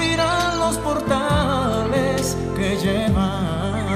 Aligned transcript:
Abrirán 0.00 0.58
los 0.58 0.78
portales 0.78 2.36
que 2.56 2.76
llevan 2.76 3.89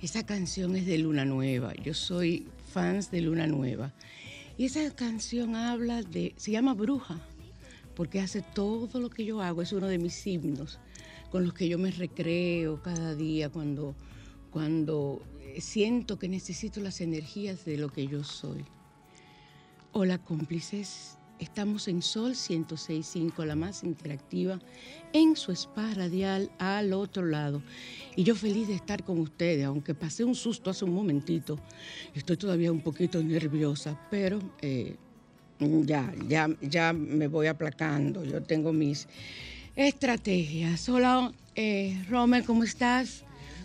Esa 0.00 0.24
canción 0.24 0.76
es 0.76 0.86
de 0.86 0.98
Luna 0.98 1.24
Nueva. 1.24 1.74
Yo 1.74 1.94
soy 1.94 2.48
fans 2.72 3.10
de 3.10 3.20
Luna 3.20 3.46
Nueva. 3.46 3.92
Y 4.56 4.64
esa 4.64 4.94
canción 4.94 5.56
habla 5.56 6.02
de, 6.02 6.34
se 6.36 6.50
llama 6.50 6.74
Bruja, 6.74 7.20
porque 7.94 8.20
hace 8.20 8.42
todo 8.42 9.00
lo 9.00 9.10
que 9.10 9.24
yo 9.24 9.42
hago, 9.42 9.62
es 9.62 9.72
uno 9.72 9.86
de 9.86 9.98
mis 9.98 10.26
himnos 10.26 10.78
con 11.30 11.44
los 11.44 11.52
que 11.52 11.68
yo 11.68 11.78
me 11.78 11.90
recreo 11.90 12.82
cada 12.82 13.14
día 13.14 13.50
cuando, 13.50 13.94
cuando 14.50 15.22
siento 15.58 16.18
que 16.18 16.28
necesito 16.28 16.80
las 16.80 17.00
energías 17.00 17.64
de 17.64 17.76
lo 17.76 17.90
que 17.90 18.06
yo 18.06 18.24
soy. 18.24 18.64
Hola 19.92 20.18
cómplices, 20.18 21.17
Estamos 21.38 21.86
en 21.86 22.02
Sol 22.02 22.32
106.5, 22.32 23.44
la 23.44 23.54
más 23.54 23.84
interactiva, 23.84 24.58
en 25.12 25.36
su 25.36 25.52
spa 25.52 25.94
radial 25.94 26.50
al 26.58 26.92
otro 26.92 27.24
lado. 27.26 27.62
Y 28.16 28.24
yo 28.24 28.34
feliz 28.34 28.66
de 28.66 28.74
estar 28.74 29.04
con 29.04 29.20
ustedes, 29.20 29.64
aunque 29.64 29.94
pasé 29.94 30.24
un 30.24 30.34
susto 30.34 30.70
hace 30.70 30.84
un 30.84 30.92
momentito. 30.92 31.56
Estoy 32.12 32.36
todavía 32.36 32.72
un 32.72 32.80
poquito 32.80 33.22
nerviosa, 33.22 33.96
pero 34.10 34.40
eh, 34.60 34.96
ya, 35.60 36.12
ya, 36.26 36.48
ya 36.60 36.92
me 36.92 37.28
voy 37.28 37.46
aplacando. 37.46 38.24
Yo 38.24 38.42
tengo 38.42 38.72
mis 38.72 39.06
estrategias. 39.76 40.88
Hola, 40.88 41.32
eh, 41.54 42.04
Romer, 42.08 42.42
¿cómo 42.44 42.64
estás? 42.64 43.22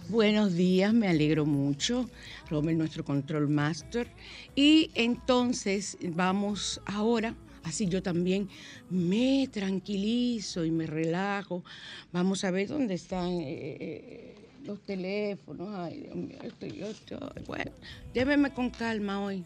Buenos 0.09 0.53
días, 0.53 0.93
me 0.93 1.07
alegro 1.07 1.47
mucho. 1.47 2.07
Romer, 2.51 2.75
nuestro 2.75 3.03
control 3.03 3.49
master. 3.49 4.11
Y 4.55 4.91
entonces 4.93 5.97
vamos 6.03 6.79
ahora 6.85 7.33
Así 7.63 7.87
yo 7.87 8.03
también 8.03 8.49
me 8.89 9.47
tranquilizo 9.51 10.65
y 10.65 10.71
me 10.71 10.85
relajo. 10.85 11.63
Vamos 12.11 12.43
a 12.43 12.51
ver 12.51 12.67
dónde 12.67 12.95
están 12.95 13.31
eh, 13.31 13.77
eh, 13.79 14.49
los 14.65 14.81
teléfonos. 14.83 15.69
Ay, 15.73 16.01
Dios 16.01 16.15
mío, 16.15 16.37
estoy, 16.43 16.71
yo 16.73 16.87
estoy. 16.87 17.43
Bueno, 17.47 17.71
llévenme 18.13 18.53
con 18.53 18.69
calma 18.69 19.21
hoy. 19.21 19.45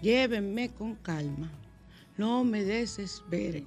Llévenme 0.00 0.68
con 0.70 0.94
calma. 0.96 1.50
No 2.16 2.44
me 2.44 2.62
desesperen. 2.62 3.66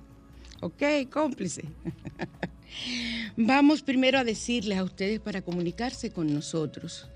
¿Ok, 0.62 0.84
cómplice? 1.12 1.64
Vamos 3.38 3.82
primero 3.82 4.20
a 4.20 4.24
decirles 4.24 4.78
a 4.78 4.84
ustedes 4.84 5.20
para 5.20 5.42
comunicarse 5.42 6.12
con 6.12 6.34
nosotros. 6.34 7.10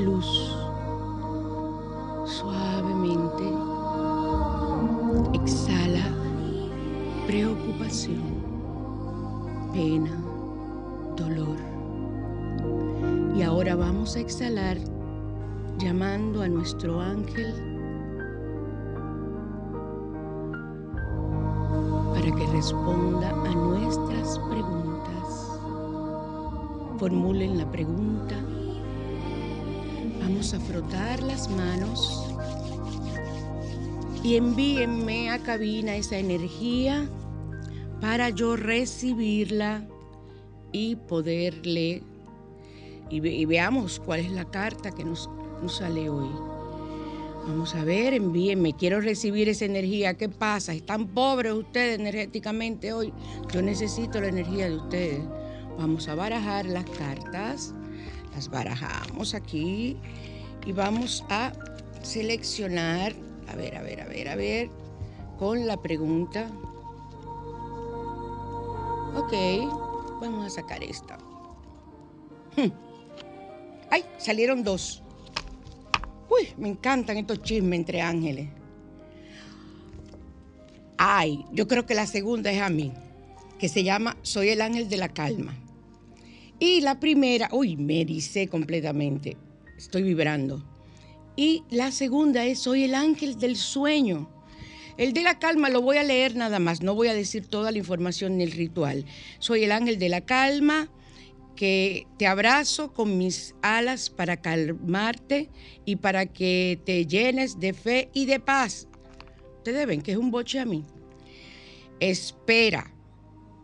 a 16.44 16.50
nuestro 16.50 17.00
ángel 17.00 17.54
para 22.14 22.36
que 22.36 22.48
responda 22.48 23.30
a 23.30 23.56
nuestras 23.56 24.40
preguntas. 24.50 25.60
Formulen 27.00 27.58
la 27.58 27.72
pregunta. 27.72 28.36
Vamos 30.20 30.54
a 30.54 30.60
frotar 30.60 31.24
las 31.24 31.50
manos 31.50 32.36
y 34.22 34.36
envíenme 34.36 35.32
a 35.32 35.40
cabina 35.40 35.96
esa 35.96 36.18
energía 36.18 37.08
para 38.02 38.30
yo 38.32 38.58
recibirla 38.58 39.88
y 40.74 40.98
poderle 40.98 42.04
y, 43.10 43.26
y 43.28 43.46
veamos 43.46 44.02
cuál 44.04 44.22
es 44.22 44.32
la 44.32 44.46
carta 44.46 44.92
que 44.92 45.04
nos, 45.04 45.30
nos 45.64 45.78
sale 45.78 46.10
hoy. 46.10 46.30
Vamos 47.48 47.74
a 47.76 47.84
ver, 47.86 48.14
envíenme, 48.14 48.74
quiero 48.74 49.00
recibir 49.00 49.48
esa 49.48 49.66
energía. 49.66 50.14
¿Qué 50.16 50.28
pasa? 50.28 50.74
¿Están 50.74 51.08
pobres 51.08 51.54
ustedes 51.54 52.00
energéticamente 52.00 52.92
hoy? 52.92 53.14
Yo 53.54 53.62
necesito 53.62 54.20
la 54.20 54.28
energía 54.28 54.70
de 54.70 54.76
ustedes. 54.76 55.22
Vamos 55.78 56.08
a 56.10 56.16
barajar 56.16 56.66
las 56.66 56.86
cartas. 56.86 57.74
Las 58.36 58.50
barajamos 58.50 59.34
aquí 59.36 59.98
y 60.66 60.72
vamos 60.72 61.24
a 61.30 61.54
seleccionar, 62.02 63.14
a 63.48 63.56
ver, 63.56 63.78
a 63.78 63.84
ver, 63.84 64.02
a 64.02 64.06
ver, 64.06 64.28
a 64.28 64.36
ver, 64.36 64.70
con 65.38 65.66
la 65.66 65.82
pregunta. 65.82 66.50
Ok, 69.16 69.34
vamos 70.20 70.46
a 70.46 70.50
sacar 70.50 70.84
esta. 70.84 71.18
Hmm. 72.58 72.72
¡Ay! 73.92 74.04
Salieron 74.18 74.64
dos. 74.64 75.03
Uy, 76.34 76.48
me 76.58 76.70
encantan 76.70 77.18
estos 77.18 77.42
chismes 77.42 77.80
entre 77.80 78.02
ángeles. 78.02 78.50
Ay, 80.98 81.46
yo 81.52 81.68
creo 81.68 81.86
que 81.86 81.96
la 81.96 82.08
segunda 82.08 82.52
es 82.52 82.62
a 82.62 82.70
mí, 82.70 82.94
que 83.60 83.68
se 83.68 83.84
llama 83.84 84.18
Soy 84.22 84.50
el 84.50 84.62
ángel 84.62 84.90
de 84.90 84.98
la 84.98 85.10
calma. 85.10 85.56
Y 86.60 86.82
la 86.82 87.00
primera, 87.00 87.50
uy, 87.52 87.76
me 87.76 88.02
ericé 88.02 88.48
completamente, 88.48 89.38
estoy 89.78 90.04
vibrando. 90.04 90.64
Y 91.36 91.64
la 91.70 91.92
segunda 91.92 92.46
es 92.46 92.60
Soy 92.60 92.84
el 92.84 92.96
ángel 92.96 93.38
del 93.38 93.58
sueño. 93.58 94.30
El 94.98 95.14
de 95.14 95.24
la 95.24 95.40
calma 95.40 95.70
lo 95.70 95.82
voy 95.82 95.98
a 95.98 96.04
leer 96.04 96.36
nada 96.36 96.60
más, 96.60 96.82
no 96.82 96.96
voy 96.96 97.08
a 97.08 97.14
decir 97.14 97.48
toda 97.48 97.72
la 97.72 97.80
información 97.80 98.38
del 98.38 98.52
ritual. 98.52 99.06
Soy 99.40 99.64
el 99.64 99.72
ángel 99.72 99.98
de 100.00 100.10
la 100.10 100.22
calma 100.22 100.90
que 101.56 102.08
te 102.18 102.28
abrazo 102.28 102.94
con 102.94 103.18
mis 103.18 103.56
alas 103.62 104.10
para 104.10 104.38
calmarte 104.38 105.50
y 105.86 105.98
para 105.98 106.26
que 106.26 106.80
te 106.86 107.06
llenes 107.06 107.60
de 107.60 107.74
fe 107.74 108.10
y 108.14 108.26
de 108.26 108.40
paz. 108.40 108.88
Ustedes 109.58 109.88
ven 109.88 110.02
que 110.02 110.12
es 110.12 110.18
un 110.18 110.32
boche 110.32 110.60
a 110.60 110.66
mí. 110.66 110.84
Espera, 112.00 112.94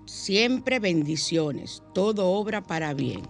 siempre 0.05 0.79
bendiciones, 0.79 1.83
todo 1.93 2.31
obra 2.31 2.61
para 2.63 2.93
bien. 2.93 3.23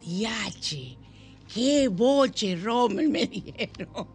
Diache, 0.00 0.98
qué 1.52 1.88
boche, 1.88 2.56
Rommel, 2.56 3.08
me 3.10 3.26
dijeron. 3.26 4.08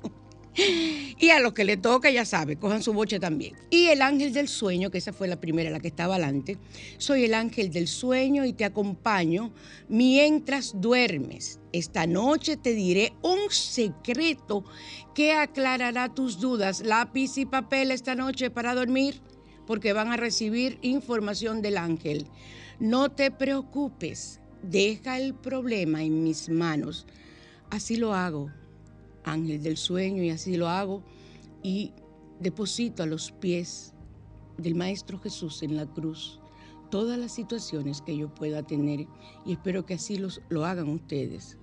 Y 1.19 1.30
a 1.30 1.39
los 1.39 1.54
que 1.54 1.65
le 1.65 1.77
toca, 1.77 2.09
ya 2.12 2.25
sabe, 2.25 2.57
cojan 2.57 2.83
su 2.83 2.94
boche 2.94 3.19
también. 3.19 3.56
Y 3.69 3.88
el 3.88 4.01
ángel 4.01 4.33
del 4.33 4.48
sueño, 4.48 4.92
que 4.92 5.00
esa 5.00 5.13
fue 5.13 5.27
la 5.27 5.39
primera, 5.39 5.71
la 5.71 5.80
que 5.80 5.88
estaba 5.88 6.15
adelante. 6.15 6.57
Soy 6.98 7.24
el 7.24 7.33
ángel 7.33 7.71
del 7.71 7.88
sueño 7.88 8.45
y 8.45 8.54
te 8.54 8.65
acompaño 8.65 9.51
mientras 9.89 10.80
duermes. 10.80 11.59
Esta 11.71 12.06
noche 12.06 12.57
te 12.57 12.74
diré 12.74 13.13
un 13.24 13.50
secreto 13.50 14.63
que 15.15 15.33
aclarará 15.33 16.13
tus 16.13 16.39
dudas. 16.39 16.81
Lápiz 16.81 17.38
y 17.38 17.45
papel 17.45 17.92
esta 17.92 18.15
noche 18.15 18.51
para 18.51 18.75
dormir, 18.75 19.21
porque 19.65 19.94
van 19.94 20.12
a 20.12 20.18
recibir 20.18 20.77
información 20.81 21.62
del 21.62 21.77
ángel. 21.77 22.27
No 22.80 23.10
te 23.10 23.31
preocupes, 23.31 24.39
deja 24.62 25.18
el 25.18 25.33
problema 25.33 26.03
en 26.03 26.24
mis 26.24 26.48
manos. 26.50 27.07
Así 27.71 27.98
lo 27.98 28.13
hago 28.13 28.51
ángel 29.27 29.62
del 29.62 29.77
sueño 29.77 30.24
y 30.24 30.29
así 30.29 30.57
lo 30.57 30.68
hago 30.68 31.03
y 31.63 31.91
deposito 32.39 33.03
a 33.03 33.06
los 33.06 33.31
pies 33.31 33.94
del 34.57 34.75
Maestro 34.75 35.19
Jesús 35.19 35.63
en 35.63 35.75
la 35.75 35.85
cruz 35.85 36.39
todas 36.89 37.18
las 37.18 37.31
situaciones 37.31 38.01
que 38.01 38.18
yo 38.18 38.29
pueda 38.29 38.63
tener 38.63 39.07
y 39.45 39.53
espero 39.53 39.85
que 39.85 39.95
así 39.95 40.18
los, 40.18 40.41
lo 40.50 40.65
hagan 40.65 40.89
ustedes. 40.89 41.57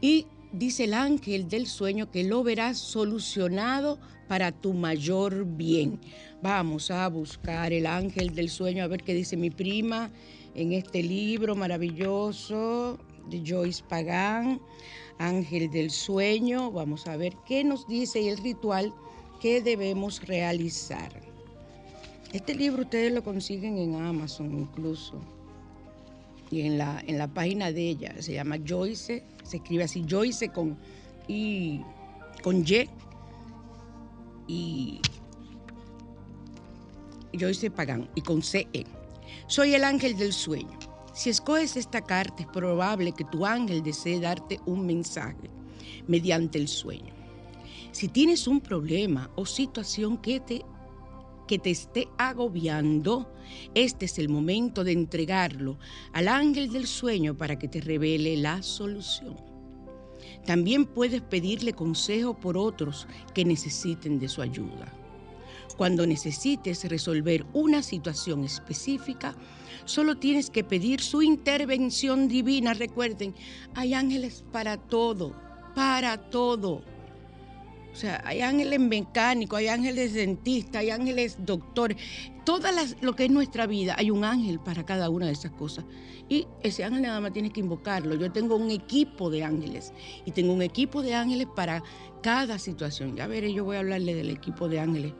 Y 0.00 0.26
dice 0.52 0.84
el 0.84 0.94
ángel 0.94 1.48
del 1.48 1.66
sueño 1.66 2.10
que 2.10 2.24
lo 2.24 2.42
verás 2.42 2.78
solucionado 2.78 3.98
para 4.28 4.52
tu 4.52 4.74
mayor 4.74 5.44
bien. 5.44 6.00
Vamos 6.42 6.90
a 6.90 7.08
buscar 7.08 7.72
el 7.72 7.86
ángel 7.86 8.34
del 8.34 8.48
sueño 8.48 8.84
a 8.84 8.88
ver 8.88 9.02
qué 9.02 9.14
dice 9.14 9.36
mi 9.36 9.50
prima 9.50 10.10
en 10.54 10.72
este 10.72 11.02
libro 11.02 11.56
maravilloso 11.56 12.98
de 13.28 13.42
Joyce 13.44 13.82
Pagán. 13.88 14.60
Ángel 15.18 15.70
del 15.70 15.90
Sueño. 15.90 16.70
Vamos 16.70 17.06
a 17.06 17.16
ver 17.16 17.34
qué 17.46 17.64
nos 17.64 17.86
dice 17.86 18.28
el 18.28 18.38
ritual 18.38 18.92
que 19.40 19.60
debemos 19.60 20.26
realizar. 20.26 21.12
Este 22.32 22.54
libro 22.54 22.82
ustedes 22.82 23.12
lo 23.12 23.22
consiguen 23.22 23.78
en 23.78 23.94
Amazon 23.96 24.52
incluso. 24.58 25.20
Y 26.50 26.62
en 26.62 26.78
la, 26.78 27.02
en 27.06 27.18
la 27.18 27.28
página 27.28 27.72
de 27.72 27.88
ella 27.88 28.14
se 28.20 28.32
llama 28.32 28.56
Joyce, 28.66 29.22
se 29.44 29.56
escribe 29.58 29.84
así, 29.84 30.04
Joyce 30.08 30.48
con 30.48 30.78
y 31.26 31.82
con 32.42 32.64
Y 34.46 35.00
y 37.32 37.38
Joyce 37.38 37.70
Pagán 37.70 38.08
y 38.14 38.22
con 38.22 38.42
CE. 38.42 38.86
Soy 39.46 39.74
el 39.74 39.84
ángel 39.84 40.16
del 40.16 40.32
sueño. 40.32 40.78
Si 41.18 41.30
escoges 41.30 41.76
esta 41.76 42.00
carta, 42.00 42.44
es 42.44 42.48
probable 42.48 43.10
que 43.10 43.24
tu 43.24 43.44
ángel 43.44 43.82
desee 43.82 44.20
darte 44.20 44.60
un 44.66 44.86
mensaje 44.86 45.50
mediante 46.06 46.58
el 46.58 46.68
sueño. 46.68 47.12
Si 47.90 48.06
tienes 48.06 48.46
un 48.46 48.60
problema 48.60 49.28
o 49.34 49.44
situación 49.44 50.18
que 50.18 50.38
te, 50.38 50.64
que 51.48 51.58
te 51.58 51.72
esté 51.72 52.06
agobiando, 52.18 53.34
este 53.74 54.04
es 54.04 54.20
el 54.20 54.28
momento 54.28 54.84
de 54.84 54.92
entregarlo 54.92 55.76
al 56.12 56.28
ángel 56.28 56.70
del 56.70 56.86
sueño 56.86 57.36
para 57.36 57.58
que 57.58 57.66
te 57.66 57.80
revele 57.80 58.36
la 58.36 58.62
solución. 58.62 59.34
También 60.46 60.86
puedes 60.86 61.20
pedirle 61.20 61.72
consejo 61.72 62.38
por 62.38 62.56
otros 62.56 63.08
que 63.34 63.44
necesiten 63.44 64.20
de 64.20 64.28
su 64.28 64.40
ayuda. 64.40 64.94
Cuando 65.78 66.06
necesites 66.06 66.84
resolver 66.84 67.46
una 67.54 67.82
situación 67.82 68.44
específica, 68.44 69.34
Solo 69.88 70.18
tienes 70.18 70.50
que 70.50 70.64
pedir 70.64 71.00
su 71.00 71.22
intervención 71.22 72.28
divina. 72.28 72.74
Recuerden, 72.74 73.34
hay 73.74 73.94
ángeles 73.94 74.44
para 74.52 74.76
todo, 74.76 75.34
para 75.74 76.28
todo. 76.28 76.82
O 77.90 77.96
sea, 77.96 78.22
hay 78.26 78.42
ángeles 78.42 78.78
mecánicos, 78.80 79.58
hay 79.58 79.68
ángeles 79.68 80.12
dentistas, 80.12 80.82
hay 80.82 80.90
ángeles 80.90 81.38
doctores. 81.40 81.96
Las, 82.46 82.96
lo 83.00 83.16
que 83.16 83.24
es 83.24 83.30
nuestra 83.30 83.66
vida, 83.66 83.94
hay 83.96 84.10
un 84.10 84.24
ángel 84.24 84.60
para 84.60 84.84
cada 84.84 85.08
una 85.08 85.24
de 85.24 85.32
esas 85.32 85.52
cosas. 85.52 85.86
Y 86.28 86.46
ese 86.62 86.84
ángel 86.84 87.00
nada 87.00 87.20
más 87.20 87.32
tienes 87.32 87.54
que 87.54 87.60
invocarlo. 87.60 88.14
Yo 88.14 88.30
tengo 88.30 88.56
un 88.56 88.70
equipo 88.70 89.30
de 89.30 89.44
ángeles 89.44 89.94
y 90.26 90.32
tengo 90.32 90.52
un 90.52 90.60
equipo 90.60 91.00
de 91.00 91.14
ángeles 91.14 91.46
para 91.56 91.82
cada 92.22 92.58
situación. 92.58 93.16
Ya 93.16 93.26
veré, 93.26 93.54
yo 93.54 93.64
voy 93.64 93.76
a 93.76 93.78
hablarle 93.78 94.14
del 94.14 94.28
equipo 94.28 94.68
de 94.68 94.80
ángeles 94.80 95.14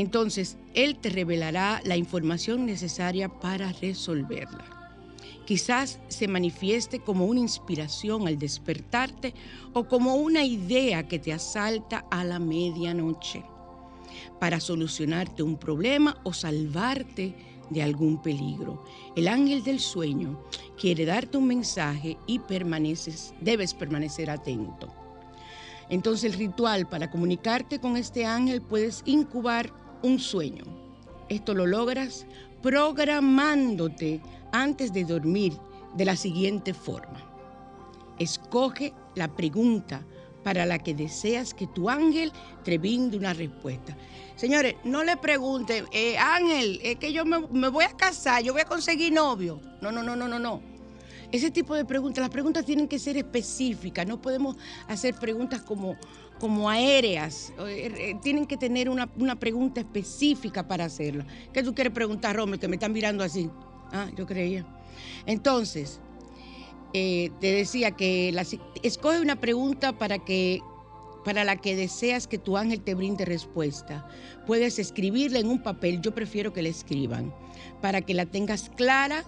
entonces, 0.00 0.56
Él 0.74 0.96
te 0.96 1.10
revelará 1.10 1.80
la 1.84 1.96
información 1.96 2.66
necesaria 2.66 3.28
para 3.28 3.72
resolverla. 3.72 4.64
Quizás 5.46 5.98
se 6.08 6.28
manifieste 6.28 7.00
como 7.00 7.26
una 7.26 7.40
inspiración 7.40 8.28
al 8.28 8.38
despertarte 8.38 9.34
o 9.72 9.88
como 9.88 10.14
una 10.14 10.44
idea 10.44 11.08
que 11.08 11.18
te 11.18 11.32
asalta 11.32 12.04
a 12.10 12.24
la 12.24 12.38
medianoche 12.38 13.44
para 14.38 14.60
solucionarte 14.60 15.42
un 15.42 15.56
problema 15.56 16.16
o 16.22 16.32
salvarte 16.32 17.34
de 17.68 17.82
algún 17.82 18.22
peligro. 18.22 18.84
El 19.16 19.28
ángel 19.28 19.64
del 19.64 19.80
sueño 19.80 20.40
quiere 20.78 21.04
darte 21.04 21.36
un 21.38 21.46
mensaje 21.46 22.16
y 22.26 22.40
debes 23.40 23.74
permanecer 23.74 24.30
atento. 24.30 24.88
Entonces 25.88 26.32
el 26.32 26.38
ritual 26.38 26.88
para 26.88 27.10
comunicarte 27.10 27.80
con 27.80 27.96
este 27.96 28.24
ángel 28.24 28.62
puedes 28.62 29.02
incubar 29.04 29.72
un 30.02 30.18
sueño. 30.18 30.64
Esto 31.28 31.54
lo 31.54 31.66
logras 31.66 32.26
programándote 32.62 34.20
antes 34.52 34.92
de 34.92 35.04
dormir 35.04 35.52
de 35.94 36.04
la 36.04 36.16
siguiente 36.16 36.74
forma. 36.74 37.22
Escoge 38.18 38.92
la 39.14 39.28
pregunta 39.28 40.04
para 40.42 40.66
la 40.66 40.78
que 40.78 40.94
deseas 40.94 41.54
que 41.54 41.66
tu 41.66 41.88
ángel 41.88 42.32
te 42.64 42.78
brinde 42.78 43.16
una 43.16 43.32
respuesta. 43.32 43.96
Señores, 44.36 44.76
no 44.84 45.04
le 45.04 45.16
pregunten, 45.18 45.86
eh, 45.92 46.16
Ángel, 46.16 46.80
es 46.82 46.96
que 46.96 47.12
yo 47.12 47.26
me, 47.26 47.40
me, 47.48 47.68
voy 47.68 47.84
a 47.84 47.94
casar, 47.96 48.42
yo 48.42 48.52
voy 48.52 48.62
a 48.62 48.66
conseguir 48.66 49.12
novio. 49.12 49.60
No, 49.82 49.92
no, 49.92 50.02
no, 50.02 50.16
no, 50.16 50.26
no, 50.28 50.38
no. 50.38 50.69
Ese 51.32 51.50
tipo 51.50 51.74
de 51.74 51.84
preguntas, 51.84 52.20
las 52.20 52.30
preguntas 52.30 52.64
tienen 52.64 52.88
que 52.88 52.98
ser 52.98 53.16
específicas, 53.16 54.06
no 54.06 54.20
podemos 54.20 54.56
hacer 54.88 55.14
preguntas 55.14 55.62
como, 55.62 55.96
como 56.40 56.68
aéreas, 56.68 57.52
eh, 57.68 57.92
eh, 57.96 58.16
tienen 58.20 58.46
que 58.46 58.56
tener 58.56 58.88
una, 58.88 59.06
pregunta 59.38 59.80
específica 59.80 60.66
para 60.66 60.86
hacerla. 60.86 61.24
¿Qué 61.52 61.62
tú 61.62 61.72
quieres 61.72 61.92
preguntar, 61.92 62.34
Romer, 62.34 62.58
que 62.58 62.66
me 62.66 62.76
están 62.76 62.92
mirando 62.92 63.22
así? 63.22 63.48
Ah, 63.92 64.08
yo 64.16 64.26
creía. 64.26 64.66
Entonces, 65.24 66.00
eh, 66.94 67.30
te 67.40 67.52
decía 67.52 67.92
que 67.92 68.34
escoge 68.82 69.20
una 69.20 69.36
pregunta 69.36 69.96
para 69.96 70.18
que 70.18 70.60
para 71.24 71.44
la 71.44 71.56
que 71.56 71.76
deseas 71.76 72.26
que 72.26 72.38
tu 72.38 72.56
ángel 72.56 72.80
te 72.80 72.94
brinde 72.94 73.26
respuesta. 73.26 74.08
Puedes 74.46 74.78
escribirla 74.78 75.38
en 75.38 75.48
un 75.48 75.62
papel, 75.62 76.00
yo 76.00 76.14
prefiero 76.14 76.54
que 76.54 76.62
la 76.62 76.70
escriban, 76.70 77.34
para 77.82 78.00
que 78.00 78.14
la 78.14 78.24
tengas 78.24 78.70
clara 78.70 79.24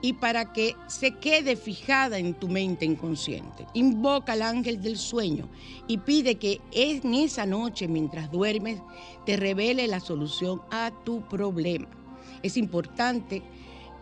y 0.00 0.14
para 0.14 0.52
que 0.52 0.76
se 0.86 1.16
quede 1.16 1.56
fijada 1.56 2.18
en 2.18 2.34
tu 2.34 2.48
mente 2.48 2.84
inconsciente. 2.84 3.66
Invoca 3.74 4.32
al 4.32 4.42
ángel 4.42 4.80
del 4.80 4.96
sueño 4.96 5.48
y 5.86 5.98
pide 5.98 6.36
que 6.36 6.60
en 6.72 7.14
esa 7.14 7.46
noche, 7.46 7.88
mientras 7.88 8.30
duermes, 8.30 8.80
te 9.26 9.36
revele 9.36 9.88
la 9.88 10.00
solución 10.00 10.62
a 10.70 10.92
tu 11.04 11.26
problema. 11.28 11.88
Es 12.42 12.56
importante 12.56 13.42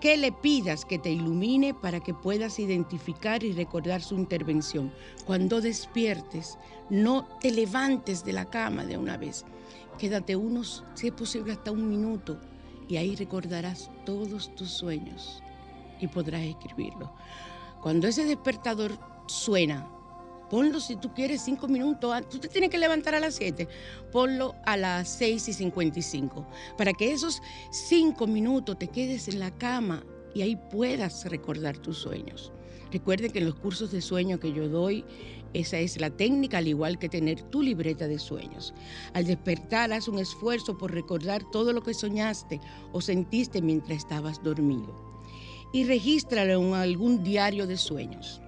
que 0.00 0.18
le 0.18 0.30
pidas 0.30 0.84
que 0.84 0.98
te 0.98 1.10
ilumine 1.10 1.72
para 1.72 2.00
que 2.00 2.12
puedas 2.12 2.58
identificar 2.58 3.42
y 3.42 3.52
recordar 3.52 4.02
su 4.02 4.16
intervención. 4.16 4.92
Cuando 5.24 5.62
despiertes, 5.62 6.58
no 6.90 7.26
te 7.40 7.50
levantes 7.50 8.22
de 8.22 8.34
la 8.34 8.44
cama 8.44 8.84
de 8.84 8.98
una 8.98 9.16
vez. 9.16 9.46
Quédate 9.98 10.36
unos, 10.36 10.84
si 10.94 11.06
es 11.06 11.14
posible, 11.14 11.52
hasta 11.52 11.72
un 11.72 11.88
minuto 11.88 12.38
y 12.86 12.98
ahí 12.98 13.16
recordarás 13.16 13.90
todos 14.04 14.54
tus 14.54 14.70
sueños 14.70 15.42
y 16.00 16.08
podrás 16.08 16.42
escribirlo. 16.42 17.12
Cuando 17.82 18.08
ese 18.08 18.24
despertador 18.24 18.98
suena, 19.26 19.88
ponlo 20.50 20.80
si 20.80 20.96
tú 20.96 21.12
quieres 21.12 21.42
cinco 21.42 21.68
minutos 21.68 22.12
antes. 22.12 22.30
Tú 22.30 22.38
te 22.38 22.48
tienes 22.48 22.70
que 22.70 22.78
levantar 22.78 23.14
a 23.14 23.20
las 23.20 23.34
siete, 23.34 23.68
ponlo 24.12 24.54
a 24.64 24.76
las 24.76 25.08
seis 25.08 25.48
y 25.48 25.52
cincuenta 25.52 25.98
y 25.98 26.02
cinco, 26.02 26.46
para 26.76 26.92
que 26.92 27.12
esos 27.12 27.42
cinco 27.70 28.26
minutos 28.26 28.78
te 28.78 28.88
quedes 28.88 29.28
en 29.28 29.40
la 29.40 29.50
cama 29.50 30.04
y 30.34 30.42
ahí 30.42 30.56
puedas 30.56 31.24
recordar 31.26 31.78
tus 31.78 31.98
sueños. 31.98 32.52
Recuerden 32.92 33.32
que 33.32 33.40
en 33.40 33.46
los 33.46 33.56
cursos 33.56 33.90
de 33.90 34.00
sueño 34.00 34.38
que 34.38 34.52
yo 34.52 34.68
doy, 34.68 35.04
esa 35.54 35.78
es 35.78 36.00
la 36.00 36.10
técnica, 36.10 36.58
al 36.58 36.68
igual 36.68 36.98
que 36.98 37.08
tener 37.08 37.42
tu 37.42 37.62
libreta 37.62 38.06
de 38.06 38.18
sueños. 38.18 38.74
Al 39.12 39.26
despertar, 39.26 39.92
haz 39.92 40.06
un 40.06 40.18
esfuerzo 40.18 40.78
por 40.78 40.92
recordar 40.92 41.42
todo 41.50 41.72
lo 41.72 41.82
que 41.82 41.94
soñaste 41.94 42.60
o 42.92 43.00
sentiste 43.00 43.60
mientras 43.60 43.98
estabas 43.98 44.42
dormido 44.42 45.15
y 45.72 45.84
regístralo 45.84 46.60
en 46.60 46.74
algún 46.74 47.22
diario 47.22 47.66
de 47.66 47.76
sueños. 47.76 48.40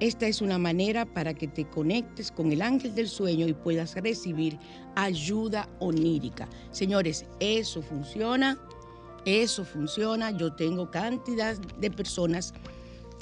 Esta 0.00 0.26
es 0.26 0.42
una 0.42 0.58
manera 0.58 1.04
para 1.04 1.32
que 1.32 1.46
te 1.46 1.64
conectes 1.64 2.32
con 2.32 2.50
el 2.50 2.60
ángel 2.60 2.94
del 2.94 3.08
sueño 3.08 3.46
y 3.46 3.52
puedas 3.52 3.94
recibir 3.94 4.58
ayuda 4.96 5.68
onírica. 5.78 6.48
Señores, 6.72 7.24
eso 7.38 7.82
funciona, 7.82 8.58
eso 9.24 9.64
funciona. 9.64 10.32
Yo 10.32 10.52
tengo 10.54 10.90
cantidad 10.90 11.56
de 11.56 11.90
personas, 11.90 12.52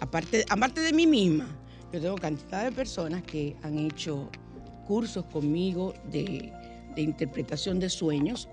aparte, 0.00 0.44
aparte 0.49 0.80
de 0.80 0.92
mí 0.92 1.06
misma, 1.06 1.47
yo 1.92 2.00
tengo 2.00 2.16
cantidad 2.16 2.64
de 2.64 2.73
personas 2.73 3.23
que 3.25 3.56
han 3.62 3.78
hecho 3.78 4.30
cursos 4.87 5.25
conmigo 5.26 5.92
de, 6.11 6.52
de 6.94 7.02
interpretación 7.02 7.78
de 7.78 7.90
sueños 7.90 8.49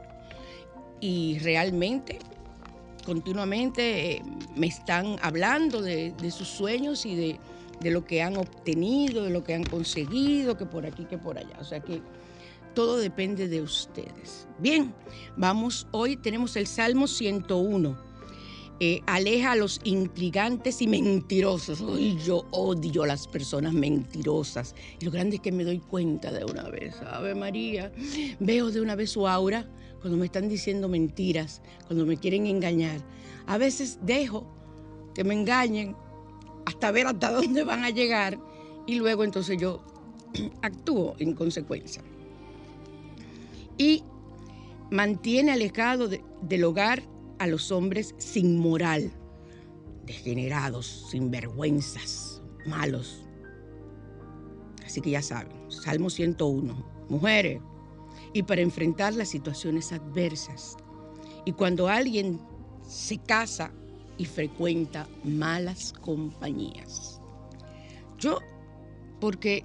y 1.00 1.40
realmente 1.40 2.20
continuamente 3.08 4.18
eh, 4.18 4.22
me 4.58 4.68
están 4.68 5.16
hablando 5.22 5.82
de, 5.82 6.14
sus 6.30 6.50
sueños 6.50 7.06
y 7.06 7.16
de, 7.16 7.90
lo 7.90 8.04
que 8.04 8.22
han 8.22 8.36
obtenido, 8.36 9.24
de 9.24 9.30
lo 9.30 9.46
que 9.46 9.54
han 9.54 9.64
conseguido, 9.64 10.58
que 10.58 10.66
por 10.66 10.86
aquí, 10.86 11.06
que 11.06 11.18
por 11.18 11.38
allá. 11.38 11.56
O 11.62 11.64
sea 11.64 11.80
que 11.80 12.02
todo 12.76 12.98
depende 12.98 13.48
de 13.48 13.62
ustedes. 13.62 14.46
Bien, 14.60 14.94
vamos, 15.38 15.88
hoy 15.92 16.18
tenemos 16.18 16.58
el 16.58 16.68
Salmo 16.68 17.08
101. 17.08 17.98
Eh, 18.82 19.02
aleja 19.08 19.54
a 19.54 19.56
los 19.56 19.80
intrigantes 19.86 20.82
y 20.82 20.88
mentirosos. 20.88 21.80
Hoy 21.80 22.18
yo 22.18 22.46
odio 22.52 23.04
a 23.04 23.08
las 23.08 23.26
personas 23.26 23.72
mentirosas. 23.72 24.76
Y 25.00 25.06
lo 25.06 25.12
grande 25.12 25.38
es 25.38 25.42
que 25.42 25.54
me 25.54 25.64
doy 25.64 25.80
cuenta 25.80 26.30
de 26.30 26.44
una 26.44 26.64
vez. 26.64 27.02
Ave 27.04 27.36
María, 27.36 27.90
veo 28.42 28.70
de 28.70 28.82
una 28.82 28.96
vez 28.96 29.12
su 29.12 29.26
aura 29.26 29.66
cuando 30.02 30.18
me 30.18 30.26
están 30.26 30.50
diciendo 30.50 30.88
mentiras, 30.88 31.62
cuando 31.88 32.06
me 32.06 32.18
quieren 32.18 32.48
engañar. 32.48 33.02
A 33.46 33.58
veces 33.58 34.00
dejo 34.02 34.46
que 35.14 35.24
me 35.24 35.34
engañen 35.34 35.96
hasta 36.66 36.92
ver 36.92 37.08
hasta 37.08 37.32
dónde 37.42 37.64
van 37.64 37.84
a 37.84 37.90
llegar 37.90 38.40
y 38.86 38.96
luego 38.96 39.24
entonces 39.24 39.58
yo 39.60 39.82
actúo 40.62 41.16
en 41.20 41.34
consecuencia. 41.34 42.02
Y 43.78 44.04
mantiene 44.90 45.52
alejado 45.52 46.08
del 46.08 46.64
hogar 46.64 47.04
a 47.40 47.48
los 47.48 47.72
hombres 47.72 48.16
sin 48.18 48.58
moral, 48.58 49.12
degenerados, 50.06 51.08
sin 51.12 51.30
vergüenzas, 51.30 52.42
malos. 52.66 53.24
Así 54.86 55.02
que 55.02 55.12
ya 55.12 55.22
saben, 55.22 55.52
Salmo 55.70 56.10
101, 56.10 57.06
mujeres, 57.10 57.62
y 58.34 58.44
para 58.44 58.62
enfrentar 58.62 59.14
las 59.14 59.30
situaciones 59.30 59.92
adversas. 59.92 60.78
Y 61.46 61.54
cuando 61.54 61.88
alguien 61.88 62.40
se 62.88 63.18
casa 63.18 63.72
y 64.18 64.26
frecuenta 64.26 65.08
malas 65.24 65.94
compañías. 66.02 67.22
Yo, 68.18 68.40
porque 69.20 69.64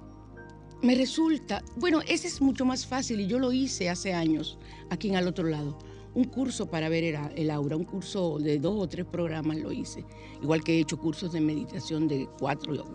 me 0.81 0.95
resulta, 0.95 1.63
bueno, 1.77 2.01
ese 2.07 2.27
es 2.27 2.41
mucho 2.41 2.65
más 2.65 2.85
fácil 2.85 3.21
y 3.21 3.27
yo 3.27 3.39
lo 3.39 3.51
hice 3.51 3.89
hace 3.89 4.13
años 4.13 4.57
aquí 4.89 5.09
en 5.09 5.15
al 5.15 5.27
otro 5.27 5.47
lado. 5.47 5.77
Un 6.13 6.25
curso 6.25 6.69
para 6.69 6.89
ver 6.89 7.03
el 7.35 7.49
aura, 7.49 7.75
un 7.75 7.85
curso 7.85 8.37
de 8.37 8.59
dos 8.59 8.75
o 8.77 8.87
tres 8.87 9.05
programas 9.05 9.57
lo 9.57 9.71
hice. 9.71 10.05
Igual 10.43 10.63
que 10.63 10.75
he 10.75 10.79
hecho 10.81 10.99
cursos 10.99 11.31
de 11.31 11.41
meditación 11.41 12.07
de 12.07 12.29
cuatro 12.37 12.85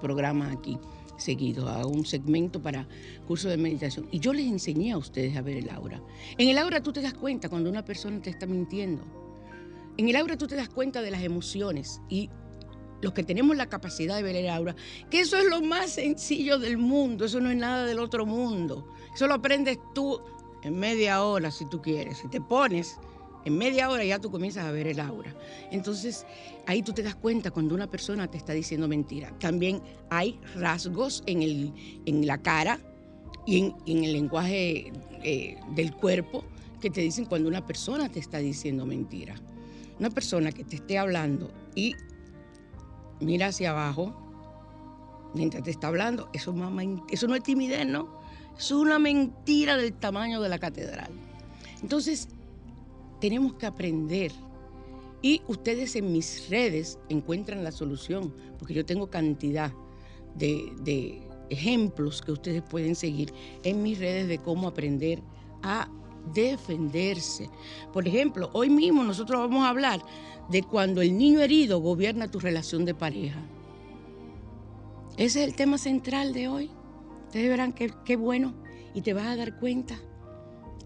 programas 0.00 0.54
aquí 0.56 0.78
seguido, 1.18 1.68
a 1.68 1.86
un 1.86 2.06
segmento 2.06 2.62
para 2.62 2.88
curso 3.26 3.48
de 3.48 3.56
meditación. 3.56 4.08
Y 4.10 4.20
yo 4.20 4.32
les 4.32 4.46
enseñé 4.46 4.92
a 4.92 4.98
ustedes 4.98 5.36
a 5.36 5.42
ver 5.42 5.58
el 5.58 5.70
aura. 5.70 6.02
En 6.38 6.48
el 6.48 6.58
aura 6.58 6.82
tú 6.82 6.92
te 6.92 7.02
das 7.02 7.14
cuenta 7.14 7.48
cuando 7.48 7.68
una 7.68 7.84
persona 7.84 8.22
te 8.22 8.30
está 8.30 8.46
mintiendo. 8.46 9.04
En 9.96 10.08
el 10.08 10.16
aura 10.16 10.38
tú 10.38 10.46
te 10.46 10.56
das 10.56 10.68
cuenta 10.68 11.02
de 11.02 11.10
las 11.10 11.22
emociones 11.22 12.00
y 12.08 12.30
los 13.00 13.12
que 13.12 13.22
tenemos 13.22 13.56
la 13.56 13.68
capacidad 13.68 14.16
de 14.16 14.22
ver 14.22 14.36
el 14.36 14.48
aura, 14.48 14.74
que 15.10 15.20
eso 15.20 15.36
es 15.36 15.44
lo 15.44 15.60
más 15.60 15.90
sencillo 15.90 16.58
del 16.58 16.78
mundo, 16.78 17.26
eso 17.26 17.40
no 17.40 17.50
es 17.50 17.56
nada 17.56 17.84
del 17.84 17.98
otro 17.98 18.26
mundo. 18.26 18.88
Eso 19.14 19.26
lo 19.26 19.34
aprendes 19.34 19.78
tú 19.94 20.20
en 20.62 20.78
media 20.78 21.22
hora 21.22 21.50
si 21.50 21.68
tú 21.68 21.80
quieres. 21.80 22.18
Si 22.18 22.28
te 22.28 22.40
pones 22.40 22.98
en 23.48 23.58
media 23.58 23.90
hora 23.90 24.04
ya 24.04 24.18
tú 24.18 24.30
comienzas 24.30 24.64
a 24.64 24.70
ver 24.70 24.86
el 24.86 25.00
aura. 25.00 25.34
Entonces, 25.70 26.26
ahí 26.66 26.82
tú 26.82 26.92
te 26.92 27.02
das 27.02 27.14
cuenta 27.14 27.50
cuando 27.50 27.74
una 27.74 27.90
persona 27.90 28.30
te 28.30 28.36
está 28.36 28.52
diciendo 28.52 28.86
mentira. 28.86 29.32
También 29.40 29.82
hay 30.10 30.38
rasgos 30.54 31.22
en, 31.26 31.42
el, 31.42 31.72
en 32.06 32.26
la 32.26 32.38
cara 32.38 32.78
y 33.46 33.74
en, 33.86 34.04
el 34.04 34.12
lenguaje 34.12 34.92
eh, 35.22 35.56
del 35.74 35.94
cuerpo 35.94 36.44
que 36.80 36.90
te 36.90 37.00
dicen 37.00 37.24
cuando 37.24 37.48
una 37.48 37.66
persona 37.66 38.10
te 38.10 38.20
está 38.20 38.38
diciendo 38.38 38.86
mentira. 38.86 39.34
Una 39.98 40.10
persona 40.10 40.52
que 40.52 40.64
te 40.64 40.76
esté 40.76 40.98
hablando 40.98 41.50
y 41.74 41.94
mira 43.20 43.46
hacia 43.46 43.70
abajo 43.70 44.14
mientras 45.34 45.62
te 45.62 45.70
está 45.70 45.88
hablando, 45.88 46.28
eso, 46.32 46.54
eso 47.10 47.26
no 47.26 47.34
es 47.34 47.42
timidez, 47.42 47.86
¿no? 47.86 48.20
Es 48.58 48.70
una 48.70 48.98
mentira 48.98 49.76
del 49.76 49.92
tamaño 49.92 50.40
de 50.40 50.48
la 50.48 50.58
catedral. 50.58 51.10
Entonces, 51.82 52.28
tenemos 53.20 53.54
que 53.54 53.66
aprender. 53.66 54.32
Y 55.20 55.42
ustedes 55.48 55.96
en 55.96 56.12
mis 56.12 56.48
redes 56.48 56.98
encuentran 57.08 57.64
la 57.64 57.72
solución, 57.72 58.32
porque 58.58 58.74
yo 58.74 58.84
tengo 58.84 59.10
cantidad 59.10 59.72
de, 60.36 61.22
ejemplos 61.50 62.20
que 62.20 62.32
ustedes 62.32 62.62
pueden 62.62 62.94
seguir 62.94 63.32
en 63.64 63.82
mis 63.82 63.98
redes 63.98 64.28
de 64.28 64.38
cómo 64.38 64.68
aprender 64.68 65.22
a 65.62 65.88
defenderse. 66.34 67.48
Por 67.92 68.06
ejemplo, 68.06 68.50
hoy 68.52 68.68
mismo 68.68 69.02
nosotros 69.02 69.40
vamos 69.40 69.64
a 69.64 69.70
hablar 69.70 70.00
de 70.50 70.62
cuando 70.62 71.00
el 71.00 71.16
niño 71.16 71.40
herido 71.40 71.80
gobierna 71.80 72.30
tu 72.30 72.38
relación 72.38 72.84
de 72.84 72.94
pareja. 72.94 73.40
Ese 75.16 75.42
es 75.42 75.48
el 75.48 75.56
tema 75.56 75.78
central 75.78 76.34
de 76.34 76.48
hoy. 76.48 76.70
Ustedes 77.26 77.48
verán 77.48 77.72
qué 77.72 78.16
bueno 78.16 78.54
y 78.94 79.00
te 79.00 79.14
vas 79.14 79.26
a 79.26 79.36
dar 79.36 79.58
cuenta 79.58 79.98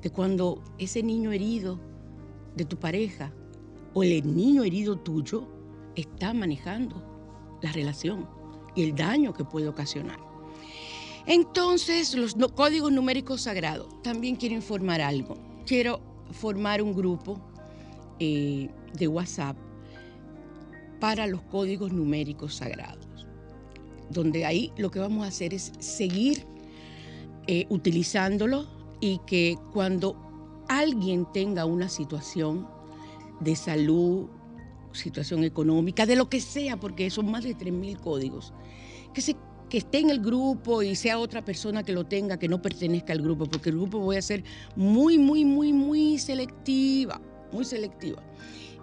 que 0.00 0.10
cuando 0.10 0.62
ese 0.78 1.02
niño 1.02 1.32
herido 1.32 1.80
de 2.54 2.64
tu 2.64 2.76
pareja 2.76 3.32
o 3.94 4.02
el 4.02 4.34
niño 4.34 4.64
herido 4.64 4.96
tuyo 4.96 5.48
está 5.94 6.32
manejando 6.32 7.02
la 7.62 7.72
relación 7.72 8.28
y 8.74 8.84
el 8.84 8.94
daño 8.94 9.32
que 9.32 9.44
puede 9.44 9.68
ocasionar. 9.68 10.18
Entonces, 11.26 12.14
los 12.14 12.34
códigos 12.52 12.90
numéricos 12.90 13.42
sagrados. 13.42 13.86
También 14.02 14.36
quiero 14.36 14.54
informar 14.54 15.00
algo. 15.00 15.36
Quiero 15.66 16.00
formar 16.32 16.82
un 16.82 16.94
grupo 16.94 17.40
eh, 18.18 18.68
de 18.94 19.08
WhatsApp 19.08 19.56
para 20.98 21.26
los 21.26 21.42
códigos 21.42 21.92
numéricos 21.92 22.54
sagrados, 22.56 23.26
donde 24.10 24.44
ahí 24.44 24.72
lo 24.76 24.90
que 24.90 25.00
vamos 25.00 25.24
a 25.24 25.28
hacer 25.28 25.52
es 25.52 25.72
seguir 25.78 26.46
eh, 27.46 27.66
utilizándolo 27.70 28.66
y 29.00 29.18
que 29.26 29.58
cuando 29.72 30.16
alguien 30.78 31.26
tenga 31.32 31.64
una 31.64 31.88
situación 31.88 32.68
de 33.40 33.56
salud, 33.56 34.26
situación 34.92 35.44
económica, 35.44 36.06
de 36.06 36.16
lo 36.16 36.28
que 36.28 36.40
sea, 36.40 36.78
porque 36.78 37.10
son 37.10 37.30
más 37.30 37.44
de 37.44 37.56
3.000 37.56 37.98
códigos, 38.00 38.52
que, 39.12 39.20
se, 39.20 39.36
que 39.68 39.78
esté 39.78 39.98
en 39.98 40.10
el 40.10 40.20
grupo 40.20 40.82
y 40.82 40.94
sea 40.94 41.18
otra 41.18 41.44
persona 41.44 41.82
que 41.82 41.92
lo 41.92 42.04
tenga, 42.04 42.38
que 42.38 42.48
no 42.48 42.62
pertenezca 42.62 43.12
al 43.12 43.22
grupo, 43.22 43.46
porque 43.46 43.70
el 43.70 43.76
grupo 43.76 43.98
voy 43.98 44.16
a 44.16 44.22
ser 44.22 44.44
muy, 44.76 45.18
muy, 45.18 45.44
muy, 45.44 45.72
muy 45.72 46.18
selectiva, 46.18 47.20
muy 47.52 47.64
selectiva. 47.64 48.22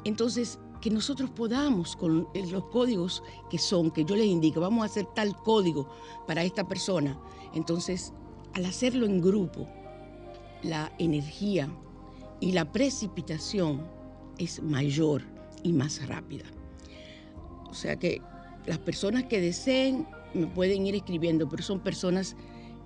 Entonces, 0.03 0.59
que 0.81 0.89
nosotros 0.89 1.29
podamos 1.29 1.95
con 1.95 2.27
los 2.33 2.65
códigos 2.65 3.21
que 3.49 3.57
son, 3.57 3.91
que 3.91 4.05
yo 4.05 4.15
les 4.15 4.27
indique, 4.27 4.59
vamos 4.59 4.83
a 4.83 4.85
hacer 4.85 5.05
tal 5.13 5.35
código 5.35 5.89
para 6.25 6.43
esta 6.43 6.67
persona. 6.67 7.19
Entonces, 7.53 8.13
al 8.53 8.65
hacerlo 8.65 9.05
en 9.05 9.21
grupo, 9.21 9.67
la 10.63 10.91
energía 10.99 11.69
y 12.39 12.51
la 12.51 12.71
precipitación 12.71 13.85
es 14.37 14.61
mayor 14.61 15.23
y 15.63 15.73
más 15.73 16.05
rápida. 16.07 16.45
O 17.69 17.73
sea 17.73 17.97
que 17.97 18.21
las 18.65 18.79
personas 18.79 19.25
que 19.25 19.41
deseen 19.41 20.07
me 20.33 20.47
pueden 20.47 20.85
ir 20.87 20.95
escribiendo, 20.95 21.47
pero 21.49 21.63
son 21.63 21.79
personas 21.79 22.35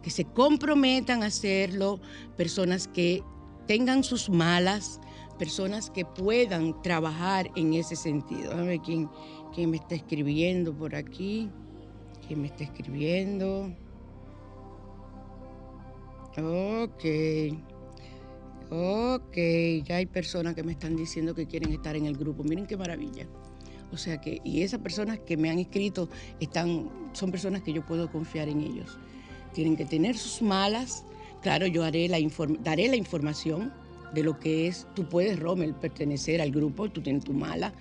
que 0.01 0.09
se 0.09 0.25
comprometan 0.25 1.23
a 1.23 1.27
hacerlo, 1.27 1.99
personas 2.35 2.87
que 2.87 3.23
tengan 3.67 4.03
sus 4.03 4.29
malas, 4.29 4.99
personas 5.39 5.89
que 5.89 6.05
puedan 6.05 6.81
trabajar 6.81 7.49
en 7.55 7.73
ese 7.73 7.95
sentido. 7.95 8.51
Quién 8.83 9.69
me 9.69 9.77
está 9.77 9.95
escribiendo 9.95 10.73
por 10.73 10.95
aquí. 10.95 11.49
¿Quién 12.27 12.41
me 12.41 12.47
está 12.47 12.63
escribiendo? 12.63 13.73
Ok. 16.37 17.05
Ok, 18.71 19.37
ya 19.83 19.97
hay 19.97 20.07
personas 20.07 20.55
que 20.55 20.63
me 20.63 20.71
están 20.71 20.95
diciendo 20.95 21.35
que 21.35 21.45
quieren 21.45 21.71
estar 21.71 21.95
en 21.95 22.05
el 22.05 22.17
grupo. 22.17 22.43
Miren 22.43 22.65
qué 22.65 22.75
maravilla. 22.75 23.27
O 23.91 23.97
sea 23.97 24.19
que, 24.19 24.41
y 24.43 24.63
esas 24.63 24.79
personas 24.79 25.19
que 25.19 25.37
me 25.37 25.51
han 25.51 25.59
escrito 25.59 26.09
están, 26.39 26.89
son 27.13 27.29
personas 27.29 27.61
que 27.61 27.71
yo 27.71 27.85
puedo 27.85 28.11
confiar 28.11 28.49
en 28.49 28.61
ellos. 28.61 28.97
Tienen 29.53 29.75
que 29.75 29.85
tener 29.85 30.17
sus 30.17 30.41
malas. 30.41 31.05
Claro, 31.43 31.67
yo 31.67 31.83
haré 31.83 32.07
la 32.07 32.17
daré 32.61 32.87
la 32.87 32.95
información 32.95 33.71
de 34.13 34.23
lo 34.23 34.39
que 34.39 34.67
es, 34.67 34.87
tú 34.95 35.09
puedes, 35.09 35.39
Rommel, 35.39 35.73
pertenecer 35.73 36.41
al 36.41 36.51
grupo, 36.51 36.89
tú 36.89 37.01
tienes 37.01 37.23
tu 37.23 37.33
mala, 37.33 37.73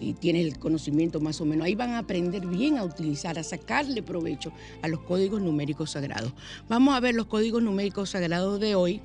y 0.00 0.14
tienes 0.14 0.46
el 0.46 0.58
conocimiento 0.58 1.20
más 1.20 1.40
o 1.40 1.44
menos. 1.44 1.66
Ahí 1.66 1.74
van 1.74 1.90
a 1.90 1.98
aprender 1.98 2.46
bien 2.46 2.78
a 2.78 2.84
utilizar, 2.84 3.38
a 3.38 3.44
sacarle 3.44 4.02
provecho 4.02 4.50
a 4.82 4.88
los 4.88 5.00
códigos 5.00 5.42
numéricos 5.42 5.92
sagrados. 5.92 6.32
Vamos 6.68 6.94
a 6.94 7.00
ver 7.00 7.14
los 7.14 7.26
códigos 7.26 7.62
numéricos 7.62 8.10
sagrados 8.10 8.58
de 8.58 8.74
hoy. 8.74 9.00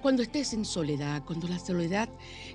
Cuando 0.00 0.22
estés 0.22 0.54
en 0.54 0.64
soledad, 0.64 1.22
cuando 1.26 1.46
la 1.46 1.58
soledad 1.58 2.08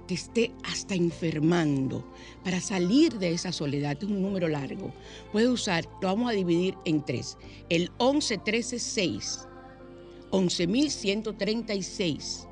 te 0.08 0.16
esté 0.16 0.52
hasta 0.64 0.96
enfermando, 0.96 2.12
para 2.44 2.60
salir 2.60 3.20
de 3.20 3.34
esa 3.34 3.52
soledad, 3.52 3.96
es 3.98 4.10
un 4.10 4.22
número 4.22 4.48
largo, 4.48 4.92
puedes 5.32 5.50
usar, 5.50 5.86
lo 6.02 6.08
vamos 6.08 6.32
a 6.32 6.34
dividir 6.34 6.76
en 6.86 7.06
tres, 7.06 7.38
el 7.70 7.92
11, 7.98 8.40
13, 8.40 8.80
6, 8.80 9.48
11.136 10.32 12.48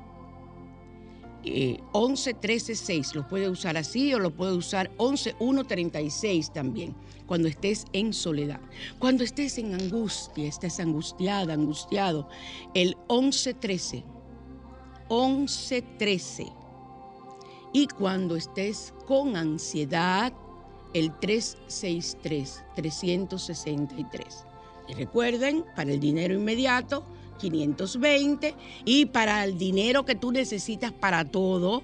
eh, 1.44 1.80
11 1.92 2.34
13 2.34 2.74
6 2.74 3.14
lo 3.14 3.26
puede 3.26 3.48
usar 3.48 3.76
así 3.76 4.14
o 4.14 4.18
lo 4.18 4.30
puede 4.30 4.52
usar 4.52 4.90
11 4.96 5.34
1 5.38 5.64
36 5.64 6.52
también 6.52 6.94
cuando 7.26 7.48
estés 7.48 7.86
en 7.92 8.12
soledad. 8.12 8.60
Cuando 8.98 9.24
estés 9.24 9.58
en 9.58 9.74
angustia 9.74 10.46
estés 10.46 10.78
angustiada 10.78 11.54
angustiado 11.54 12.28
el 12.74 12.96
11 13.08 13.54
13 13.54 14.04
11 15.08 15.82
13 15.98 16.46
y 17.72 17.86
cuando 17.86 18.36
estés 18.36 18.94
con 19.06 19.36
ansiedad 19.36 20.32
el 20.94 21.18
363 21.18 22.62
363 22.76 24.46
y 24.88 24.94
recuerden 24.94 25.64
para 25.74 25.92
el 25.92 26.00
dinero 26.00 26.34
inmediato 26.34 27.04
520 27.50 28.54
y 28.84 29.06
para 29.06 29.44
el 29.44 29.58
dinero 29.58 30.04
que 30.04 30.14
tú 30.14 30.32
necesitas 30.32 30.92
para 30.92 31.24
todo, 31.24 31.82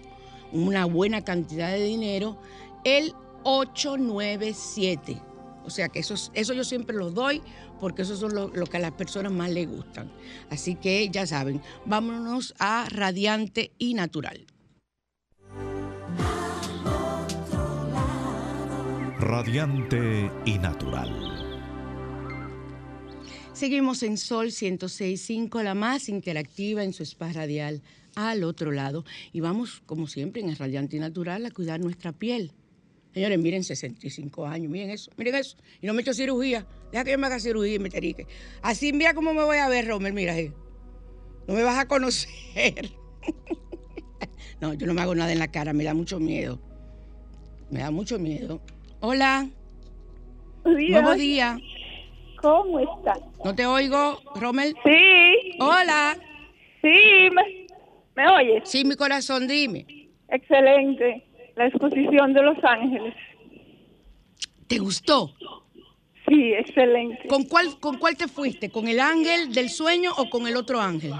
una 0.53 0.85
buena 0.85 1.23
cantidad 1.23 1.71
de 1.71 1.83
dinero, 1.85 2.38
el 2.85 3.14
897. 3.44 5.21
O 5.64 5.71
sea 5.71 5.88
que 5.88 5.99
eso, 5.99 6.14
eso 6.33 6.55
yo 6.55 6.64
siempre 6.64 6.97
los 6.97 7.12
doy 7.12 7.42
porque 7.79 8.03
eso 8.03 8.16
son 8.16 8.35
lo, 8.35 8.49
lo, 8.49 8.66
que 8.66 8.79
a 8.79 8.81
las 8.81 8.92
personas 8.92 9.33
más 9.33 9.51
les 9.51 9.68
gustan. 9.68 10.11
Así 10.51 10.75
que 10.75 11.09
ya 11.11 11.27
saben, 11.27 11.61
vámonos 11.85 12.55
a 12.59 12.87
radiante 12.90 13.73
y 13.79 13.94
natural. 13.94 14.47
Radiante 19.21 20.31
y 20.47 20.59
natural. 20.59 21.27
Seguimos 23.59 24.05
en 24.05 24.18
Sol 24.18 24.53
106.5, 24.53 25.64
la 25.64 25.75
más 25.75 26.09
interactiva 26.09 26.85
en 26.85 26.92
su 26.92 27.03
spa 27.03 27.33
radial 27.33 27.83
al 28.14 28.44
otro 28.44 28.71
lado. 28.71 29.05
Y 29.33 29.40
vamos, 29.40 29.83
como 29.85 30.07
siempre, 30.07 30.40
en 30.40 30.49
el 30.49 30.57
Radiante 30.57 30.97
y 30.97 31.01
Natural 31.01 31.44
a 31.44 31.51
cuidar 31.51 31.81
nuestra 31.81 32.12
piel. 32.12 32.53
Señores, 33.12 33.37
miren 33.40 33.64
65 33.64 34.47
años, 34.47 34.71
miren 34.71 34.90
eso, 34.90 35.11
miren 35.16 35.35
eso. 35.35 35.57
Y 35.83 35.88
no 35.88 35.92
me 35.92 35.99
he 35.99 36.03
hecho 36.03 36.14
cirugía. 36.14 36.68
Deja 36.92 37.03
que 37.03 37.11
yo 37.11 37.18
me 37.18 37.27
haga 37.27 37.40
cirugía 37.40 37.75
y 37.75 37.79
me 37.81 37.90
terique. 37.90 38.29
Así 38.62 38.92
mira 38.92 39.12
cómo 39.12 39.35
me 39.35 39.42
voy 39.42 39.57
a 39.57 39.68
ver, 39.68 39.88
Romer, 39.88 40.12
mira. 40.12 40.35
ahí. 40.35 40.53
No 41.49 41.55
me 41.55 41.64
vas 41.64 41.81
a 41.81 41.88
conocer. 41.88 42.92
no, 44.61 44.75
yo 44.75 44.87
no 44.87 44.94
me 44.94 45.01
hago 45.01 45.16
nada 45.16 45.33
en 45.33 45.40
la 45.40 45.49
cara, 45.49 45.73
me 45.73 45.83
da 45.83 45.94
mucho 45.94 46.21
miedo. 46.21 46.61
Me 47.73 47.81
da 47.81 47.90
mucho 47.90 48.21
miedo. 48.21 48.62
Hola. 49.01 49.51
Buenos 50.62 51.16
días. 51.16 51.59
¿Cómo 52.40 52.79
está? 52.79 53.14
¿No 53.44 53.55
te 53.55 53.66
oigo, 53.66 54.20
Rommel? 54.37 54.74
Sí. 54.85 55.57
Hola. 55.61 56.16
Sí, 56.81 57.29
¿me, 57.33 57.66
¿me 58.14 58.31
oyes? 58.31 58.68
Sí, 58.68 58.85
mi 58.85 58.94
corazón, 58.94 59.48
dime. 59.48 59.87
Excelente. 60.29 61.24
La 61.57 61.66
exposición 61.66 62.33
de 62.33 62.42
Los 62.42 62.62
Ángeles. 62.62 63.14
¿Te 64.68 64.79
gustó? 64.79 65.35
Sí, 66.29 66.53
excelente. 66.53 67.27
¿Con 67.27 67.44
cuál, 67.44 67.81
¿Con 67.81 67.98
cuál 67.98 68.16
te 68.16 68.29
fuiste? 68.29 68.70
¿Con 68.70 68.87
el 68.87 69.01
ángel 69.01 69.53
del 69.53 69.70
sueño 69.70 70.12
o 70.16 70.29
con 70.31 70.46
el 70.46 70.57
otro 70.57 70.81
ángel? 70.81 71.12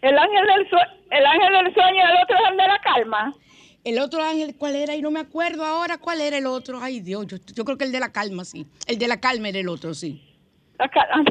El 0.00 0.18
ángel 0.18 0.46
del, 0.46 0.68
sueño, 0.70 0.86
el 1.10 1.26
ángel 1.26 1.64
del 1.64 1.74
sueño 1.74 1.96
y 1.96 2.00
el 2.00 2.22
otro 2.22 2.36
ángel 2.38 2.56
de 2.56 2.66
la 2.66 2.80
calma. 2.80 3.36
El 3.84 3.98
otro 4.00 4.22
ángel, 4.22 4.56
¿cuál 4.56 4.74
era? 4.74 4.96
Y 4.96 5.02
no 5.02 5.10
me 5.10 5.20
acuerdo 5.20 5.64
ahora 5.64 5.98
cuál 5.98 6.20
era 6.20 6.38
el 6.38 6.46
otro. 6.46 6.80
Ay, 6.80 7.00
Dios, 7.00 7.26
yo, 7.26 7.36
yo 7.54 7.64
creo 7.64 7.78
que 7.78 7.84
el 7.84 7.92
de 7.92 8.00
la 8.00 8.10
calma, 8.10 8.44
sí. 8.44 8.66
El 8.86 8.98
de 8.98 9.06
la 9.06 9.20
calma 9.20 9.50
era 9.50 9.58
el 9.58 9.68
otro, 9.68 9.94
sí. 9.94 10.27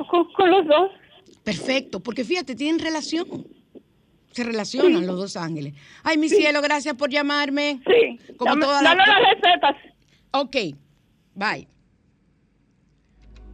Con, 0.09 0.25
con, 0.33 0.51
los 0.51 0.67
dos. 0.67 0.91
Perfecto, 1.43 2.01
porque 2.01 2.23
fíjate, 2.23 2.55
tienen 2.55 2.79
relación. 2.79 3.47
Se 4.31 4.43
relacionan 4.43 5.01
sí. 5.01 5.07
los 5.07 5.17
dos 5.17 5.37
ángeles. 5.37 5.73
Ay, 6.03 6.17
mi 6.17 6.29
sí. 6.29 6.35
cielo, 6.35 6.61
gracias 6.61 6.95
por 6.95 7.09
llamarme. 7.09 7.79
Sí. 7.87 8.35
Como 8.35 8.51
Dame, 8.51 8.65
todas 8.65 8.83
las... 8.83 8.95
las 8.95 9.07
recetas. 9.07 9.75
Ok, 10.31 10.55
bye. 11.33 11.67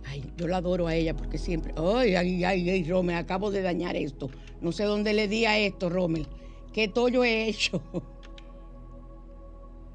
Ay, 0.05 0.23
yo 0.35 0.47
la 0.47 0.57
adoro 0.57 0.87
a 0.87 0.95
ella 0.95 1.15
porque 1.15 1.37
siempre. 1.37 1.73
Ay, 1.77 2.15
ay, 2.15 2.43
ay, 2.43 2.69
ay, 2.69 2.83
Rommel, 2.83 3.15
acabo 3.15 3.51
de 3.51 3.61
dañar 3.61 3.95
esto. 3.95 4.29
No 4.61 4.71
sé 4.71 4.83
dónde 4.83 5.13
le 5.13 5.27
di 5.27 5.45
a 5.45 5.57
esto, 5.57 5.89
Rommel. 5.89 6.27
¿Qué 6.73 6.87
tollo 6.87 7.23
he 7.23 7.47
hecho? 7.47 7.81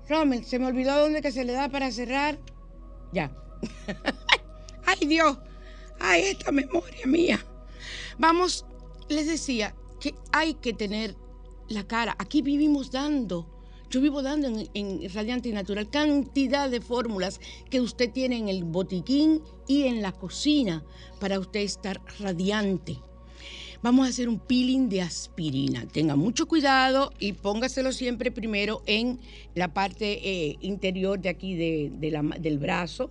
Rommel, 0.09 0.45
se 0.45 0.59
me 0.59 0.67
olvidó 0.67 0.99
dónde 0.99 1.21
que 1.21 1.33
se 1.33 1.45
le 1.45 1.53
da 1.53 1.69
para 1.69 1.91
cerrar. 1.91 2.39
Ya. 3.13 3.31
ay, 4.87 5.07
Dios. 5.07 5.39
Ay, 6.01 6.23
esta 6.23 6.53
memoria 6.53 7.07
mía. 7.07 7.45
Vamos, 8.19 8.65
les 9.09 9.27
decía 9.27 9.75
que 10.01 10.15
hay 10.33 10.55
que 10.55 10.73
tener 10.73 11.17
la 11.69 11.87
cara. 11.87 12.17
Aquí 12.19 12.43
vivimos 12.43 12.91
dando. 12.91 13.47
Yo 13.91 14.01
vivo 14.01 14.23
dando 14.23 14.49
en, 14.75 15.15
Radiante 15.15 15.49
y 15.49 15.53
Natural 15.53 15.89
cantidad 15.89 16.69
de 16.69 16.81
fórmulas 16.81 17.41
que 17.71 17.81
usted 17.81 18.11
tiene 18.11 18.37
en 18.37 18.49
el 18.49 18.65
botiquín 18.65 19.43
y 19.67 19.85
en 19.85 20.03
la 20.03 20.13
cocina 20.13 20.85
para 21.21 21.39
usted 21.39 21.61
estar 21.61 22.01
radiante. 22.21 22.99
Vamos 23.81 24.07
a 24.07 24.11
hacer 24.11 24.29
un 24.29 24.41
peeling 24.41 24.89
de 24.89 25.03
aspirina. 25.03 25.87
Tenga 25.87 26.17
mucho 26.17 26.47
cuidado 26.47 27.13
y 27.19 27.33
póngaselo 27.33 27.93
siempre 27.93 28.31
primero 28.31 28.83
en 28.87 29.21
la 29.55 29.73
parte 29.73 30.19
eh, 30.29 30.57
interior 30.61 31.19
de 31.21 31.29
aquí 31.29 31.55
de, 31.55 31.91
del 32.41 32.59
brazo, 32.59 33.11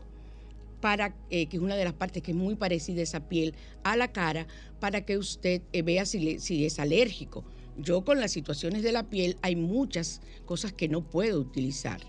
para 0.87 1.13
eh, 1.29 1.47
que 1.47 1.57
es 1.57 1.61
una 1.61 1.75
de 1.75 1.83
las 1.83 1.91
partes 1.91 2.23
que 2.23 2.31
es 2.31 2.37
muy 2.37 2.55
parecida 2.55 3.01
esa 3.01 3.27
piel 3.27 3.53
a 3.83 3.97
la 3.97 4.13
cara, 4.13 4.47
para 4.79 5.01
que 5.01 5.17
usted 5.17 5.61
eh, 5.73 5.81
vea 5.81 6.05
si, 6.05 6.65
es 6.65 6.79
alérgico. 6.79 7.43
Yo 7.77 8.05
con 8.05 8.21
las 8.21 8.31
situaciones 8.31 8.83
de 8.83 8.93
la 8.93 9.09
piel 9.09 9.35
hay 9.41 9.57
muchas 9.57 10.21
cosas 10.45 10.71
que 10.71 10.87
no 10.87 11.01
puedo 11.01 11.41
utilizar 11.41 11.99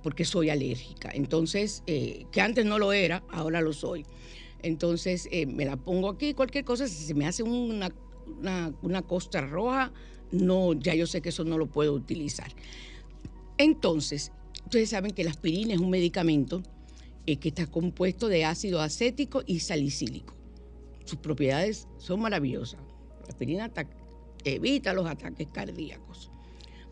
porque 0.00 0.24
soy 0.24 0.48
alérgica. 0.48 1.10
Entonces, 1.12 1.82
que 1.86 2.40
antes 2.40 2.64
no 2.64 2.78
lo 2.78 2.92
era, 2.92 3.24
ahora 3.30 3.60
lo 3.60 3.72
soy. 3.72 4.06
Entonces 4.62 5.28
eh, 5.32 5.46
me 5.46 5.64
la 5.64 5.76
pongo 5.76 6.08
aquí, 6.08 6.34
cualquier 6.34 6.64
cosa, 6.64 6.86
si 6.86 7.04
se 7.04 7.14
me 7.14 7.26
hace 7.26 7.42
una, 7.42 7.90
una, 8.80 9.02
costra 9.02 9.40
roja, 9.40 9.90
no, 10.30 10.72
ya 10.72 10.94
yo 10.94 11.08
sé 11.08 11.20
que 11.20 11.30
eso 11.30 11.42
no 11.42 11.58
lo 11.58 11.66
puedo 11.66 11.94
utilizar. 11.94 12.52
Entonces, 13.56 14.30
ustedes 14.66 14.90
saben 14.90 15.10
que 15.10 15.24
la 15.24 15.30
aspirina 15.30 15.74
es 15.74 15.80
un 15.80 15.90
medicamento 15.90 16.62
eh, 17.28 17.36
que 17.36 17.50
está 17.50 17.66
compuesto 17.66 18.28
de 18.28 18.46
ácido 18.46 18.80
acético 18.80 19.42
y 19.44 19.60
salicílico. 19.60 20.34
Sus 21.04 21.18
propiedades 21.18 21.86
son 21.98 22.20
maravillosas. 22.20 22.80
La 23.20 23.28
aspirina 23.28 23.70
evita 24.44 24.94
los 24.94 25.06
ataques 25.06 25.46
cardíacos. 25.52 26.30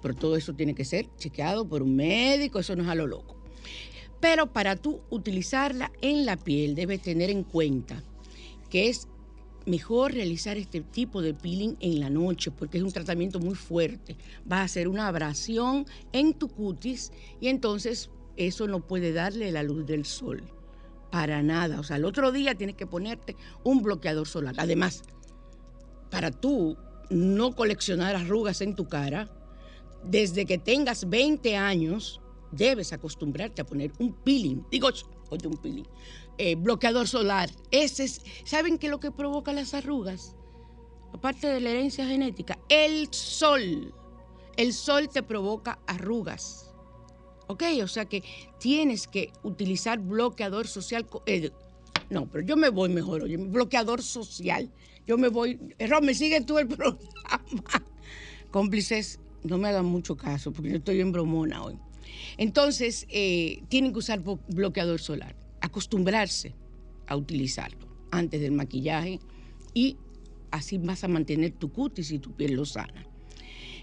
Pero 0.02 0.14
todo 0.14 0.36
eso 0.36 0.52
tiene 0.52 0.74
que 0.74 0.84
ser 0.84 1.08
chequeado 1.16 1.66
por 1.66 1.82
un 1.82 1.96
médico, 1.96 2.58
eso 2.58 2.76
no 2.76 2.82
es 2.82 2.88
a 2.90 2.94
lo 2.94 3.06
loco. 3.06 3.42
Pero 4.20 4.52
para 4.52 4.76
tú 4.76 5.00
utilizarla 5.08 5.90
en 6.02 6.26
la 6.26 6.36
piel 6.36 6.74
debes 6.74 7.00
tener 7.00 7.30
en 7.30 7.42
cuenta 7.42 8.04
que 8.68 8.90
es 8.90 9.08
mejor 9.64 10.12
realizar 10.12 10.58
este 10.58 10.82
tipo 10.82 11.22
de 11.22 11.32
peeling 11.32 11.76
en 11.80 11.98
la 11.98 12.10
noche 12.10 12.50
porque 12.50 12.76
es 12.76 12.84
un 12.84 12.92
tratamiento 12.92 13.40
muy 13.40 13.54
fuerte. 13.54 14.18
Va 14.52 14.58
a 14.58 14.64
hacer 14.64 14.86
una 14.86 15.08
abrasión 15.08 15.86
en 16.12 16.34
tu 16.34 16.48
cutis 16.48 17.10
y 17.40 17.48
entonces 17.48 18.10
eso 18.36 18.66
no 18.66 18.80
puede 18.86 19.12
darle 19.12 19.50
la 19.52 19.62
luz 19.62 19.86
del 19.86 20.04
sol. 20.04 20.42
Para 21.10 21.42
nada. 21.42 21.80
O 21.80 21.82
sea, 21.82 21.96
el 21.96 22.04
otro 22.04 22.32
día 22.32 22.54
tienes 22.54 22.76
que 22.76 22.86
ponerte 22.86 23.36
un 23.64 23.82
bloqueador 23.82 24.26
solar. 24.26 24.54
Además, 24.58 25.02
para 26.10 26.30
tú 26.30 26.76
no 27.10 27.54
coleccionar 27.54 28.16
arrugas 28.16 28.60
en 28.60 28.74
tu 28.74 28.88
cara, 28.88 29.28
desde 30.04 30.46
que 30.46 30.58
tengas 30.58 31.08
20 31.08 31.56
años, 31.56 32.20
debes 32.52 32.92
acostumbrarte 32.92 33.62
a 33.62 33.66
poner 33.66 33.92
un 33.98 34.12
peeling, 34.12 34.62
digo, 34.70 34.88
oye, 35.30 35.46
un 35.46 35.56
peeling, 35.56 35.84
eh, 36.38 36.54
bloqueador 36.54 37.08
solar. 37.08 37.50
Ese 37.70 38.04
es, 38.04 38.22
¿saben 38.44 38.78
qué 38.78 38.86
es 38.86 38.90
lo 38.90 39.00
que 39.00 39.10
provoca 39.10 39.52
las 39.52 39.74
arrugas? 39.74 40.34
Aparte 41.12 41.46
de 41.46 41.60
la 41.60 41.70
herencia 41.70 42.06
genética, 42.06 42.58
el 42.68 43.08
sol. 43.12 43.94
El 44.56 44.72
sol 44.72 45.08
te 45.08 45.22
provoca 45.22 45.78
arrugas. 45.86 46.65
¿Ok? 47.48 47.62
O 47.82 47.88
sea 47.88 48.04
que 48.06 48.22
tienes 48.58 49.06
que 49.06 49.32
utilizar 49.42 49.98
bloqueador 49.98 50.66
social. 50.66 51.06
Eh, 51.26 51.50
no, 52.10 52.26
pero 52.30 52.44
yo 52.44 52.56
me 52.56 52.68
voy 52.68 52.88
mejor, 52.88 53.28
bloqueador 53.48 54.02
social. 54.02 54.70
Yo 55.06 55.16
me 55.18 55.28
voy. 55.28 55.58
Ron, 55.78 56.04
me 56.04 56.14
sigue 56.14 56.40
tú 56.42 56.58
el 56.58 56.68
programa. 56.68 57.00
Cómplices, 58.50 59.20
no 59.44 59.58
me 59.58 59.68
hagan 59.68 59.86
mucho 59.86 60.16
caso 60.16 60.52
porque 60.52 60.70
yo 60.70 60.76
estoy 60.76 61.00
en 61.00 61.12
bromona 61.12 61.62
hoy. 61.62 61.78
Entonces, 62.36 63.06
eh, 63.10 63.62
tienen 63.68 63.92
que 63.92 63.98
usar 63.98 64.22
bloqueador 64.48 65.00
solar, 65.00 65.36
acostumbrarse 65.60 66.54
a 67.06 67.16
utilizarlo 67.16 67.86
antes 68.10 68.40
del 68.40 68.52
maquillaje 68.52 69.20
y 69.74 69.96
así 70.50 70.78
vas 70.78 71.04
a 71.04 71.08
mantener 71.08 71.52
tu 71.52 71.72
cutis 71.72 72.10
y 72.10 72.18
tu 72.18 72.32
piel 72.32 72.54
lo 72.54 72.64
sana. 72.64 73.05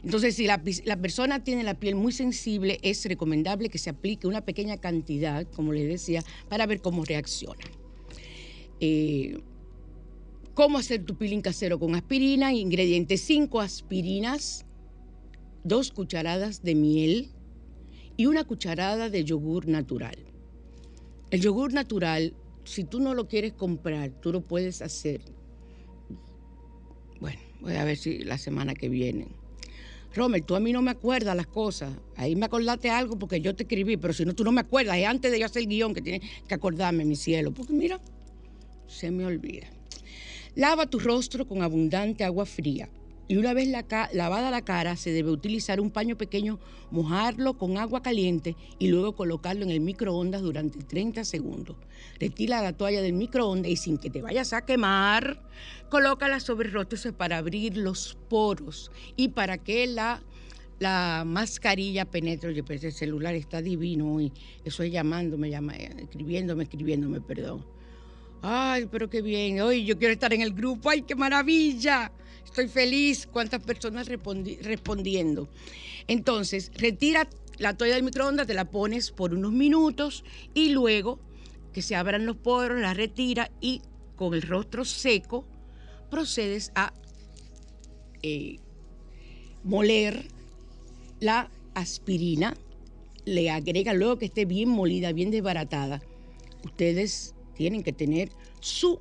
Entonces, 0.03 0.35
si 0.35 0.45
la, 0.45 0.61
persona 1.01 1.43
tiene 1.43 1.63
la 1.63 1.79
piel 1.79 1.95
muy 1.95 2.11
sensible, 2.11 2.77
es 2.81 3.05
recomendable 3.05 3.69
que 3.69 3.77
se 3.77 3.89
aplique 3.89 4.27
una 4.27 4.41
pequeña 4.41 4.77
cantidad, 4.77 5.47
como 5.51 5.71
les 5.71 5.87
decía, 5.87 6.23
para 6.49 6.65
ver 6.65 6.81
cómo 6.81 7.05
reacciona. 7.05 7.63
Eh, 8.81 9.39
¿Cómo 10.53 10.77
hacer 10.77 11.03
tu 11.03 11.15
peeling 11.15 11.41
casero 11.41 11.79
con 11.79 11.95
aspirina? 11.95 12.53
Ingredientes 12.53 13.21
5 13.21 13.61
aspirinas, 13.61 14.65
2 15.63 15.91
cucharadas 15.91 16.61
de 16.61 16.75
miel, 16.75 17.31
y 18.17 18.25
una 18.25 18.43
cucharada 18.43 19.09
de 19.09 19.23
yogur 19.23 19.67
natural. 19.67 20.17
El 21.31 21.41
yogur 21.41 21.73
natural, 21.73 22.35
si 22.65 22.83
tú 22.83 22.99
no 22.99 23.15
lo 23.15 23.27
quieres 23.27 23.53
comprar, 23.53 24.11
tú 24.21 24.31
lo 24.31 24.41
puedes 24.41 24.81
hacer. 24.81 25.21
Bueno, 27.19 27.39
voy 27.61 27.75
a 27.75 27.85
ver 27.85 27.97
si 27.97 28.19
la 28.19 28.37
semana 28.37 28.75
que 28.75 28.89
viene. 28.89 29.42
Romer, 30.15 30.43
tú 30.43 30.55
a 30.55 30.59
mí 30.59 30.71
no 30.71 30.81
me 30.81 30.91
acuerdas 30.91 31.35
las 31.35 31.47
cosas. 31.47 31.91
Ahí 32.15 32.35
me 32.35 32.45
acordaste 32.45 32.89
algo 32.89 33.17
porque 33.17 33.41
yo 33.41 33.55
te 33.55 33.63
escribí, 33.63 33.97
pero 33.97 34.13
si 34.13 34.25
no, 34.25 34.33
tú 34.33 34.43
no 34.43 34.51
me 34.51 34.61
acuerdas. 34.61 34.97
Es 34.97 35.07
antes 35.07 35.31
de 35.31 35.39
yo 35.39 35.45
hacer 35.45 35.63
el 35.63 35.67
guion 35.69 35.93
que 35.93 36.01
tienes 36.01 36.21
que 36.47 36.53
acordarme, 36.53 37.03
mi 37.05 37.15
cielo. 37.15 37.51
Porque 37.51 37.73
mira, 37.73 37.99
se 38.87 39.09
me 39.11 39.25
olvida. 39.25 39.67
Lava 40.55 40.85
tu 40.85 40.99
rostro 40.99 41.47
con 41.47 41.63
abundante 41.63 42.23
agua 42.23 42.45
fría 42.45 42.87
y 43.33 43.37
una 43.37 43.55
vez 43.55 43.67
lavada 43.67 44.51
la 44.51 44.61
cara, 44.61 44.95
se 44.95 45.11
debe 45.11 45.31
utilizar 45.31 45.81
un 45.81 45.89
paño 45.89 46.15
pequeño, 46.15 46.59
mojarlo 46.91 47.57
con 47.57 47.79
agua 47.79 48.03
caliente 48.03 48.55
y 48.77 48.89
luego 48.89 49.15
colocarlo 49.15 49.63
en 49.63 49.71
el 49.71 49.79
microondas 49.79 50.43
durante 50.43 50.77
30 50.83 51.25
segundos. 51.25 51.75
Retira 52.19 52.61
la 52.61 52.73
toalla 52.73 53.01
del 53.01 53.13
microondas 53.13 53.71
y 53.71 53.75
sin 53.75 53.97
que 53.97 54.11
te 54.11 54.21
vayas 54.21 54.53
a 54.53 54.65
quemar, 54.67 55.41
colócala 55.89 56.39
sobre 56.39 56.69
el 56.69 57.13
para 57.15 57.39
abrir 57.39 57.75
los 57.75 58.19
poros 58.29 58.91
y 59.15 59.29
para 59.29 59.57
que 59.57 59.87
la, 59.87 60.21
la 60.77 61.23
mascarilla 61.25 62.05
penetre. 62.05 62.49
Oye, 62.49 62.61
pero 62.61 62.77
ese 62.77 62.91
celular 62.91 63.33
está 63.33 63.63
divino 63.63 64.21
y 64.21 64.31
eso 64.63 64.83
es 64.83 64.91
llamándome, 64.91 65.49
llama, 65.49 65.73
escribiéndome, 65.73 66.65
escribiéndome, 66.65 67.19
perdón. 67.19 67.65
Ay, 68.43 68.87
pero 68.91 69.09
qué 69.09 69.23
bien. 69.23 69.59
Hoy 69.61 69.85
yo 69.85 69.97
quiero 69.97 70.13
estar 70.13 70.33
en 70.33 70.41
el 70.41 70.53
grupo. 70.53 70.91
Ay, 70.91 71.01
qué 71.01 71.15
maravilla. 71.15 72.11
Estoy 72.45 72.67
feliz. 72.67 73.27
Cuántas 73.31 73.61
personas 73.63 74.07
respondiendo. 74.07 75.49
Entonces, 76.07 76.71
retira 76.75 77.27
la 77.57 77.75
toalla 77.75 77.95
del 77.95 78.03
microondas, 78.03 78.47
te 78.47 78.53
la 78.53 78.65
pones 78.65 79.11
por 79.11 79.33
unos 79.33 79.51
minutos 79.51 80.23
y 80.53 80.69
luego 80.69 81.19
que 81.71 81.81
se 81.81 81.95
abran 81.95 82.25
los 82.25 82.37
poros, 82.37 82.79
la 82.79 82.93
retira 82.93 83.51
y 83.61 83.81
con 84.15 84.33
el 84.33 84.41
rostro 84.43 84.85
seco 84.85 85.45
procedes 86.09 86.71
a 86.75 86.93
eh, 88.21 88.57
moler 89.63 90.27
la 91.19 91.49
aspirina, 91.73 92.55
le 93.25 93.49
agrega 93.49 93.93
luego 93.93 94.17
que 94.17 94.25
esté 94.25 94.45
bien 94.45 94.69
molida, 94.69 95.11
bien 95.11 95.31
desbaratada. 95.31 96.01
Ustedes 96.63 97.33
tienen 97.55 97.83
que 97.83 97.93
tener 97.93 98.29
su 98.59 98.99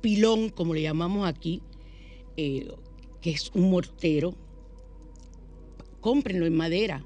pilón, 0.00 0.50
como 0.50 0.74
le 0.74 0.82
llamamos 0.82 1.26
aquí, 1.26 1.62
eh, 2.40 2.68
que 3.20 3.32
es 3.32 3.50
un 3.52 3.68
mortero, 3.68 4.32
cómprenlo 6.00 6.46
en 6.46 6.56
madera. 6.56 7.04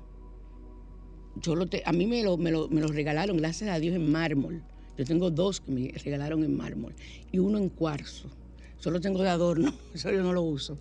Yo 1.37 1.57
lo 1.57 1.67
a 1.87 1.93
mí 1.93 2.05
me 2.05 2.23
lo, 2.23 2.37
me, 2.37 2.51
lo, 2.51 2.69
regalaron, 2.89 3.39
gracias 3.39 3.71
a 3.71 3.81
Dios, 3.81 3.97
en 3.97 4.13
mármol. 4.13 4.63
Yo 4.99 5.07
tengo 5.07 5.31
dos 5.31 5.63
que 5.63 5.73
me 5.73 5.89
regalaron 6.05 6.45
en 6.45 6.55
mármol 6.55 6.95
y 7.33 7.39
uno 7.39 7.57
en 7.57 7.71
cuarzo. 7.71 8.29
Solo 8.77 9.01
tengo 9.01 9.23
de 9.23 9.31
adorno, 9.31 9.73
eso 9.95 10.13
yo 10.13 10.23
no 10.23 10.35
lo 10.35 10.43
uso. 10.43 10.77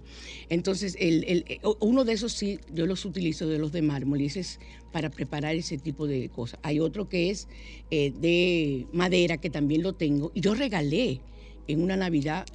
Entonces, 0.50 0.98
eh, 1.00 1.62
uno 1.80 2.04
de 2.04 2.12
esos 2.12 2.34
sí, 2.34 2.60
yo 2.74 2.86
los 2.86 3.06
utilizo 3.06 3.48
de 3.48 3.58
los 3.58 3.72
de 3.72 3.82
mármol 3.82 4.20
y 4.20 4.26
ese 4.26 4.42
es 4.42 4.60
para 4.92 5.10
preparar 5.10 5.56
ese 5.56 5.78
tipo 5.78 6.08
de 6.08 6.28
cosas. 6.28 6.60
Hay 6.62 6.82
otro 6.82 7.08
que 7.08 7.30
es 7.30 7.48
eh, 7.90 8.12
de 8.20 8.86
madera, 8.92 9.38
que 9.38 9.50
también 9.50 9.82
lo 9.82 9.94
tengo, 9.94 10.34
y 10.36 10.42
yo 10.42 10.56
regalé 10.56 11.22
en 11.68 11.82
una 11.82 11.96
Navidad 11.96 12.46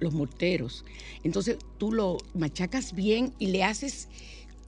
los 0.00 0.12
morteros. 0.12 0.84
Entonces 1.24 1.58
tú 1.78 1.92
lo 1.92 2.18
machacas 2.34 2.94
bien 2.94 3.32
y 3.38 3.48
le 3.48 3.64
haces 3.64 4.08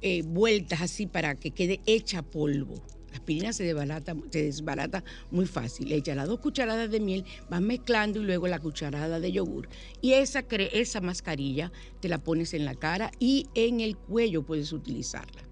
eh, 0.03 0.23
vueltas 0.23 0.81
así 0.81 1.07
para 1.07 1.35
que 1.35 1.51
quede 1.51 1.81
hecha 1.87 2.23
polvo. 2.23 2.75
La 3.11 3.17
aspirina 3.17 3.53
se 3.53 3.65
desbarata, 3.65 4.15
se 4.31 4.45
desbarata 4.45 5.05
muy 5.31 5.47
fácil. 5.47 5.89
Le 5.89 5.97
echas 5.97 6.17
las 6.17 6.29
dos 6.29 6.39
cucharadas 6.39 6.91
de 6.91 7.01
miel, 7.01 7.25
vas 7.49 7.61
mezclando 7.61 8.21
y 8.21 8.25
luego 8.25 8.47
la 8.47 8.61
cucharada 8.61 9.19
de 9.19 9.33
yogur. 9.33 9.69
Y 10.01 10.13
esa, 10.13 10.45
esa 10.51 11.01
mascarilla 11.01 11.73
te 12.01 12.09
la 12.09 12.19
pones 12.19 12.55
en 12.55 12.65
la 12.65 12.75
cara 12.75 13.11
y 13.19 13.49
en 13.55 13.81
el 13.81 13.97
cuello 13.97 14.43
puedes 14.43 14.73
utilizarla. 14.73 15.43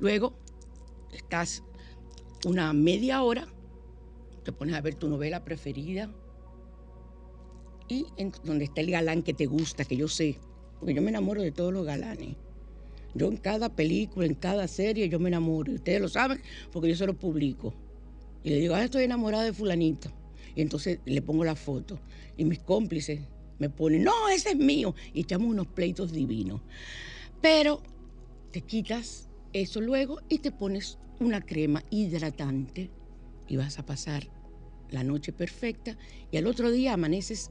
Luego 0.00 0.34
estás 1.12 1.62
una 2.44 2.72
media 2.72 3.22
hora, 3.22 3.46
te 4.44 4.52
pones 4.52 4.74
a 4.74 4.80
ver 4.80 4.94
tu 4.96 5.08
novela 5.08 5.44
preferida, 5.44 6.10
y 7.88 8.06
en 8.16 8.32
donde 8.44 8.64
está 8.64 8.80
el 8.80 8.90
galán 8.90 9.22
que 9.22 9.34
te 9.34 9.46
gusta, 9.46 9.84
que 9.84 9.96
yo 9.96 10.08
sé, 10.08 10.38
porque 10.78 10.94
yo 10.94 11.02
me 11.02 11.10
enamoro 11.10 11.42
de 11.42 11.52
todos 11.52 11.72
los 11.72 11.84
galanes. 11.84 12.36
Yo 13.14 13.28
en 13.28 13.38
cada 13.38 13.74
película, 13.74 14.26
en 14.26 14.34
cada 14.34 14.68
serie, 14.68 15.08
yo 15.08 15.18
me 15.18 15.28
enamoro. 15.28 15.72
Y 15.72 15.76
ustedes 15.76 16.00
lo 16.00 16.08
saben 16.08 16.40
porque 16.70 16.90
yo 16.90 16.96
se 16.96 17.06
lo 17.06 17.14
publico. 17.14 17.72
Y 18.44 18.50
le 18.50 18.60
digo, 18.60 18.74
ah, 18.74 18.84
estoy 18.84 19.04
enamorada 19.04 19.44
de 19.44 19.54
fulanito. 19.54 20.12
Y 20.54 20.60
entonces 20.60 21.00
le 21.06 21.22
pongo 21.22 21.44
la 21.44 21.56
foto. 21.56 21.98
Y 22.36 22.44
mis 22.44 22.58
cómplices 22.58 23.20
me 23.58 23.70
pone, 23.70 23.98
no, 23.98 24.28
ese 24.28 24.50
es 24.50 24.56
mío. 24.56 24.94
Y 25.14 25.22
echamos 25.22 25.48
unos 25.48 25.66
pleitos 25.66 26.12
divinos. 26.12 26.60
Pero 27.40 27.82
te 28.52 28.60
quitas 28.60 29.30
eso 29.52 29.80
luego 29.80 30.20
y 30.28 30.38
te 30.38 30.52
pones 30.52 30.98
una 31.20 31.40
crema 31.40 31.82
hidratante 31.90 32.90
y 33.48 33.56
vas 33.56 33.78
a 33.78 33.86
pasar 33.86 34.28
la 34.90 35.02
noche 35.02 35.32
perfecta 35.32 35.96
y 36.30 36.36
al 36.36 36.46
otro 36.46 36.70
día 36.70 36.92
amaneces 36.92 37.50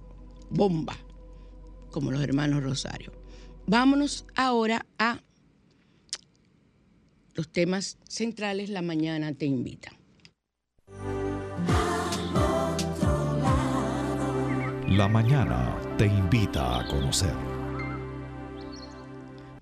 bomba, 0.49 0.95
como 1.91 2.11
los 2.11 2.21
hermanos 2.21 2.63
Rosario. 2.63 3.11
Vámonos 3.67 4.25
ahora 4.35 4.85
a 4.99 5.21
los 7.33 7.51
temas 7.51 7.97
centrales. 8.07 8.69
La 8.69 8.81
mañana 8.81 9.33
te 9.33 9.45
invita. 9.45 9.91
La 14.89 15.07
mañana 15.09 15.77
te 15.97 16.05
invita 16.05 16.79
a 16.79 16.87
conocer. 16.87 17.33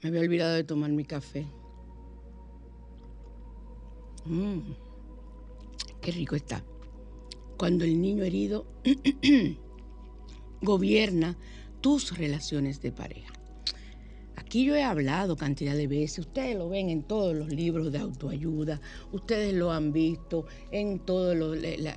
Me 0.01 0.09
había 0.09 0.21
olvidado 0.21 0.53
de 0.55 0.63
tomar 0.63 0.91
mi 0.91 1.05
café. 1.05 1.47
Mm, 4.25 4.59
qué 6.01 6.11
rico 6.11 6.35
está. 6.35 6.63
Cuando 7.57 7.85
el 7.85 7.99
niño 8.01 8.23
herido 8.23 8.67
gobierna 10.63 11.37
tus 11.81 12.17
relaciones 12.17 12.81
de 12.81 12.91
pareja. 12.91 13.33
Aquí 14.35 14.65
yo 14.65 14.75
he 14.75 14.83
hablado 14.83 15.35
cantidad 15.35 15.75
de 15.75 15.87
veces, 15.87 16.19
ustedes 16.19 16.55
lo 16.55 16.69
ven 16.69 16.89
en 16.89 17.03
todos 17.03 17.35
los 17.35 17.49
libros 17.49 17.91
de 17.91 17.99
autoayuda, 17.99 18.81
ustedes 19.11 19.53
lo 19.53 19.71
han 19.71 19.91
visto 19.91 20.45
en 20.71 20.99
todas 20.99 21.37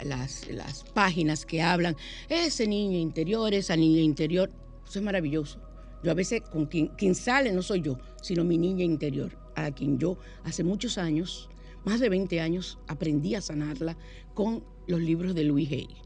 las, 0.05 0.49
las, 0.49 0.85
páginas 0.93 1.47
que 1.47 1.63
hablan, 1.63 1.97
ese 2.29 2.67
niño 2.67 2.99
interior, 2.99 3.55
esa 3.55 3.77
niña 3.77 4.01
interior, 4.01 4.51
eso 4.87 4.99
es 4.99 5.05
maravilloso. 5.05 5.61
Yo 6.03 6.11
a 6.11 6.15
veces, 6.15 6.43
con 6.43 6.67
quien, 6.67 6.89
quien 6.89 7.15
sale 7.15 7.53
no 7.53 7.63
soy 7.63 7.81
yo, 7.83 7.99
sino 8.21 8.45
mi 8.45 8.59
niña 8.59 8.85
interior, 8.85 9.37
a 9.55 9.71
quien 9.71 9.99
yo 9.99 10.19
hace 10.45 10.63
muchos 10.63 10.99
años, 10.99 11.49
más 11.85 12.01
de 12.01 12.09
20 12.09 12.41
años, 12.41 12.79
aprendí 12.87 13.35
a 13.35 13.41
sanarla 13.41 13.97
con 14.35 14.63
los 14.87 15.01
libros 15.01 15.35
de 15.35 15.45
Luis 15.45 15.71
Hay. 15.71 16.06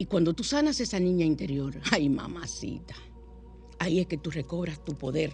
Y 0.00 0.06
cuando 0.06 0.32
tú 0.32 0.44
sanas 0.44 0.80
esa 0.80 0.98
niña 0.98 1.26
interior, 1.26 1.78
ay 1.92 2.08
mamacita, 2.08 2.94
ahí 3.78 4.00
es 4.00 4.06
que 4.06 4.16
tú 4.16 4.30
recobras 4.30 4.82
tu 4.82 4.94
poder 4.94 5.30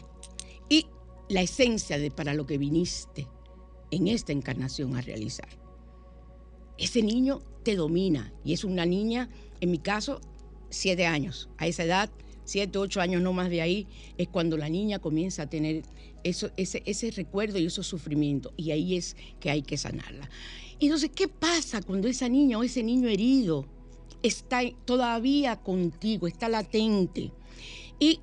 y 0.69 0.87
la 1.29 1.41
esencia 1.41 2.01
de 2.01 2.11
para 2.11 2.35
lo 2.35 2.47
que 2.47 2.59
viniste 2.59 3.29
en 3.93 4.09
esta 4.09 4.33
encarnación 4.33 4.97
a 4.97 5.03
realizar. 5.03 5.49
Ese 6.79 7.01
niño 7.01 7.43
te 7.63 7.77
domina 7.77 8.35
y 8.45 8.55
es 8.55 8.65
una 8.65 8.85
niña, 8.87 9.31
en 9.61 9.71
mi 9.71 9.79
caso, 9.79 10.21
siete 10.69 11.07
años. 11.07 11.49
A 11.59 11.69
esa 11.69 11.85
edad, 11.85 12.11
siete, 12.43 12.77
ocho 12.79 13.01
años, 13.01 13.23
no 13.23 13.33
más 13.33 13.51
de 13.51 13.63
ahí, 13.63 13.87
es 14.19 14.27
cuando 14.27 14.57
la 14.57 14.69
niña 14.69 14.99
comienza 14.99 15.43
a 15.43 15.49
tener 15.49 15.85
eso, 16.25 16.51
ese, 16.57 16.83
ese 16.87 17.13
recuerdo 17.13 17.61
y 17.61 17.67
esos 17.67 17.87
sufrimientos. 17.87 18.53
Y 18.57 18.73
ahí 18.73 18.97
es 18.97 19.17
que 19.39 19.49
hay 19.49 19.63
que 19.63 19.77
sanarla. 19.77 20.29
Entonces, 20.81 21.13
¿qué 21.15 21.29
pasa 21.29 21.83
cuando 21.83 22.09
esa 22.09 22.29
niña 22.29 22.59
o 22.59 22.65
ese 22.65 22.83
niño 22.83 23.09
herido 23.09 23.76
está 24.27 24.61
todavía 24.85 25.57
contigo, 25.57 26.27
está 26.27 26.49
latente? 26.49 27.33
Y 27.99 28.21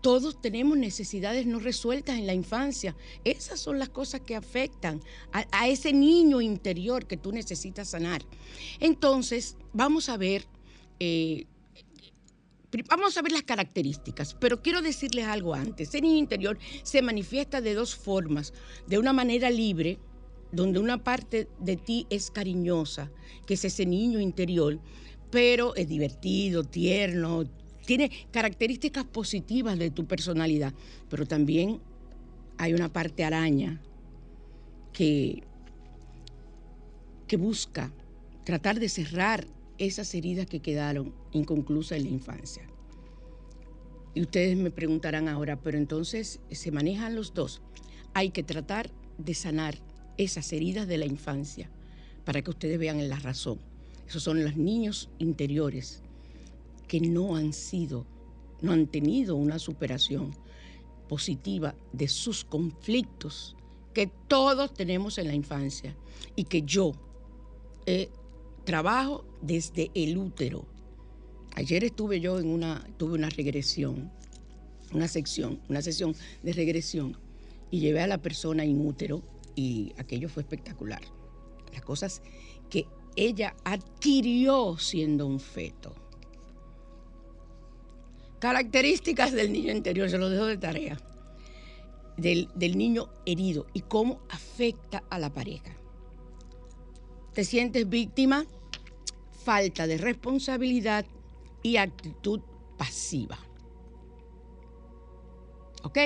todos 0.00 0.40
tenemos 0.40 0.78
necesidades 0.78 1.46
no 1.46 1.58
resueltas 1.58 2.18
en 2.18 2.26
la 2.26 2.34
infancia. 2.34 2.96
Esas 3.24 3.60
son 3.60 3.78
las 3.78 3.88
cosas 3.88 4.20
que 4.20 4.36
afectan 4.36 5.02
a, 5.32 5.68
ese 5.68 5.92
niño 5.92 6.40
interior 6.40 7.06
que 7.06 7.16
tú 7.16 7.32
necesitas 7.32 7.88
sanar. 7.88 8.22
Entonces, 8.80 9.56
vamos 9.72 10.08
a 10.08 10.16
ver, 10.16 10.46
eh, 11.00 11.46
vamos 12.88 13.16
a 13.16 13.22
ver 13.22 13.32
las 13.32 13.42
características, 13.42 14.34
pero 14.34 14.62
quiero 14.62 14.82
decirles 14.82 15.26
algo 15.26 15.54
antes. 15.54 15.88
Ese 15.88 16.00
niño 16.00 16.18
interior 16.18 16.58
se 16.82 17.02
manifiesta 17.02 17.60
de 17.60 17.74
dos 17.74 17.96
formas, 17.96 18.52
de 18.86 18.98
una 18.98 19.12
manera 19.12 19.50
libre, 19.50 19.98
donde 20.52 20.78
una 20.78 21.02
parte 21.02 21.48
de 21.60 21.76
ti 21.76 22.06
es 22.10 22.30
cariñosa, 22.30 23.10
que 23.46 23.54
es 23.54 23.64
ese 23.64 23.86
niño 23.86 24.20
interior, 24.20 24.78
pero 25.30 25.74
es 25.74 25.88
divertido, 25.88 26.64
tierno, 26.64 27.44
tiene 27.88 28.10
características 28.30 29.04
positivas 29.04 29.78
de 29.78 29.90
tu 29.90 30.06
personalidad, 30.06 30.74
pero 31.08 31.26
también 31.26 31.80
hay 32.58 32.74
una 32.74 32.92
parte 32.92 33.24
araña 33.24 33.80
que, 34.92 35.42
que 37.26 37.36
busca 37.36 37.92
tratar 38.44 38.78
de 38.78 38.88
cerrar 38.88 39.46
esas 39.78 40.14
heridas 40.14 40.46
que 40.46 40.60
quedaron 40.60 41.14
inconclusas 41.32 41.98
en 41.98 42.04
la 42.04 42.10
infancia. 42.10 42.68
Y 44.14 44.22
ustedes 44.22 44.56
me 44.56 44.70
preguntarán 44.70 45.28
ahora, 45.28 45.60
pero 45.60 45.78
entonces 45.78 46.40
se 46.50 46.70
manejan 46.72 47.14
los 47.14 47.32
dos. 47.34 47.62
Hay 48.14 48.30
que 48.30 48.42
tratar 48.42 48.90
de 49.16 49.34
sanar 49.34 49.78
esas 50.18 50.52
heridas 50.52 50.86
de 50.86 50.98
la 50.98 51.06
infancia 51.06 51.70
para 52.24 52.42
que 52.42 52.50
ustedes 52.50 52.78
vean 52.78 53.00
en 53.00 53.08
la 53.08 53.18
razón. 53.18 53.58
Esos 54.06 54.22
son 54.22 54.44
los 54.44 54.56
niños 54.56 55.08
interiores 55.18 56.02
que 56.86 57.00
no 57.00 57.36
han 57.36 57.52
sido, 57.52 58.04
no 58.60 58.72
han 58.72 58.86
tenido 58.86 59.36
una 59.36 59.58
superación 59.58 60.34
positiva 61.08 61.74
de 61.92 62.08
sus 62.08 62.44
conflictos 62.44 63.56
que 63.94 64.10
todos 64.28 64.74
tenemos 64.74 65.18
en 65.18 65.28
la 65.28 65.34
infancia 65.34 65.96
y 66.36 66.44
que 66.44 66.62
yo 66.62 66.92
eh, 67.86 68.10
trabajo 68.64 69.24
desde 69.40 69.90
el 69.94 70.18
útero. 70.18 70.66
Ayer 71.54 71.84
estuve 71.84 72.20
yo 72.20 72.38
en 72.38 72.48
una, 72.48 72.86
tuve 72.98 73.14
una 73.14 73.30
regresión, 73.30 74.10
una 74.92 75.08
sección, 75.08 75.60
una 75.68 75.82
sesión 75.82 76.14
de 76.42 76.52
regresión 76.52 77.16
y 77.70 77.80
llevé 77.80 78.02
a 78.02 78.06
la 78.06 78.18
persona 78.18 78.64
en 78.64 78.86
útero 78.86 79.22
y 79.58 79.92
aquello 79.98 80.28
fue 80.28 80.44
espectacular. 80.44 81.02
Las 81.72 81.82
cosas 81.82 82.22
que 82.70 82.86
ella 83.16 83.56
adquirió 83.64 84.78
siendo 84.78 85.26
un 85.26 85.40
feto. 85.40 85.92
Características 88.38 89.32
del 89.32 89.52
niño 89.52 89.72
interior, 89.72 90.08
se 90.08 90.16
lo 90.16 90.30
dejo 90.30 90.44
de 90.44 90.58
tarea. 90.58 90.96
Del, 92.16 92.48
del, 92.54 92.78
niño 92.78 93.08
herido 93.26 93.66
y 93.74 93.80
cómo 93.80 94.20
afecta 94.28 95.02
a 95.10 95.18
la 95.18 95.30
pareja. 95.30 95.76
Te 97.32 97.42
sientes 97.42 97.88
víctima, 97.88 98.46
falta 99.44 99.88
de 99.88 99.98
responsabilidad 99.98 101.04
y 101.64 101.78
actitud 101.78 102.40
pasiva. 102.76 103.38
¿Ok? 105.82 105.98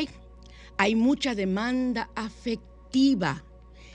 Hay 0.78 0.94
mucha 0.94 1.34
demanda 1.34 2.10
afectiva 2.14 2.71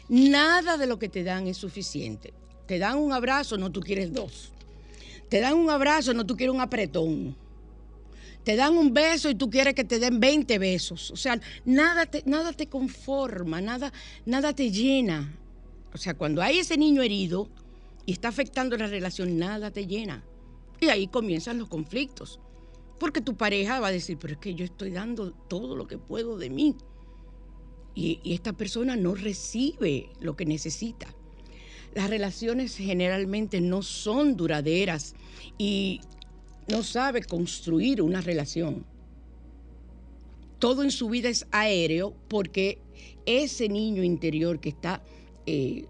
Nada 0.10 0.78
de 0.78 0.88
lo 0.88 0.98
que 1.00 1.10
te 1.10 1.24
dan 1.24 1.48
es 1.48 1.58
suficiente. 1.58 2.34
Te 2.66 2.80
dan 2.80 2.98
un 2.98 3.12
abrazo, 3.12 3.58
no 3.58 3.72
tú 3.72 3.82
quieres 3.82 4.14
dos. 4.14 4.52
Te 5.30 5.40
dan 5.40 5.56
un 5.56 5.70
abrazo, 5.70 6.14
no 6.14 6.26
tú 6.26 6.36
quieres 6.36 6.54
un 6.54 6.62
apretón. 6.62 7.36
Te 8.44 8.56
dan 8.56 8.78
un 8.78 8.94
beso 8.94 9.30
y 9.30 9.36
tú 9.36 9.50
quieres 9.50 9.74
que 9.74 9.84
te 9.84 10.00
den 10.00 10.20
20 10.22 10.58
besos. 10.58 11.12
O 11.12 11.18
sea, 11.18 11.40
nada 11.66 12.06
te, 12.06 12.24
nada 12.26 12.54
te 12.54 12.68
conforma, 12.68 13.60
nada, 13.60 13.92
nada 14.26 14.54
te 14.54 14.72
llena. 14.72 15.38
O 15.94 15.98
sea, 15.98 16.14
cuando 16.14 16.42
hay 16.42 16.60
ese 16.60 16.78
niño 16.78 17.02
herido 17.02 17.50
y 18.06 18.14
está 18.14 18.30
afectando 18.30 18.78
la 18.78 18.88
relación, 18.88 19.38
nada 19.38 19.72
te 19.72 19.86
llena. 19.86 20.24
Y 20.80 20.88
ahí 20.88 21.08
comienzan 21.08 21.58
los 21.58 21.68
conflictos. 21.68 22.40
Porque 23.00 23.20
tu 23.20 23.36
pareja 23.36 23.82
va 23.82 23.88
a 23.88 23.92
decir, 23.92 24.18
pero 24.18 24.34
es 24.34 24.40
que 24.40 24.56
yo 24.56 24.64
estoy 24.64 24.92
dando 24.92 25.32
todo 25.32 25.76
lo 25.76 25.88
que 25.88 25.98
puedo 25.98 26.38
de 26.38 26.50
mí 26.50 26.76
y, 27.98 28.20
esta 28.34 28.54
persona 28.54 28.96
no 28.96 29.16
recibe 29.16 30.10
lo 30.22 30.36
que 30.36 30.46
necesita. 30.46 31.08
Las 31.96 32.12
relaciones 32.12 32.78
generalmente 32.78 33.60
no 33.60 33.82
son 33.82 34.38
duraderas 34.38 35.16
y 35.58 36.02
no 36.68 36.84
sabe 36.84 37.24
construir 37.24 38.04
una 38.04 38.22
relación. 38.22 38.86
Todo 40.60 40.84
en 40.84 40.92
su 40.92 41.10
vida 41.10 41.30
es 41.30 41.48
aéreo 41.52 42.14
porque 42.28 42.78
ese 43.26 43.68
niño 43.68 44.04
interior 44.04 44.60
que 44.60 44.70
está 44.70 45.04
eh, 45.48 45.86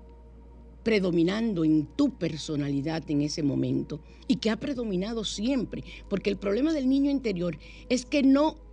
predominando 0.84 1.66
en 1.66 1.88
tu 1.98 2.18
personalidad 2.18 3.04
en 3.12 3.22
ese 3.22 3.44
momento 3.44 4.00
y 4.30 4.38
que 4.38 4.50
ha 4.50 4.58
predominado 4.58 5.26
siempre, 5.26 5.84
porque 6.10 6.30
el 6.30 6.38
problema 6.38 6.72
del 6.72 6.88
niño 6.88 7.12
interior 7.12 7.58
es 7.90 8.06
que 8.06 8.24
no 8.24 8.67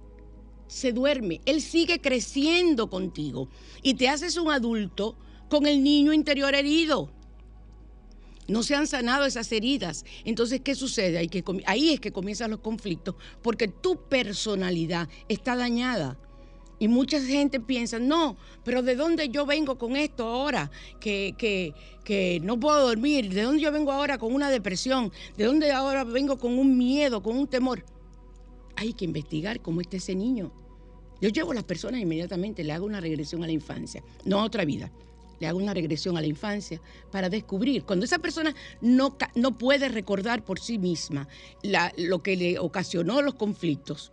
se 0.66 0.92
duerme, 0.92 1.40
él 1.46 1.60
sigue 1.60 2.00
creciendo 2.00 2.88
contigo 2.88 3.48
y 3.82 3.94
te 3.94 4.08
haces 4.08 4.36
un 4.36 4.50
adulto 4.50 5.16
con 5.48 5.66
el 5.66 5.82
niño 5.82 6.12
interior 6.12 6.54
herido. 6.54 7.10
No 8.46 8.62
se 8.62 8.74
han 8.74 8.86
sanado 8.86 9.24
esas 9.24 9.50
heridas. 9.52 10.04
Entonces, 10.24 10.60
¿qué 10.60 10.74
sucede? 10.74 11.18
Ahí, 11.18 11.28
que, 11.28 11.44
es 11.92 12.00
que 12.00 12.12
comienzan 12.12 12.50
los 12.50 12.60
conflictos, 12.60 13.14
porque 13.42 13.68
tu 13.68 13.96
personalidad 14.08 15.08
está 15.28 15.56
dañada. 15.56 16.18
Y 16.78 16.88
mucha 16.88 17.20
gente 17.20 17.60
piensa, 17.60 17.98
no, 17.98 18.36
pero 18.64 18.82
¿de 18.82 18.96
dónde 18.96 19.28
yo 19.28 19.46
vengo 19.46 19.78
con 19.78 19.96
esto 19.96 20.24
ahora? 20.26 20.70
Que, 21.00 21.34
que, 21.38 21.72
que, 22.04 22.40
no 22.42 22.58
puedo 22.58 22.88
dormir. 22.88 23.32
¿De 23.32 23.42
dónde 23.42 23.62
yo 23.62 23.72
vengo 23.72 23.92
ahora 23.92 24.18
con 24.18 24.34
una 24.34 24.50
depresión? 24.50 25.12
¿De 25.36 25.44
dónde 25.44 25.70
ahora 25.72 26.04
vengo 26.04 26.36
con 26.36 26.58
un 26.58 26.76
miedo, 26.76 27.22
con 27.22 27.36
un 27.36 27.46
temor? 27.46 27.84
Hay 28.76 28.92
que 28.92 29.04
investigar 29.04 29.60
cómo 29.60 29.80
está 29.80 29.96
ese 29.96 30.14
niño. 30.14 30.52
Yo 31.20 31.28
llevo 31.28 31.52
a 31.52 31.54
las 31.54 31.64
personas 31.64 32.00
inmediatamente, 32.00 32.64
le 32.64 32.72
hago 32.72 32.86
una 32.86 33.00
regresión 33.00 33.42
a 33.44 33.46
la 33.46 33.52
infancia, 33.52 34.02
no 34.24 34.40
a 34.40 34.44
otra 34.44 34.64
vida. 34.64 34.90
Le 35.40 35.46
hago 35.46 35.58
una 35.58 35.74
regresión 35.74 36.16
a 36.16 36.20
la 36.20 36.26
infancia 36.26 36.80
para 37.10 37.28
descubrir, 37.28 37.84
cuando 37.84 38.04
esa 38.04 38.18
persona 38.18 38.54
no, 38.80 39.16
no 39.34 39.58
puede 39.58 39.88
recordar 39.88 40.44
por 40.44 40.60
sí 40.60 40.78
misma 40.78 41.28
lo 41.96 42.22
que 42.22 42.36
le 42.36 42.58
ocasionó 42.58 43.20
los 43.20 43.34
conflictos, 43.34 44.12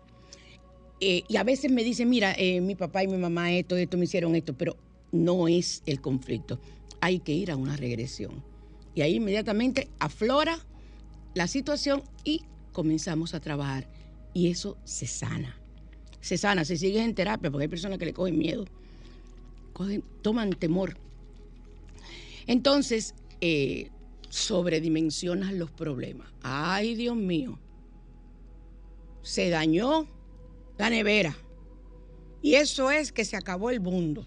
eh, 1.03 1.23
y 1.27 1.37
a 1.37 1.43
veces 1.43 1.71
me 1.71 1.83
dicen, 1.83 2.09
mira, 2.09 2.35
eh, 2.37 2.61
mi 2.61 2.75
papá 2.75 3.03
y 3.03 3.07
mi 3.07 3.17
mamá 3.17 3.51
esto, 3.51 3.75
esto 3.75 3.97
me 3.97 4.05
hicieron 4.05 4.35
esto, 4.35 4.53
pero 4.53 4.77
no 5.11 5.47
es 5.47 5.81
el 5.87 5.99
conflicto. 5.99 6.59
Hay 7.01 7.19
que 7.19 7.33
ir 7.33 7.49
a 7.49 7.55
una 7.55 7.75
regresión. 7.75 8.43
Y 8.93 9.01
ahí 9.01 9.15
inmediatamente 9.15 9.89
aflora 9.97 10.59
la 11.33 11.47
situación 11.47 12.03
y 12.23 12.43
comenzamos 12.71 13.33
a 13.33 13.39
trabajar. 13.39 13.89
Y 14.33 14.49
eso 14.49 14.77
se 14.83 15.07
sana. 15.07 15.57
Se 16.21 16.37
sana, 16.37 16.65
se 16.65 16.77
sigue 16.77 17.03
en 17.03 17.15
terapia, 17.15 17.49
porque 17.49 17.63
hay 17.63 17.69
personas 17.69 17.97
que 17.97 18.05
le 18.05 18.13
cogen 18.13 18.37
miedo, 18.37 18.65
cogen, 19.73 20.03
toman 20.21 20.51
temor. 20.51 20.97
Entonces, 22.47 23.15
eh, 23.41 23.89
sobredimensionas 24.29 25.53
los 25.53 25.71
problemas. 25.71 26.27
Ay, 26.41 26.95
Dios 26.95 27.15
mío. 27.15 27.59
Se 29.23 29.49
dañó 29.49 30.07
la 30.77 30.89
nevera. 30.89 31.35
Y 32.41 32.55
eso 32.55 32.91
es 32.91 33.11
que 33.11 33.25
se 33.25 33.37
acabó 33.37 33.69
el 33.69 33.81
mundo. 33.81 34.25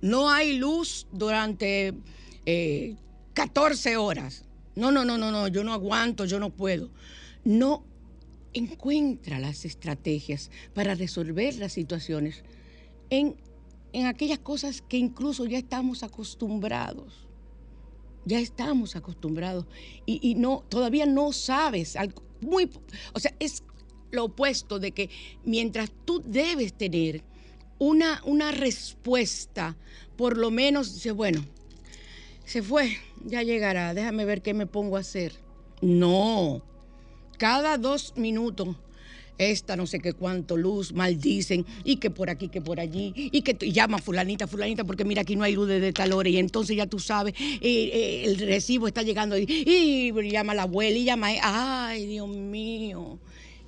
No 0.00 0.30
hay 0.30 0.58
luz 0.58 1.06
durante 1.12 1.94
14 3.34 3.92
eh, 3.92 3.96
horas. 3.96 4.44
No, 4.74 4.90
no, 4.90 5.04
no, 5.04 5.16
no, 5.16 5.30
no, 5.30 5.48
yo 5.48 5.64
no 5.64 5.72
aguanto, 5.72 6.26
yo 6.26 6.38
no 6.38 6.50
puedo. 6.50 6.90
No 7.44 7.84
encuentra 8.56 9.38
las 9.38 9.64
estrategias 9.64 10.50
para 10.74 10.94
resolver 10.94 11.56
las 11.56 11.72
situaciones 11.72 12.42
en, 13.10 13.36
en 13.92 14.06
aquellas 14.06 14.38
cosas 14.38 14.82
que 14.82 14.96
incluso 14.96 15.46
ya 15.46 15.58
estamos 15.58 16.02
acostumbrados. 16.02 17.26
Ya 18.24 18.40
estamos 18.40 18.96
acostumbrados 18.96 19.66
y, 20.04 20.18
y 20.20 20.34
no, 20.34 20.64
todavía 20.68 21.06
no 21.06 21.32
sabes, 21.32 21.96
muy, 22.40 22.68
o 23.12 23.20
sea, 23.20 23.32
es 23.38 23.62
lo 24.10 24.24
opuesto 24.24 24.78
de 24.80 24.92
que 24.92 25.10
mientras 25.44 25.92
tú 26.04 26.22
debes 26.24 26.72
tener 26.72 27.22
una, 27.78 28.20
una 28.24 28.50
respuesta, 28.50 29.76
por 30.16 30.36
lo 30.36 30.50
menos 30.50 30.94
dice, 30.94 31.12
bueno, 31.12 31.44
se 32.44 32.62
fue, 32.62 32.96
ya 33.24 33.42
llegará, 33.42 33.94
déjame 33.94 34.24
ver 34.24 34.42
qué 34.42 34.54
me 34.54 34.66
pongo 34.66 34.96
a 34.96 35.00
hacer. 35.00 35.32
No, 35.82 36.62
cada 37.38 37.78
dos 37.78 38.14
minutos 38.16 38.76
esta 39.38 39.76
no 39.76 39.86
sé 39.86 40.00
qué 40.00 40.12
cuánto 40.12 40.56
luz 40.56 40.92
maldicen 40.92 41.66
y 41.84 41.96
que 41.96 42.10
por 42.10 42.30
aquí, 42.30 42.48
que 42.48 42.60
por 42.60 42.80
allí 42.80 43.12
y 43.16 43.42
que 43.42 43.70
llama 43.70 43.98
fulanita, 43.98 44.46
fulanita 44.46 44.84
porque 44.84 45.04
mira 45.04 45.22
aquí 45.22 45.36
no 45.36 45.44
hay 45.44 45.54
luz 45.54 45.68
de 45.68 45.92
tal 45.92 46.12
hora 46.12 46.28
y 46.28 46.38
entonces 46.38 46.76
ya 46.76 46.86
tú 46.86 46.98
sabes, 46.98 47.34
eh, 47.38 47.60
eh, 47.60 48.24
el 48.24 48.38
recibo 48.38 48.86
está 48.86 49.02
llegando 49.02 49.36
y, 49.38 50.12
llama 50.30 50.54
la 50.54 50.62
abuela 50.62 50.96
y 50.96 51.04
llama, 51.04 51.28
ay 51.42 52.06
Dios 52.06 52.28
mío, 52.28 53.18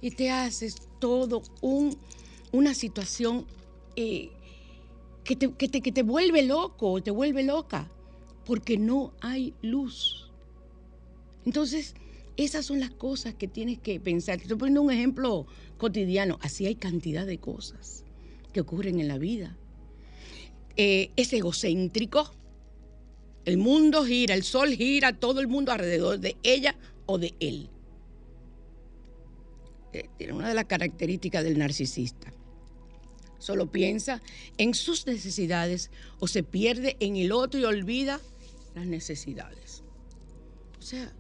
y 0.01 0.11
te 0.11 0.31
haces 0.31 0.77
todo 0.99 1.43
un, 1.61 1.97
una 2.53 2.75
situación 2.75 3.47
eh, 3.97 4.31
que, 5.25 5.37
te, 5.37 5.53
que, 5.53 5.69
te, 5.69 5.81
que 5.83 5.93
te 5.93 6.03
vuelve 6.03 6.43
loco, 6.43 7.03
te 7.03 7.11
vuelve 7.11 7.43
loca, 7.43 7.91
porque 8.45 8.79
no 8.79 9.13
hay 9.21 9.55
luz. 9.61 10.31
Entonces, 11.45 11.95
esas 12.39 12.65
son 12.65 12.79
las 12.79 12.91
cosas 12.91 13.35
que 13.35 13.49
tienes 13.49 13.81
que 13.81 13.99
pensar. 13.99 14.37
Te 14.37 14.45
estoy 14.45 14.57
poniendo 14.57 14.83
un 14.83 14.93
ejemplo 14.93 15.47
cotidiano. 15.77 16.39
Así 16.41 16.67
hay 16.67 16.77
cantidad 16.77 17.27
de 17.27 17.39
cosas 17.39 18.05
que 18.53 18.61
ocurren 18.61 19.01
en 19.01 19.09
la 19.09 19.19
vida. 19.19 19.59
Eh, 20.77 21.11
es 21.17 21.33
egocéntrico. 21.33 22.33
El 23.45 23.59
mundo 23.59 24.05
gira, 24.05 24.35
el 24.35 24.45
sol 24.45 24.71
gira, 24.71 25.19
todo 25.19 25.41
el 25.41 25.49
mundo 25.49 25.73
alrededor 25.73 26.21
de 26.21 26.37
ella 26.45 26.77
o 27.07 27.19
de 27.19 27.35
él. 27.41 27.71
Eh, 29.93 30.09
tiene 30.17 30.33
una 30.33 30.49
de 30.49 30.55
las 30.55 30.67
características 30.67 31.43
del 31.43 31.59
narcisista. 31.59 32.33
Solo 33.41 33.73
piensa 33.73 34.23
en 34.59 34.75
sus 34.75 35.09
necesidades 35.09 35.91
o 36.21 36.29
se 36.29 36.45
pierde 36.45 36.97
en 37.01 37.17
el 37.17 37.33
otro 37.33 37.59
y 37.59 37.65
olvida 37.65 38.21
las 38.77 38.87
necesidades. 38.87 39.83
O 40.79 40.83
sea, 40.83 41.13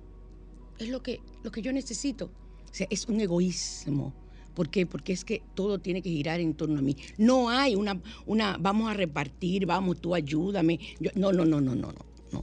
es 0.79 0.89
lo 0.89 1.03
que, 1.03 1.21
lo 1.43 1.51
que 1.51 1.63
yo 1.63 1.73
necesito. 1.73 2.27
O 2.27 2.75
sea, 2.75 2.87
es 2.91 3.07
un 3.07 3.21
egoísmo. 3.21 4.13
¿Por 4.55 4.69
qué? 4.71 4.87
Porque 4.87 5.13
es 5.13 5.25
que 5.25 5.43
todo 5.55 5.79
tiene 5.79 6.03
que 6.03 6.11
girar 6.11 6.41
en 6.41 6.55
torno 6.55 6.79
a 6.79 6.83
mí. 6.83 6.97
No 7.17 7.49
hay 7.49 7.77
una, 7.77 8.01
una 8.27 8.57
vamos 8.59 8.91
a 8.91 8.95
repartir, 8.95 9.67
vamos, 9.67 10.01
tú 10.01 10.15
ayúdame. 10.15 10.81
no, 11.15 11.33
no, 11.33 11.45
no, 11.45 11.61
no, 11.61 11.61
no, 11.61 11.75
no, 11.75 11.93
no, 12.33 12.43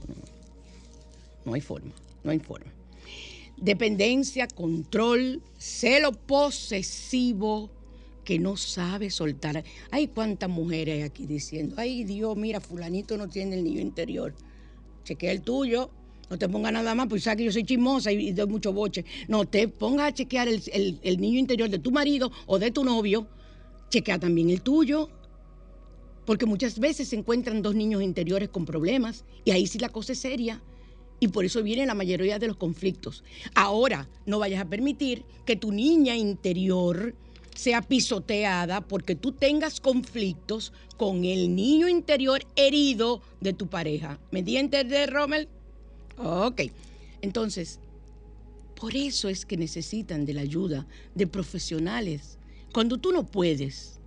No 1.44 1.54
hay 1.54 1.60
forma, 1.60 1.92
no 2.24 2.30
hay 2.30 2.38
forma 2.38 2.76
dependencia, 3.56 4.46
control, 4.46 5.42
celo 5.58 6.12
posesivo 6.12 7.70
que 8.24 8.38
no 8.38 8.56
sabe 8.56 9.10
soltar. 9.10 9.64
Hay 9.90 10.08
cuántas 10.08 10.50
mujeres 10.50 11.04
aquí 11.04 11.26
diciendo, 11.26 11.76
ay 11.78 12.04
Dios, 12.04 12.36
mira, 12.36 12.60
fulanito 12.60 13.16
no 13.16 13.28
tiene 13.28 13.56
el 13.56 13.64
niño 13.64 13.80
interior. 13.80 14.34
Chequea 15.04 15.32
el 15.32 15.42
tuyo, 15.42 15.90
no 16.28 16.38
te 16.38 16.48
ponga 16.48 16.72
nada 16.72 16.94
más, 16.94 17.06
pues 17.08 17.22
sabes 17.22 17.38
que 17.38 17.44
yo 17.44 17.52
soy 17.52 17.64
chismosa 17.64 18.10
y, 18.10 18.32
doy 18.32 18.46
mucho 18.46 18.72
boche. 18.72 19.04
No 19.28 19.44
te 19.44 19.68
pongas 19.68 20.08
a 20.08 20.14
chequear 20.14 20.48
el, 20.48 20.62
el 21.02 21.20
niño 21.20 21.38
interior 21.38 21.68
de 21.70 21.78
tu 21.78 21.90
marido 21.90 22.32
o 22.46 22.58
de 22.58 22.70
tu 22.70 22.84
novio, 22.84 23.28
chequea 23.90 24.18
también 24.18 24.50
el 24.50 24.62
tuyo. 24.62 25.08
Porque 26.24 26.44
muchas 26.44 26.80
veces 26.80 27.08
se 27.08 27.16
encuentran 27.16 27.62
dos 27.62 27.76
niños 27.76 28.02
interiores 28.02 28.48
con 28.48 28.64
problemas 28.64 29.24
y 29.44 29.52
ahí 29.52 29.66
sí 29.68 29.78
la 29.78 29.90
cosa 29.90 30.12
es 30.12 30.18
seria. 30.18 30.60
Y 31.20 31.28
por 31.28 31.44
eso 31.44 31.62
viene 31.62 31.86
la 31.86 31.94
mayoría 31.94 32.38
de 32.38 32.48
los 32.48 32.56
conflictos. 32.56 33.22
Ahora, 33.54 34.08
no 34.26 34.38
vayas 34.38 34.60
a 34.60 34.68
permitir 34.68 35.24
que 35.46 35.56
tu 35.56 35.70
niña 35.70 36.16
interior 36.16 37.14
sea 37.54 37.80
pisoteada 37.80 38.82
porque 38.82 39.14
tú 39.14 39.32
tengas 39.32 39.80
conflictos 39.80 40.72
con 40.96 41.24
el 41.24 41.54
niño 41.54 41.88
interior 41.88 42.42
herido 42.54 43.22
de 43.40 43.52
tu 43.52 43.68
pareja. 43.68 44.18
¿Me 44.30 44.42
di 44.42 44.60
de 44.66 45.06
Rommel? 45.06 45.48
Ok. 46.18 46.62
Entonces, 47.22 47.80
por 48.74 48.94
eso 48.94 49.28
es 49.28 49.46
que 49.46 49.56
necesitan 49.56 50.24
de 50.24 50.34
la 50.34 50.42
ayuda 50.42 50.86
de 51.14 51.26
profesionales. 51.26 52.38
Cuando 52.72 52.98
tú 52.98 53.12
no 53.12 53.26
puedes, 53.26 54.00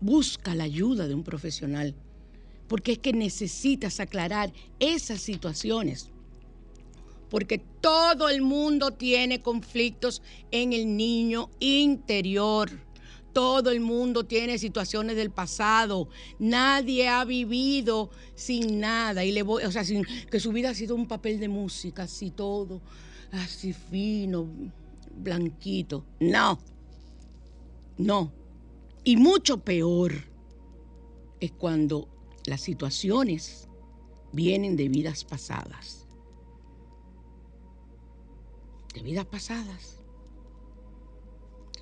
busca 0.00 0.54
la 0.54 0.64
ayuda 0.64 1.08
de 1.08 1.14
un 1.14 1.24
profesional, 1.24 1.94
porque 2.68 2.92
es 2.92 2.98
que 2.98 3.12
necesitas 3.12 4.00
aclarar 4.00 4.52
esas 4.78 5.20
situaciones 5.20 6.12
porque 7.32 7.56
todo 7.80 8.28
el 8.28 8.42
mundo 8.42 8.90
tiene 8.90 9.40
conflictos 9.40 10.20
en 10.50 10.74
el 10.74 10.98
niño 10.98 11.48
interior. 11.60 12.68
Todo 13.32 13.70
el 13.70 13.80
mundo 13.80 14.24
tiene 14.24 14.58
situaciones 14.58 15.16
del 15.16 15.30
pasado. 15.30 16.08
Nadie 16.38 17.08
ha 17.08 17.24
vivido 17.24 18.10
sin 18.34 18.80
nada 18.80 19.24
y 19.24 19.32
le 19.32 19.42
voy, 19.42 19.64
o 19.64 19.72
sea, 19.72 19.84
sin, 19.84 20.04
que 20.30 20.40
su 20.40 20.52
vida 20.52 20.70
ha 20.70 20.74
sido 20.74 20.94
un 20.94 21.06
papel 21.06 21.40
de 21.40 21.48
música, 21.48 22.04
así 22.04 22.30
todo, 22.30 22.80
así 23.30 23.72
fino, 23.72 24.46
blanquito. 25.16 26.04
No. 26.20 26.58
No. 27.98 28.32
Y 29.04 29.16
mucho 29.16 29.58
peor 29.58 30.12
es 31.40 31.52
cuando 31.52 32.08
las 32.46 32.60
situaciones 32.60 33.68
vienen 34.32 34.76
de 34.76 34.88
vidas 34.88 35.24
pasadas 35.24 36.02
de 38.94 39.02
vidas 39.02 39.26
pasadas. 39.26 40.01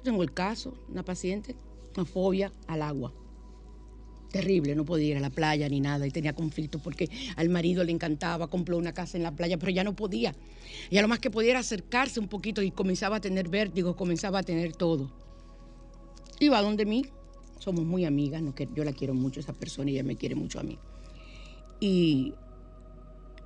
Tengo 0.03 0.23
el 0.23 0.33
caso, 0.33 0.75
una 0.89 1.05
paciente, 1.05 1.57
una 1.97 2.05
fobia 2.05 2.53
al 2.67 2.83
agua. 2.83 3.13
Terrible, 4.31 4.77
no 4.77 4.85
podía 4.85 5.09
ir 5.09 5.17
a 5.17 5.21
la 5.21 5.31
playa 5.31 5.69
ni 5.69 5.81
nada 5.81 6.07
y 6.07 6.11
tenía 6.13 6.35
conflicto 6.35 6.79
porque 6.79 7.11
al 7.35 7.49
marido 7.49 7.83
le 7.83 7.91
encantaba, 7.91 8.49
compró 8.49 8.79
una 8.79 8.93
casa 8.93 9.17
en 9.17 9.25
la 9.25 9.35
playa, 9.35 9.59
pero 9.59 9.73
ya 9.73 9.83
no 9.83 9.97
podía. 9.97 10.35
Ya 10.91 11.03
lo 11.03 11.09
más 11.09 11.19
que 11.19 11.31
podía 11.31 11.51
era 11.51 11.61
acercarse 11.61 12.21
un 12.21 12.29
poquito 12.29 12.63
y 12.63 12.71
comenzaba 12.71 13.17
a 13.17 13.21
tener 13.21 13.49
vértigo, 13.49 13.97
comenzaba 13.97 14.39
a 14.39 14.43
tener 14.45 14.73
todo. 14.77 15.11
Iba 16.39 16.63
donde 16.63 16.87
mí, 16.87 17.07
somos 17.59 17.85
muy 17.85 18.05
amigas, 18.05 18.43
yo 18.75 18.85
la 18.85 18.93
quiero 18.93 19.15
mucho 19.15 19.41
esa 19.41 19.53
persona 19.53 19.91
y 19.91 19.95
ella 19.95 20.05
me 20.05 20.17
quiere 20.17 20.37
mucho 20.37 20.61
a 20.61 20.63
mí. 20.63 20.79
Y 21.81 22.35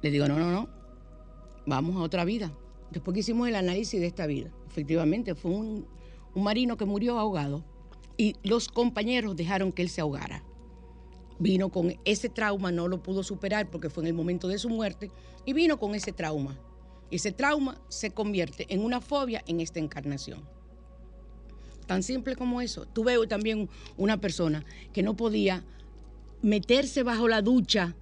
le 0.03 0.11
digo, 0.11 0.29
no, 0.29 0.39
no, 0.39 0.51
no, 0.51 0.69
vamos 1.67 1.97
a 1.97 2.01
otra 2.01 2.27
vida. 2.27 2.53
Después 2.91 3.15
que 3.15 3.21
hicimos 3.21 3.49
el 3.49 3.55
análisis 3.55 3.99
de 4.01 4.07
esta 4.07 4.27
vida, 4.27 4.51
efectivamente 4.69 5.35
fue 5.35 5.51
un, 5.51 5.87
marino 6.43 6.77
que 6.77 6.85
murió 6.85 7.19
ahogado 7.19 7.65
y 8.17 8.37
los 8.43 8.69
compañeros 8.69 9.37
dejaron 9.37 9.73
que 9.73 9.83
él 9.83 9.89
se 9.89 10.01
ahogara. 10.01 10.45
Vino 11.39 11.69
con 11.69 11.97
ese 12.05 12.29
trauma, 12.29 12.71
no 12.71 12.89
lo 12.89 13.03
pudo 13.03 13.23
superar 13.23 13.71
porque 13.71 13.91
fue 13.91 14.05
en 14.05 14.09
el 14.09 14.15
momento 14.15 14.49
de 14.49 14.59
su 14.59 14.69
muerte 14.69 15.11
y 15.45 15.53
vino 15.53 15.79
con 15.79 15.95
ese 15.95 16.13
trauma. 16.13 16.59
Ese 17.11 17.33
trauma 17.33 17.81
se 17.89 18.11
convierte 18.11 18.67
en 18.69 18.85
una 18.85 19.01
fobia 19.01 19.43
en 19.47 19.61
esta 19.61 19.79
encarnación. 19.79 20.43
Tan 21.87 22.03
simple 22.03 22.35
como 22.37 22.61
eso. 22.61 22.87
Tuve 22.87 23.27
también 23.27 23.69
una 23.97 24.21
persona 24.21 24.65
que 24.93 25.03
no 25.03 25.17
podía 25.17 25.65
meterse 26.43 27.03
bajo 27.03 27.29
la 27.29 27.43
ducha 27.43 27.95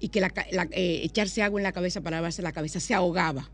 y 0.00 0.08
que 0.08 0.20
eh, 0.20 1.00
echarse 1.04 1.42
agua 1.42 1.60
en 1.60 1.64
la 1.64 1.72
cabeza 1.72 2.00
para 2.00 2.16
lavarse 2.16 2.42
la 2.42 2.52
cabeza, 2.52 2.80
se 2.80 2.94
ahogaba. 2.94 3.50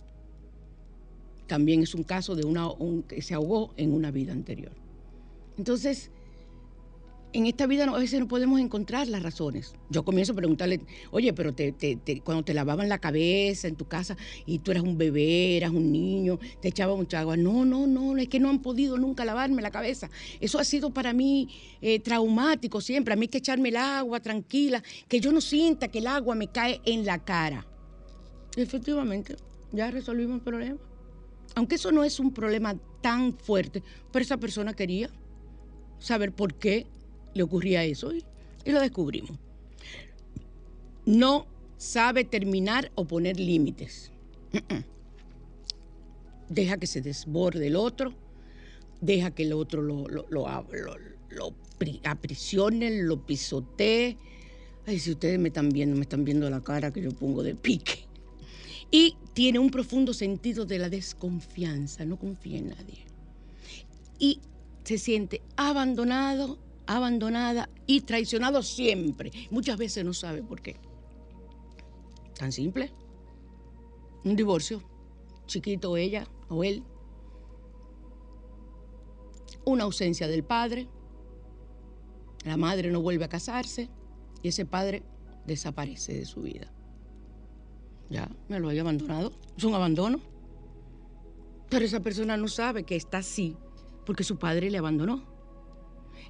También 1.48 1.82
es 1.82 1.94
un 1.94 2.04
caso 2.04 2.36
de 2.36 2.46
una 2.46 2.68
que 3.08 3.20
se 3.22 3.34
ahogó 3.34 3.74
en 3.76 3.92
una 3.92 4.12
vida 4.12 4.32
anterior. 4.32 4.72
Entonces, 5.56 6.12
en 7.32 7.46
esta 7.46 7.66
vida 7.66 7.84
a 7.84 7.98
veces 7.98 8.20
no 8.20 8.28
podemos 8.28 8.60
encontrar 8.60 9.06
las 9.08 9.22
razones. 9.22 9.74
Yo 9.90 10.04
comienzo 10.04 10.32
a 10.32 10.36
preguntarle, 10.36 10.80
oye, 11.10 11.32
pero 11.32 11.54
cuando 12.24 12.44
te 12.44 12.54
lavaban 12.54 12.88
la 12.88 12.98
cabeza 12.98 13.68
en 13.68 13.76
tu 13.76 13.86
casa 13.86 14.16
y 14.46 14.60
tú 14.60 14.70
eras 14.70 14.82
un 14.82 14.96
bebé, 14.96 15.56
eras 15.56 15.70
un 15.70 15.92
niño, 15.92 16.38
te 16.60 16.68
echaba 16.68 16.96
mucha 16.96 17.20
agua. 17.20 17.36
No, 17.36 17.64
no, 17.64 17.86
no, 17.86 18.16
es 18.16 18.28
que 18.28 18.40
no 18.40 18.48
han 18.48 18.62
podido 18.62 18.96
nunca 18.98 19.24
lavarme 19.24 19.62
la 19.62 19.70
cabeza. 19.70 20.10
Eso 20.40 20.58
ha 20.58 20.64
sido 20.64 20.90
para 20.90 21.12
mí 21.12 21.48
eh, 21.80 22.00
traumático 22.00 22.80
siempre. 22.80 23.14
A 23.14 23.16
mí 23.16 23.24
hay 23.24 23.28
que 23.28 23.38
echarme 23.38 23.70
el 23.70 23.76
agua 23.76 24.20
tranquila, 24.20 24.82
que 25.08 25.20
yo 25.20 25.32
no 25.32 25.40
sienta 25.40 25.88
que 25.88 25.98
el 25.98 26.06
agua 26.06 26.34
me 26.34 26.48
cae 26.48 26.80
en 26.84 27.04
la 27.04 27.24
cara. 27.24 27.66
efectivamente, 28.56 29.36
ya 29.72 29.90
resolvimos 29.90 30.36
el 30.36 30.42
problema. 30.42 30.87
Aunque 31.54 31.76
eso 31.76 31.92
no 31.92 32.04
es 32.04 32.20
un 32.20 32.32
problema 32.32 32.76
tan 33.00 33.32
fuerte, 33.32 33.82
pero 34.12 34.22
esa 34.22 34.36
persona 34.36 34.74
quería 34.74 35.10
saber 35.98 36.32
por 36.32 36.54
qué 36.54 36.86
le 37.34 37.42
ocurría 37.42 37.84
eso 37.84 38.12
y, 38.12 38.24
lo 38.66 38.80
descubrimos. 38.80 39.38
No 41.06 41.46
sabe 41.78 42.24
terminar 42.24 42.90
o 42.94 43.06
poner 43.06 43.40
límites. 43.40 44.12
Deja 46.50 46.76
que 46.76 46.86
se 46.86 47.00
desborde 47.00 47.66
el 47.66 47.76
otro, 47.76 48.14
deja 49.00 49.30
que 49.30 49.42
el 49.44 49.52
otro 49.52 49.82
lo, 49.82 50.08
lo, 50.08 50.26
lo, 50.30 50.46
lo 51.30 51.54
aprisione, 52.04 53.02
lo 53.02 53.26
pisotee. 53.26 54.16
Ay, 54.86 54.98
si 54.98 55.10
ustedes 55.10 55.38
me 55.38 55.48
están 55.48 55.68
viendo, 55.68 55.94
me 55.96 56.02
están 56.02 56.24
viendo 56.24 56.48
la 56.48 56.62
cara 56.62 56.90
que 56.90 57.02
yo 57.02 57.10
pongo 57.10 57.42
de 57.42 57.54
pique. 57.54 58.07
Y 58.90 59.16
tiene 59.34 59.58
un 59.58 59.70
profundo 59.70 60.14
sentido 60.14 60.64
de 60.64 60.78
la 60.78 60.88
desconfianza, 60.88 62.04
no 62.04 62.18
confía 62.18 62.58
en 62.58 62.68
nadie. 62.70 63.04
Y 64.18 64.40
se 64.84 64.98
siente 64.98 65.42
abandonado 65.56 66.58
abandonada 66.88 67.68
y 67.86 68.00
traicionado 68.00 68.62
siempre. 68.62 69.30
Muchas 69.50 69.76
veces 69.76 70.04
no 70.04 70.14
sabe 70.14 70.42
por 70.42 70.62
qué. 70.62 70.76
Tan 72.34 72.50
simple. 72.50 72.90
Un 74.24 74.34
divorcio, 74.34 74.82
chiquito 75.46 75.96
ella 75.96 76.26
o 76.48 76.64
él. 76.64 76.82
Una 79.66 79.84
ausencia 79.84 80.26
del 80.28 80.44
padre. 80.44 80.88
La 82.44 82.56
madre 82.56 82.90
no 82.90 83.02
vuelve 83.02 83.26
a 83.26 83.28
casarse 83.28 83.90
y 84.42 84.48
ese 84.48 84.64
padre 84.64 85.02
desaparece 85.46 86.14
de 86.14 86.24
su 86.24 86.40
vida. 86.40 86.72
Ya, 88.10 88.28
me 88.48 88.58
lo 88.58 88.68
había 88.68 88.82
abandonado. 88.82 89.32
Es 89.56 89.64
un 89.64 89.74
abandono. 89.74 90.20
Pero 91.68 91.84
esa 91.84 92.00
persona 92.00 92.36
no 92.36 92.48
sabe 92.48 92.84
que 92.84 92.96
está 92.96 93.18
así 93.18 93.56
porque 94.06 94.24
su 94.24 94.38
padre 94.38 94.70
le 94.70 94.78
abandonó. 94.78 95.22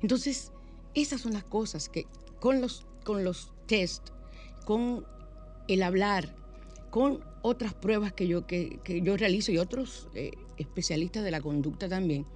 Entonces, 0.02 0.52
esas 0.94 1.20
son 1.20 1.32
las 1.32 1.44
cosas 1.44 1.88
que 1.88 2.06
con 2.40 2.60
los, 2.60 2.86
con 3.04 3.22
los 3.22 3.52
test, 3.66 4.08
con 4.64 5.06
el 5.68 5.82
hablar, 5.82 6.34
con 6.90 7.24
otras 7.42 7.74
pruebas 7.74 8.12
que 8.12 8.26
yo, 8.26 8.46
que, 8.46 8.80
yo 9.02 9.16
realizo 9.16 9.52
y 9.52 9.58
otros 9.58 10.08
eh, 10.14 10.32
especialistas 10.56 11.22
de 11.22 11.30
la 11.30 11.40
conducta 11.40 11.88
también, 11.88 12.26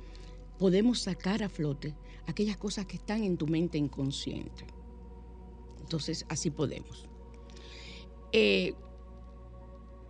podemos 0.59 1.01
sacar 1.01 1.43
a 1.43 1.49
flote 1.49 1.95
aquellas 2.29 2.57
cosas 2.57 2.87
que 2.87 2.97
están 2.97 3.25
en 3.25 3.37
tu 3.37 3.49
mente 3.49 3.79
inconsciente. 3.79 4.65
Entonces, 5.81 6.25
así 6.29 6.51
podemos. 6.51 7.09
Eh, 8.33 8.75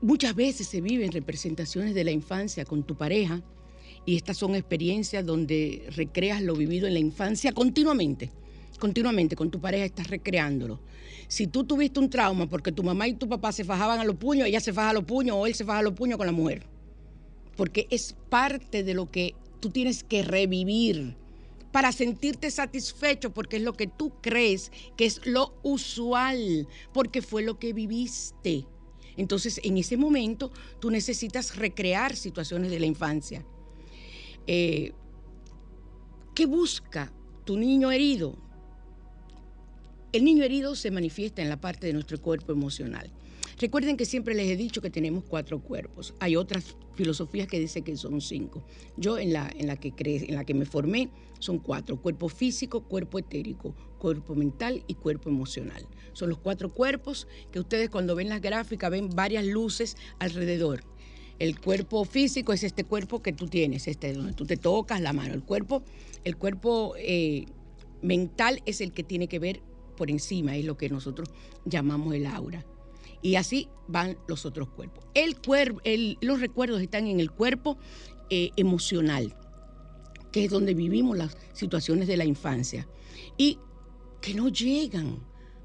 muchas 0.03 0.35
veces 0.35 0.67
se 0.67 0.81
viven 0.81 1.13
representaciones 1.13 1.95
de 1.95 2.05
la 2.05 2.11
infancia 2.11 2.65
con 2.65 2.83
tu 2.83 2.97
pareja 2.97 3.41
y 4.05 4.17
estas 4.17 4.37
son 4.37 4.55
experiencias 4.55 5.25
donde 5.25 5.87
recreas 5.97 6.43
lo 6.43 6.55
vivido 6.55 6.87
en 6.87 6.95
la 6.95 7.01
infancia 7.01 7.53
continuamente. 7.53 8.31
Continuamente 8.79 9.37
con 9.37 9.51
tu 9.51 9.61
pareja 9.61 9.85
estás 9.85 10.09
recreándolo. 10.09 10.81
Si 11.29 11.47
tú 11.47 11.63
tuviste 11.65 12.01
un 12.01 12.11
trauma 12.11 12.49
porque 12.49 12.73
tu 12.73 12.83
mamá 12.83 13.07
y 13.07 13.15
tu 13.15 13.29
papá 13.29 13.53
se 13.53 13.65
fajaban 13.65 14.01
a 14.01 14.05
los 14.05 14.17
puños, 14.17 14.49
ella 14.49 14.61
se 14.61 14.73
faja 14.73 14.91
a 14.91 14.93
los 14.93 15.05
puños 15.05 15.37
o 15.39 15.47
él 15.47 15.55
se 15.55 15.65
faja 15.65 15.79
a 15.79 15.83
los 15.83 15.95
puños 15.95 16.19
con 16.19 16.27
la 16.27 16.33
mujer. 16.33 16.65
Porque 17.57 17.87
es 17.91 18.17
parte 18.29 18.83
de 18.83 18.95
lo 18.95 19.11
que 19.11 19.37
tú 19.61 19.71
tienes 19.71 20.03
que 20.03 20.23
revivir 20.23 21.17
para 21.71 21.93
sentirte 21.93 22.51
satisfecho 22.51 23.33
porque 23.33 23.57
es 23.57 23.63
lo 23.63 23.75
que 23.75 23.87
tú 23.87 24.13
crees 24.21 24.73
que 24.97 25.05
es 25.05 25.25
lo 25.25 25.55
usual, 25.63 26.67
porque 26.93 27.23
fue 27.23 27.43
lo 27.43 27.59
que 27.61 27.73
viviste. 27.73 28.67
Entonces, 29.17 29.61
en 29.65 29.79
ese 29.79 29.97
momento, 29.97 30.51
tú 30.81 30.91
necesitas 30.91 31.57
recrear 31.57 32.17
situaciones 32.17 32.71
de 32.71 32.81
la 32.81 32.87
infancia. 32.87 33.45
Eh, 34.47 34.93
¿Qué 36.35 36.47
busca 36.47 37.13
tu 37.45 37.57
niño 37.57 37.91
herido? 37.91 38.37
El 40.13 40.25
niño 40.25 40.45
herido 40.45 40.75
se 40.75 40.91
manifiesta 40.91 41.43
en 41.43 41.49
la 41.49 41.61
parte 41.61 41.87
de 41.87 41.93
nuestro 41.93 42.21
cuerpo 42.21 42.53
emocional. 42.53 43.11
Recuerden 43.59 43.97
que 43.97 44.05
siempre 44.05 44.35
les 44.35 44.51
he 44.51 44.57
dicho 44.57 44.81
que 44.81 44.91
tenemos 44.91 45.25
cuatro 45.25 45.63
cuerpos. 45.63 46.15
Hay 46.21 46.37
otras 46.37 46.77
filosofías 46.95 47.47
que 47.47 47.61
dicen 47.61 47.85
que 47.85 47.97
son 47.97 48.21
cinco. 48.21 48.65
Yo 48.97 49.19
en 49.19 49.33
la, 49.33 49.51
en 49.57 49.67
la, 49.67 49.77
que, 49.77 49.93
en 49.97 50.35
la 50.35 50.45
que 50.45 50.55
me 50.55 50.65
formé 50.65 51.11
son 51.39 51.59
cuatro. 51.59 52.01
Cuerpo 52.01 52.29
físico, 52.29 52.83
cuerpo 52.83 53.19
etérico, 53.19 53.75
cuerpo 54.03 54.35
mental 54.35 54.83
y 54.89 54.95
cuerpo 54.95 55.31
emocional. 55.31 55.87
Son 56.13 56.29
los 56.29 56.39
cuatro 56.39 56.71
cuerpos 56.71 57.29
que 57.53 57.61
ustedes 57.61 57.89
cuando 57.89 58.17
ven 58.17 58.29
las 58.29 58.41
gráficas 58.41 58.91
ven 58.91 59.09
varias 59.15 59.47
luces 59.47 59.97
alrededor. 60.19 60.83
El 61.39 61.61
cuerpo 61.61 62.05
físico 62.05 62.53
es 62.53 62.65
este 62.65 62.83
cuerpo 62.83 63.23
que 63.23 63.33
tú 63.33 63.47
tienes, 63.47 63.87
este 63.87 64.13
donde 64.13 64.33
tú 64.33 64.45
te 64.45 64.57
tocas 64.57 65.01
la 65.01 65.13
mano. 65.13 65.35
El 65.35 65.45
cuerpo, 65.45 65.85
el 66.25 66.37
cuerpo 66.37 66.95
eh, 66.99 67.47
mental 68.03 68.61
es 68.67 68.81
el 68.81 68.93
que 68.93 69.05
tiene 69.05 69.29
que 69.29 69.39
ver 69.39 69.63
por 69.97 70.11
encima, 70.11 70.57
es 70.57 70.65
lo 70.65 70.77
que 70.77 70.89
nosotros 70.89 71.29
llamamos 71.65 72.13
el 72.15 72.27
aura. 72.27 72.67
Y 73.23 73.37
así 73.37 73.69
van 73.87 74.19
los 74.27 74.45
otros 74.45 74.69
cuerpos. 74.69 75.05
El 75.15 75.41
cuerpo, 75.41 75.81
los 76.21 76.41
recuerdos 76.41 76.83
están 76.83 77.07
en 77.07 77.21
el 77.21 77.31
cuerpo 77.31 77.79
eh, 78.31 78.51
emocional, 78.57 79.37
que 80.33 80.47
es 80.47 80.51
donde 80.51 80.75
vivimos 80.75 81.17
las 81.17 81.37
situaciones 81.53 82.09
de 82.09 82.17
la 82.17 82.25
infancia. 82.25 82.89
Y 83.39 83.59
que 84.23 84.33
no 84.33 84.49
llegan 84.49 85.19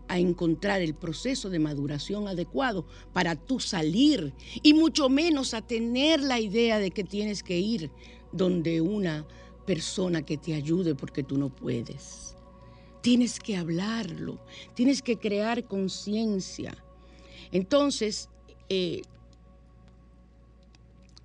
a 0.09 0.19
encontrar 0.19 0.81
el 0.81 0.95
proceso 0.95 1.49
de 1.49 1.59
maduración 1.59 2.27
adecuado 2.27 2.85
para 3.13 3.35
tú 3.35 3.59
salir 3.59 4.33
y 4.63 4.73
mucho 4.73 5.07
menos 5.09 5.53
a 5.53 5.61
tener 5.61 6.21
la 6.21 6.39
idea 6.39 6.79
de 6.79 6.91
que 6.91 7.03
tienes 7.03 7.43
que 7.43 7.57
ir 7.59 7.91
donde 8.31 8.81
una 8.81 9.25
persona 9.65 10.23
que 10.23 10.37
te 10.37 10.53
ayude 10.53 10.95
porque 10.95 11.23
tú 11.23 11.37
no 11.37 11.49
puedes. 11.49 12.35
Tienes 13.01 13.39
que 13.39 13.55
hablarlo, 13.55 14.39
tienes 14.73 15.01
que 15.01 15.17
crear 15.17 15.65
conciencia. 15.65 16.75
Entonces, 17.51 18.29
eh, 18.69 19.01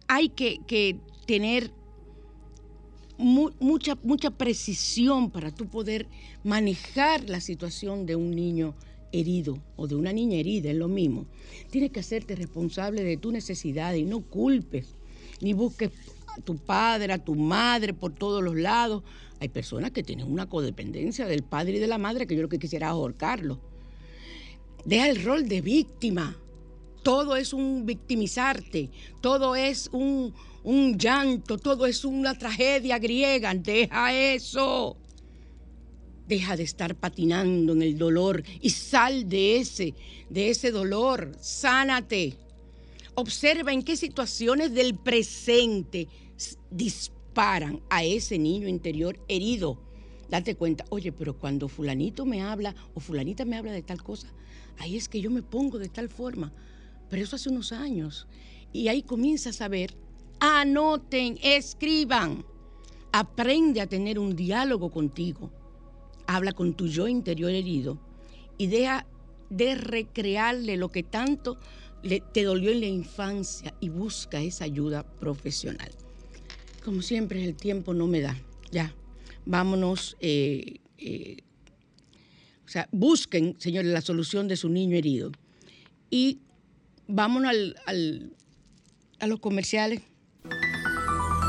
hay 0.07 0.29
que, 0.29 0.61
que 0.67 0.99
tener 1.27 1.73
mucha, 3.23 3.97
mucha 4.03 4.31
precisión 4.31 5.31
para 5.31 5.55
tú 5.55 5.67
poder 5.67 6.09
manejar 6.45 7.29
la 7.29 7.41
situación 7.41 8.07
de 8.07 8.17
un 8.17 8.31
niño 8.33 8.75
herido 9.13 9.59
o 9.77 9.87
de 9.87 9.95
una 9.95 10.13
niña 10.13 10.39
herida, 10.39 10.71
es 10.71 10.77
lo 10.77 10.89
mismo. 10.89 11.27
Tienes 11.71 11.91
que 11.91 12.01
hacerte 12.01 12.35
responsable 12.35 13.05
de 13.05 13.17
tu 13.17 13.31
necesidad 13.31 13.95
y 13.95 14.05
no 14.05 14.23
culpes, 14.23 14.97
ni 15.41 15.53
busques 15.53 15.91
a 16.27 16.41
tu 16.41 16.57
padre, 16.57 17.13
a 17.13 17.19
tu 17.19 17.35
madre 17.35 17.95
por 17.95 18.15
todos 18.15 18.43
los 18.43 18.57
lados. 18.57 19.03
Hay 19.41 19.49
personas 19.49 19.91
que 19.91 20.03
tienen 20.03 20.31
una 20.31 20.49
codependencia 20.49 21.27
del 21.27 21.43
padre 21.43 21.77
y 21.77 21.79
de 21.79 21.87
la 21.87 21.99
madre 21.99 22.27
que 22.27 22.35
yo 22.35 22.43
lo 22.43 22.49
que 22.49 22.59
quisiera 22.59 22.89
ahorcarlo. 22.89 23.61
Deja 24.85 25.09
el 25.09 25.23
rol 25.23 25.49
de 25.49 25.61
víctima. 25.61 26.37
Todo 27.03 27.35
es 27.35 27.53
un 27.53 27.85
victimizarte, 27.85 28.89
todo 29.21 29.57
es 29.57 29.91
un, 29.93 30.33
un 30.65 30.97
llanto, 30.97 31.59
todo 31.59 31.87
es 31.87 32.05
una 32.05 32.39
tragedia 32.39 32.99
griega. 32.99 33.55
Deja 33.55 34.15
eso. 34.15 34.97
Deja 36.27 36.57
de 36.57 36.63
estar 36.63 36.95
patinando 36.95 37.73
en 37.73 37.83
el 37.83 37.99
dolor 37.99 38.43
y 38.61 38.71
sal 38.71 39.29
de 39.29 39.57
ese, 39.57 39.95
de 40.31 40.51
ese 40.51 40.71
dolor. 40.71 41.33
Sánate. 41.41 42.37
Observa 43.15 43.73
en 43.73 43.83
qué 43.83 43.97
situaciones 43.97 44.73
del 44.73 44.97
presente 44.97 46.09
disparan 46.71 47.83
a 47.91 48.05
ese 48.05 48.39
niño 48.39 48.69
interior 48.69 49.19
herido. 49.29 49.79
Date 50.31 50.55
cuenta, 50.55 50.87
oye, 50.89 51.13
pero 51.13 51.39
cuando 51.39 51.69
fulanito 51.69 52.25
me 52.25 52.41
habla 52.41 52.75
o 52.95 53.01
fulanita 53.01 53.45
me 53.45 53.57
habla 53.57 53.73
de 53.73 53.83
tal 53.83 54.03
cosa, 54.03 54.33
ahí 54.79 54.97
es 54.97 55.09
que 55.09 55.21
yo 55.21 55.31
me 55.31 55.43
pongo 55.43 55.79
de 55.79 55.91
tal 55.91 56.09
forma. 56.09 56.53
Pero 57.11 57.23
eso 57.23 57.37
hace 57.37 57.51
unos 57.51 57.73
años. 57.73 58.27
Y 58.73 58.89
ahí 58.89 59.03
comienzas 59.03 59.61
a 59.61 59.69
ver 59.69 59.95
anoten, 60.43 61.39
escriban. 61.41 62.45
Aprende 63.13 63.81
a 63.81 63.87
tener 63.87 64.19
un 64.19 64.35
diálogo 64.35 64.91
contigo. 64.91 65.51
Habla 66.27 66.53
con 66.53 66.75
tu 66.75 66.89
yo 66.89 67.07
interior 67.07 67.53
herido 67.53 67.99
y 68.59 68.67
deja 68.67 69.07
de 69.51 69.77
recrearle 69.77 70.77
lo 70.77 70.91
que 70.91 71.03
tanto 71.05 71.59
te 72.33 72.43
dolió 72.43 72.73
en 72.73 72.81
la 72.81 72.87
infancia 72.87 73.75
y 73.81 73.89
busca 73.89 74.41
esa 74.41 74.65
ayuda 74.65 75.05
profesional. 75.05 75.93
Como 76.85 77.03
siempre, 77.03 77.45
el 77.45 77.55
tiempo 77.55 77.95
no 77.95 78.09
me 78.09 78.21
da. 78.21 78.37
Ya, 78.73 78.93
vámonos. 79.47 80.17
Eh, 80.21 80.81
eh, 80.99 81.37
o 82.65 82.69
sea, 82.69 82.89
busquen, 82.91 83.55
señores, 83.61 83.93
la 83.93 84.01
solución 84.01 84.49
de 84.49 84.57
su 84.57 84.69
niño 84.69 84.97
herido. 84.97 85.31
Y 86.11 86.41
vámonos 87.07 87.53
a 87.87 89.27
los 89.27 89.39
comerciales. 89.39 90.03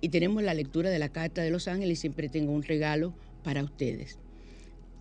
y 0.00 0.08
tenemos 0.08 0.42
la 0.42 0.54
lectura 0.54 0.90
de 0.90 0.98
la 0.98 1.10
Carta 1.10 1.42
de 1.42 1.50
los 1.50 1.68
Ángeles 1.68 1.98
siempre 1.98 2.28
tengo 2.28 2.52
un 2.52 2.62
regalo 2.62 3.12
para 3.42 3.62
ustedes. 3.62 4.18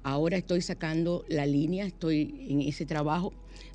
Ahora 0.04 0.38
estoy 0.38 0.62
sacando 0.62 1.26
la 1.28 1.46
línea, 1.46 1.86
estoy 1.86 2.48
en 2.50 2.62
ese 2.62 2.86
trabajo, 2.86 3.34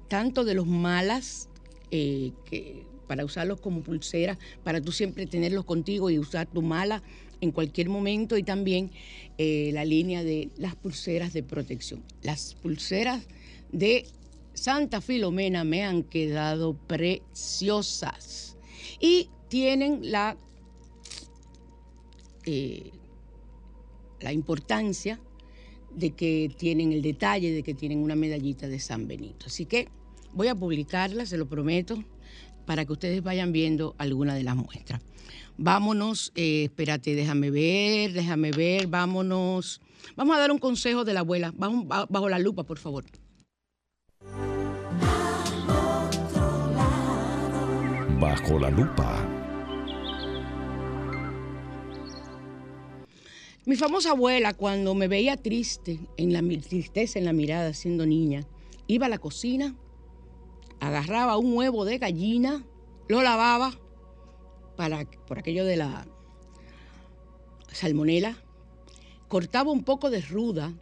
tanto 0.09 0.45
de 0.45 0.55
los 0.55 0.67
malas, 0.67 1.49
eh, 1.91 2.33
que, 2.45 2.85
para 3.07 3.25
usarlos 3.25 3.61
como 3.61 3.83
pulsera, 3.83 4.39
para 4.63 4.81
tú 4.81 4.93
siempre 4.93 5.27
tenerlos 5.27 5.65
contigo 5.65 6.11
y 6.11 6.19
usar 6.19 6.47
tu 6.47 6.63
mala 6.63 7.03
en 7.41 7.53
cualquier 7.53 7.89
momento 7.89 8.37
y 8.39 8.43
también 8.43 8.91
eh, 9.39 9.71
la 9.73 9.85
línea 9.85 10.25
de 10.25 10.49
las 10.57 10.75
pulseras 10.77 11.33
de 11.33 11.43
protección. 11.43 12.03
Las 12.23 12.55
pulseras 12.55 13.27
de 13.71 14.07
Santa 14.55 15.01
Filomena 15.01 15.65
me 15.65 15.85
han 15.85 16.03
quedado 16.05 16.75
preciosas 16.75 18.57
y 19.01 19.29
tienen 19.49 20.11
la, 20.11 20.37
eh, 22.47 22.91
la 24.21 24.33
importancia 24.33 25.21
de 25.97 26.11
que 26.11 26.51
tienen 26.57 26.93
el 26.93 27.03
detalle 27.03 27.53
de 27.53 27.63
que 27.63 27.75
tienen 27.75 27.99
una 27.99 28.15
medallita 28.15 28.69
de 28.69 28.79
San 28.79 29.07
Benito. 29.07 29.47
Así 29.47 29.67
que 29.67 29.89
voy 30.33 30.49
a 30.49 30.55
publicarla, 30.55 31.27
se 31.27 31.37
lo 31.37 31.47
prometo, 31.47 32.03
para 32.67 32.85
que 32.85 32.93
ustedes 32.93 33.23
vayan 33.23 33.53
viendo 33.53 33.95
alguna 33.99 34.35
de 34.35 34.43
las 34.43 34.57
muestras. 34.57 35.01
Vámonos, 35.57 36.33
eh, 36.35 36.65
espérate, 36.65 37.15
déjame 37.15 37.51
ver, 37.51 38.13
déjame 38.13 38.51
ver, 38.51 38.89
vámonos. 38.89 39.81
Vamos 40.17 40.37
a 40.37 40.41
dar 40.41 40.51
un 40.51 40.59
consejo 40.59 41.05
de 41.05 41.15
la 41.15 41.21
abuela. 41.21 41.53
Bajo, 41.57 41.85
bajo 41.85 42.29
la 42.29 42.39
lupa, 42.39 42.65
por 42.65 42.79
favor. 42.79 43.05
Bajo 48.21 48.59
la 48.59 48.71
lupa. 48.71 49.34
Mi 53.67 53.77
famosa 53.77 54.11
abuela, 54.11 54.53
cuando 54.53 54.95
me 54.95 55.09
veía 55.09 55.39
triste, 55.39 55.99
en 56.19 56.35
la 56.35 56.43
tristeza 56.61 57.19
en 57.19 57.25
la 57.25 57.33
mirada, 57.33 57.73
siendo 57.73 58.05
niña, 58.05 58.47
iba 58.87 59.07
a 59.07 59.09
la 59.09 59.17
cocina, 59.17 59.75
agarraba 60.81 61.39
un 61.39 61.57
huevo 61.57 61.87
de 61.87 61.97
gallina, 61.97 62.63
lo 63.09 63.23
lavaba, 63.23 63.73
para, 64.77 65.07
por 65.27 65.39
aquello 65.39 65.65
de 65.65 65.77
la 65.77 66.07
salmonela, 67.73 68.37
cortaba 69.29 69.71
un 69.71 69.83
poco 69.83 70.11
de 70.11 70.21
ruda 70.21 70.75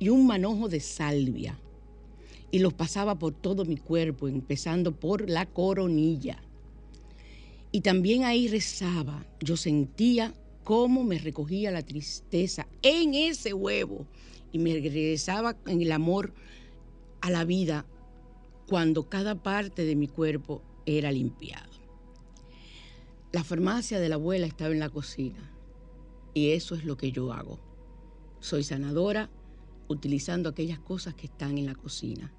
y 0.00 0.08
un 0.08 0.26
manojo 0.26 0.68
de 0.68 0.80
salvia 0.80 1.56
y 2.50 2.58
los 2.58 2.72
pasaba 2.72 3.16
por 3.16 3.32
todo 3.32 3.64
mi 3.64 3.76
cuerpo, 3.76 4.26
empezando 4.26 4.90
por 4.90 5.30
la 5.30 5.46
coronilla. 5.46 6.42
Y 7.70 7.82
también 7.82 8.24
ahí 8.24 8.48
rezaba, 8.48 9.24
yo 9.40 9.56
sentía 9.56 10.34
cómo 10.68 11.02
me 11.02 11.16
recogía 11.16 11.70
la 11.70 11.80
tristeza 11.80 12.68
en 12.82 13.14
ese 13.14 13.54
huevo 13.54 14.06
y 14.52 14.58
me 14.58 14.74
regresaba 14.74 15.56
en 15.66 15.80
el 15.80 15.90
amor 15.92 16.34
a 17.22 17.30
la 17.30 17.46
vida 17.46 17.86
cuando 18.66 19.08
cada 19.08 19.42
parte 19.42 19.86
de 19.86 19.96
mi 19.96 20.08
cuerpo 20.08 20.62
era 20.84 21.10
limpiada. 21.10 21.70
La 23.32 23.44
farmacia 23.44 23.98
de 23.98 24.10
la 24.10 24.16
abuela 24.16 24.46
estaba 24.46 24.70
en 24.70 24.80
la 24.80 24.90
cocina 24.90 25.50
y 26.34 26.50
eso 26.50 26.74
es 26.74 26.84
lo 26.84 26.98
que 26.98 27.12
yo 27.12 27.32
hago. 27.32 27.58
Soy 28.38 28.62
sanadora 28.62 29.30
utilizando 29.88 30.50
aquellas 30.50 30.80
cosas 30.80 31.14
que 31.14 31.28
están 31.28 31.56
en 31.56 31.64
la 31.64 31.76
cocina. 31.76 32.30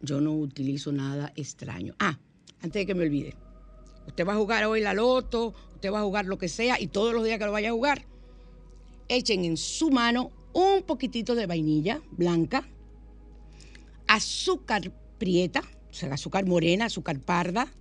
Yo 0.00 0.22
no 0.22 0.32
utilizo 0.32 0.92
nada 0.92 1.34
extraño. 1.36 1.94
Ah, 1.98 2.18
antes 2.62 2.80
de 2.80 2.86
que 2.86 2.94
me 2.94 3.04
olvide. 3.04 3.36
Usted 4.06 4.26
va 4.26 4.32
a 4.32 4.36
jugar 4.36 4.64
hoy 4.64 4.80
la 4.80 4.94
loto, 4.94 5.52
usted 5.78 5.92
va 5.92 6.00
a 6.00 6.02
jugar 6.02 6.26
lo 6.26 6.38
que 6.38 6.48
sea 6.48 6.80
y 6.80 6.88
todos 6.88 7.14
los 7.14 7.24
días 7.24 7.38
que 7.38 7.44
lo 7.44 7.52
vaya 7.52 7.68
a 7.68 7.72
jugar, 7.72 8.04
echen 9.06 9.44
en 9.44 9.56
su 9.56 9.90
mano 9.90 10.32
un 10.52 10.82
poquitito 10.82 11.36
de 11.36 11.46
vainilla 11.46 12.02
blanca, 12.10 12.68
azúcar 14.08 14.92
prieta, 15.18 15.62
o 15.88 15.94
sea, 15.94 16.12
azúcar 16.12 16.46
morena, 16.46 16.86
azúcar 16.86 17.20
parda, 17.20 17.72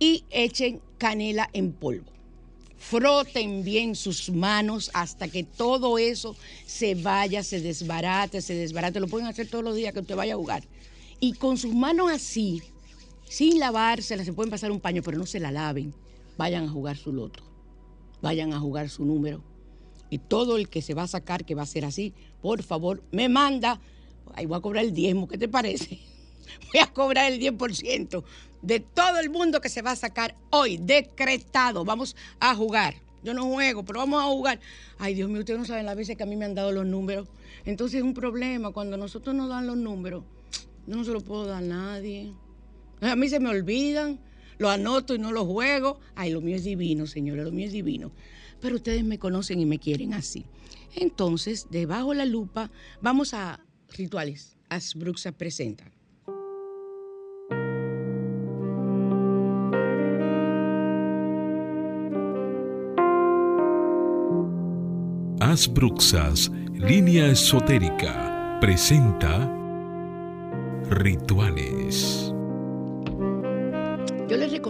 y 0.00 0.24
echen 0.30 0.80
canela 0.98 1.48
en 1.52 1.72
polvo. 1.72 2.10
Froten 2.76 3.62
bien 3.62 3.94
sus 3.94 4.28
manos 4.30 4.90
hasta 4.92 5.28
que 5.28 5.44
todo 5.44 5.98
eso 5.98 6.34
se 6.66 6.96
vaya, 6.96 7.44
se 7.44 7.60
desbarate, 7.60 8.42
se 8.42 8.54
desbarate. 8.54 8.98
Lo 8.98 9.06
pueden 9.06 9.28
hacer 9.28 9.48
todos 9.48 9.64
los 9.64 9.76
días 9.76 9.94
que 9.94 10.00
usted 10.00 10.16
vaya 10.16 10.34
a 10.34 10.36
jugar. 10.36 10.64
Y 11.20 11.34
con 11.34 11.56
sus 11.56 11.72
manos 11.72 12.10
así, 12.10 12.62
sin 13.28 13.60
lavárselas, 13.60 14.26
se 14.26 14.32
pueden 14.32 14.50
pasar 14.50 14.72
un 14.72 14.80
paño, 14.80 15.02
pero 15.02 15.16
no 15.16 15.24
se 15.24 15.40
la 15.40 15.52
laven. 15.52 15.94
Vayan 16.36 16.64
a 16.64 16.68
jugar 16.68 16.96
su 16.96 17.12
loto. 17.12 17.42
Vayan 18.22 18.52
a 18.52 18.60
jugar 18.60 18.88
su 18.88 19.04
número. 19.04 19.42
Y 20.10 20.18
todo 20.18 20.56
el 20.56 20.68
que 20.68 20.82
se 20.82 20.94
va 20.94 21.02
a 21.02 21.08
sacar, 21.08 21.44
que 21.44 21.54
va 21.54 21.62
a 21.62 21.66
ser 21.66 21.84
así, 21.84 22.14
por 22.40 22.62
favor, 22.62 23.02
me 23.10 23.28
manda. 23.28 23.80
Ahí 24.34 24.46
voy 24.46 24.58
a 24.58 24.60
cobrar 24.60 24.84
el 24.84 24.92
diezmo, 24.92 25.26
¿qué 25.28 25.38
te 25.38 25.48
parece? 25.48 26.00
Voy 26.72 26.80
a 26.80 26.86
cobrar 26.92 27.32
el 27.32 27.40
10% 27.40 28.22
de 28.62 28.80
todo 28.80 29.18
el 29.18 29.30
mundo 29.30 29.60
que 29.60 29.68
se 29.68 29.82
va 29.82 29.92
a 29.92 29.96
sacar 29.96 30.36
hoy, 30.50 30.76
decretado. 30.76 31.84
Vamos 31.84 32.16
a 32.38 32.54
jugar. 32.54 32.94
Yo 33.22 33.34
no 33.34 33.44
juego, 33.46 33.84
pero 33.84 34.00
vamos 34.00 34.22
a 34.22 34.26
jugar. 34.26 34.60
Ay, 34.98 35.14
Dios 35.14 35.28
mío, 35.28 35.40
ustedes 35.40 35.58
no 35.58 35.64
saben 35.64 35.86
las 35.86 35.96
veces 35.96 36.16
que 36.16 36.22
a 36.22 36.26
mí 36.26 36.36
me 36.36 36.44
han 36.44 36.54
dado 36.54 36.70
los 36.70 36.86
números. 36.86 37.28
Entonces 37.64 37.98
es 37.98 38.04
un 38.04 38.14
problema 38.14 38.70
cuando 38.70 38.96
nosotros 38.96 39.34
nos 39.34 39.48
dan 39.48 39.66
los 39.66 39.76
números. 39.76 40.22
No 40.86 41.02
se 41.02 41.10
los 41.10 41.24
puedo 41.24 41.46
dar 41.46 41.62
a 41.62 41.66
nadie. 41.66 42.32
A 43.00 43.16
mí 43.16 43.28
se 43.28 43.40
me 43.40 43.48
olvidan, 43.48 44.20
lo 44.58 44.70
anoto 44.70 45.14
y 45.14 45.18
no 45.18 45.32
lo 45.32 45.44
juego. 45.44 46.00
Ay, 46.14 46.30
lo 46.30 46.40
mío 46.40 46.56
es 46.56 46.64
divino, 46.64 47.06
señores, 47.06 47.44
lo 47.44 47.52
mío 47.52 47.66
es 47.66 47.72
divino. 47.72 48.12
Pero 48.60 48.76
ustedes 48.76 49.04
me 49.04 49.18
conocen 49.18 49.60
y 49.60 49.66
me 49.66 49.78
quieren 49.78 50.14
así. 50.14 50.46
Entonces, 50.94 51.68
debajo 51.70 52.10
de 52.10 52.16
la 52.16 52.24
lupa, 52.24 52.70
vamos 53.00 53.34
a 53.34 53.60
rituales. 53.96 54.56
Asbruxa 54.68 55.32
presenta. 55.32 55.90
Asbruxas, 65.38 66.50
línea 66.74 67.28
esotérica, 67.28 68.58
presenta 68.60 69.52
rituales. 70.90 72.35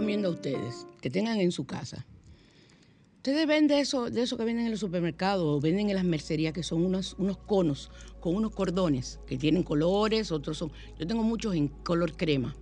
Recomiendo 0.07 0.29
a 0.29 0.31
ustedes 0.31 0.87
que 1.01 1.09
tengan 1.09 1.41
en 1.41 1.51
su 1.51 1.65
casa. 1.65 2.05
Ustedes 3.17 3.45
ven 3.45 3.67
de 3.67 3.81
eso, 3.81 4.09
de 4.09 4.21
eso 4.21 4.37
que 4.37 4.45
venden 4.45 4.67
en 4.67 4.71
el 4.71 4.77
supermercado 4.77 5.45
o 5.51 5.59
venden 5.59 5.89
en 5.89 5.95
las 5.97 6.05
mercerías, 6.05 6.53
que 6.53 6.63
son 6.63 6.85
unos, 6.85 7.17
unos 7.19 7.35
conos 7.39 7.91
con 8.21 8.33
unos 8.33 8.53
cordones 8.53 9.19
que 9.27 9.37
tienen 9.37 9.63
colores, 9.63 10.31
otros 10.31 10.59
son. 10.59 10.71
Yo 10.97 11.05
tengo 11.05 11.23
muchos 11.23 11.55
en 11.55 11.67
color 11.67 12.15
crema. 12.15 12.55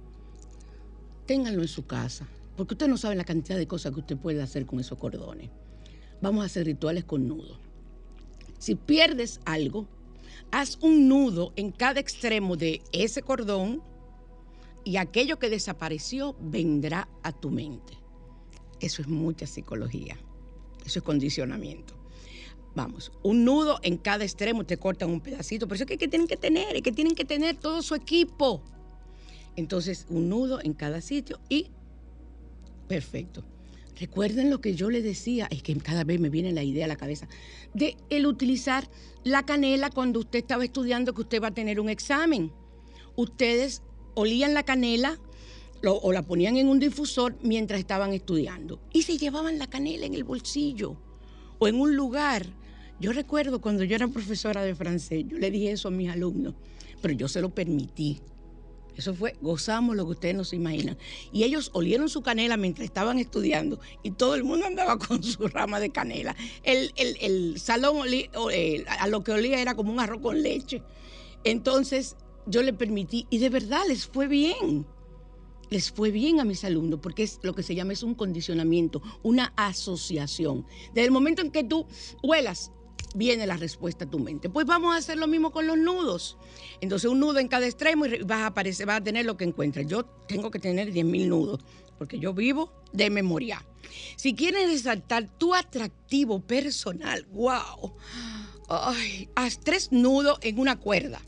Ténganlo 1.28 1.62
en 1.62 1.68
su 1.68 1.86
casa, 1.86 2.28
porque 2.58 2.74
usted 2.74 2.88
no 2.88 2.98
sabe 2.98 3.16
la 3.16 3.26
cantidad 3.26 3.58
de 3.60 3.68
cosas 3.68 3.94
que 3.94 4.00
usted 4.00 4.18
puede 4.18 4.42
hacer 4.42 4.66
con 4.66 4.80
esos 4.80 4.98
cordones. 4.98 5.52
Vamos 6.24 6.42
a 6.42 6.46
hacer 6.48 6.66
rituales 6.66 7.04
con 7.04 7.28
nudos. 7.28 7.60
Si 8.58 8.74
pierdes 8.74 9.40
algo, 9.46 9.88
haz 10.50 10.80
un 10.82 11.08
nudo 11.08 11.54
en 11.58 11.72
cada 11.72 12.00
extremo 12.00 12.58
de 12.58 12.82
ese 12.92 13.22
cordón 13.22 13.84
y 14.86 14.98
aquello 14.98 15.38
que 15.38 15.50
desapareció 15.50 16.36
vendrá 16.40 17.10
a 17.24 17.34
tu 17.34 17.50
mente. 17.50 17.98
Eso 18.80 19.02
es 19.02 19.08
mucha 19.08 19.48
psicología. 19.48 20.18
Eso 20.86 21.00
es 21.00 21.04
condicionamiento. 21.04 21.96
Vamos, 22.76 23.12
un 23.24 23.44
nudo 23.44 23.80
en 23.84 23.98
cada 23.98 24.24
extremo, 24.24 24.66
te 24.66 24.78
cortan 24.78 25.10
un 25.10 25.22
pedacito, 25.22 25.68
pero 25.68 25.76
eso 25.76 25.86
es 25.90 25.98
que, 25.98 26.08
tienen 26.08 26.28
que 26.28 26.38
tener, 26.38 26.76
es 26.76 26.82
que 26.82 26.92
tienen 26.92 27.16
que 27.16 27.26
tener 27.26 27.56
todo 27.56 27.82
su 27.82 27.96
equipo. 27.96 28.62
Entonces, 29.56 30.06
un 30.10 30.30
nudo 30.30 30.60
en 30.62 30.74
cada 30.74 31.02
sitio 31.02 31.40
y 31.50 31.68
perfecto. 32.88 33.44
Recuerden 33.98 34.50
lo 34.50 34.60
que 34.60 34.76
yo 34.76 34.90
les 34.90 35.04
decía, 35.04 35.48
es 35.50 35.64
que 35.64 35.74
cada 35.78 36.04
vez 36.04 36.20
me 36.20 36.30
viene 36.30 36.52
la 36.52 36.64
idea 36.64 36.84
a 36.84 36.90
la 36.90 36.98
cabeza, 36.98 37.28
de 37.74 37.96
el 38.10 38.28
utilizar 38.28 38.90
la 39.24 39.44
canela 39.44 39.90
cuando 39.90 40.20
usted 40.20 40.40
estaba 40.40 40.66
estudiando 40.66 41.14
que 41.14 41.22
usted 41.22 41.42
va 41.42 41.48
a 41.48 41.54
tener 41.54 41.80
un 41.80 41.88
examen. 41.88 42.52
Ustedes 43.16 43.82
olían 44.16 44.54
la 44.54 44.64
canela 44.64 45.20
o 45.84 46.12
la 46.12 46.24
ponían 46.24 46.58
en 46.58 46.68
un 46.68 46.80
difusor 46.80 47.36
mientras 47.44 47.80
estaban 47.80 48.14
estudiando 48.14 48.80
y 48.92 49.04
se 49.04 49.18
llevaban 49.18 49.60
la 49.60 49.68
canela 49.68 50.06
en 50.06 50.16
el 50.16 50.24
bolsillo 50.24 50.98
o 51.60 51.68
en 51.68 51.80
un 51.80 51.96
lugar. 51.96 52.48
Yo 53.00 53.12
recuerdo 53.12 53.62
cuando 53.62 53.84
yo 53.84 53.96
era 53.96 54.08
profesora 54.08 54.64
de 54.64 54.74
francés, 54.74 55.26
yo 55.28 55.38
le 55.38 55.52
dije 55.52 55.72
eso 55.72 55.90
a 55.90 55.92
mis 55.92 56.10
alumnos, 56.10 56.56
pero 57.02 57.14
yo 57.14 57.28
se 57.28 57.42
lo 57.42 57.54
permití 57.54 58.20
eso 58.98 59.14
fue, 59.14 59.36
gozamos 59.42 59.96
lo 59.96 60.06
que 60.06 60.12
ustedes 60.12 60.36
no 60.36 60.44
se 60.44 60.56
imaginan. 60.56 60.98
Y 61.32 61.44
ellos 61.44 61.70
olieron 61.74 62.10
su 62.10 62.22
canela 62.22 62.58
mientras 62.58 62.86
estaban 62.86 63.20
estudiando 63.20 63.80
y 64.04 64.12
todo 64.12 64.36
el 64.36 64.44
mundo 64.44 64.66
andaba 64.66 64.98
con 65.00 65.22
su 65.24 65.48
rama 65.48 65.80
de 65.80 65.90
canela. 65.90 66.36
El, 66.64 67.60
salón 67.60 68.08
eh, 68.08 68.86
a 68.88 69.08
lo 69.08 69.24
que 69.24 69.32
olía 69.32 69.62
era 69.62 69.76
como 69.76 69.92
un 69.92 70.00
arroz 70.00 70.22
con 70.22 70.42
leche. 70.42 70.82
Entonces 71.44 72.16
yo 72.48 72.62
le 72.62 72.74
permití 72.74 73.28
y 73.30 73.40
de 73.40 73.50
verdad 73.50 73.82
les 73.88 74.06
fue 74.06 74.28
bien. 74.28 74.86
Les 75.70 75.92
fue 75.92 76.12
bien 76.12 76.40
a 76.40 76.46
mis 76.46 76.64
alumnos 76.64 77.00
porque 77.02 77.24
es 77.24 77.40
lo 77.42 77.56
que 77.56 77.64
se 77.64 77.74
llama 77.74 77.94
es 77.94 78.04
un 78.04 78.14
condicionamiento, 78.14 79.02
una 79.24 79.52
asociación. 79.56 80.66
Desde 80.94 81.06
el 81.06 81.12
momento 81.12 81.42
en 81.42 81.52
que 81.52 81.64
tú 81.64 81.88
huelas 82.22 82.72
viene 83.16 83.48
la 83.48 83.58
respuesta 83.58 84.06
a 84.06 84.10
tu 84.10 84.20
mente. 84.20 84.50
Pues 84.50 84.66
vamos 84.66 84.94
a 84.94 84.98
hacer 84.98 85.18
lo 85.18 85.28
mismo 85.28 85.52
con 85.52 85.66
los 85.66 85.78
nudos. 85.78 86.38
Entonces 86.82 87.10
un 87.10 87.20
nudo 87.20 87.40
en 87.40 87.48
cada 87.48 87.66
extremo 87.66 88.06
y 88.06 88.22
vas 88.24 88.40
a, 88.40 88.48
aparecer, 88.48 88.86
vas 88.86 88.98
a 89.00 89.04
tener 89.04 89.26
lo 89.26 89.38
que 89.38 89.46
encuentres. 89.46 89.88
Yo 89.88 90.06
tengo 90.28 90.52
que 90.52 90.60
tener 90.60 90.94
10.000 90.94 91.28
nudos 91.28 91.62
porque 91.98 92.20
yo 92.20 92.34
vivo 92.34 92.72
de 92.92 93.10
memoria. 93.10 93.66
Si 94.18 94.36
quieres 94.36 94.70
resaltar 94.70 95.30
tu 95.38 95.56
atractivo 95.56 96.42
personal, 96.42 97.26
wow, 97.32 97.96
haz 99.36 99.60
tres 99.62 99.92
nudos 99.92 100.38
en 100.42 100.60
una 100.60 100.78
cuerda 100.78 101.22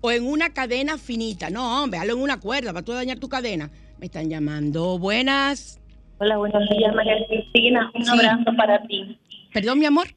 o 0.00 0.10
en 0.10 0.26
una 0.26 0.50
cadena 0.50 0.98
finita. 0.98 1.50
No, 1.50 1.82
hombre, 1.82 2.00
hazlo 2.00 2.14
en 2.14 2.20
una 2.20 2.40
cuerda 2.40 2.72
para 2.72 2.84
tú 2.84 2.92
dañar 2.92 3.18
tu 3.18 3.28
cadena. 3.28 3.70
Me 3.98 4.06
están 4.06 4.28
llamando. 4.28 4.98
Buenas. 4.98 5.80
Hola, 6.18 6.36
buenos 6.36 6.68
días, 6.68 6.94
María 6.94 7.14
Cristina. 7.28 7.90
Un 7.94 8.08
abrazo 8.08 8.56
para 8.56 8.82
ti. 8.86 9.18
Perdón, 9.52 9.78
mi 9.78 9.86
amor. 9.86 10.08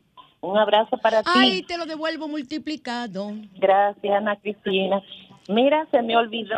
Un 0.41 0.57
abrazo 0.57 0.97
para 0.97 1.21
ti. 1.21 1.29
Ay, 1.35 1.61
te 1.63 1.77
lo 1.77 1.85
devuelvo 1.85 2.27
multiplicado. 2.27 3.33
Gracias, 3.57 4.13
Ana 4.13 4.35
Cristina. 4.37 5.01
Mira, 5.47 5.87
se 5.91 6.01
me 6.01 6.17
olvidó. 6.17 6.55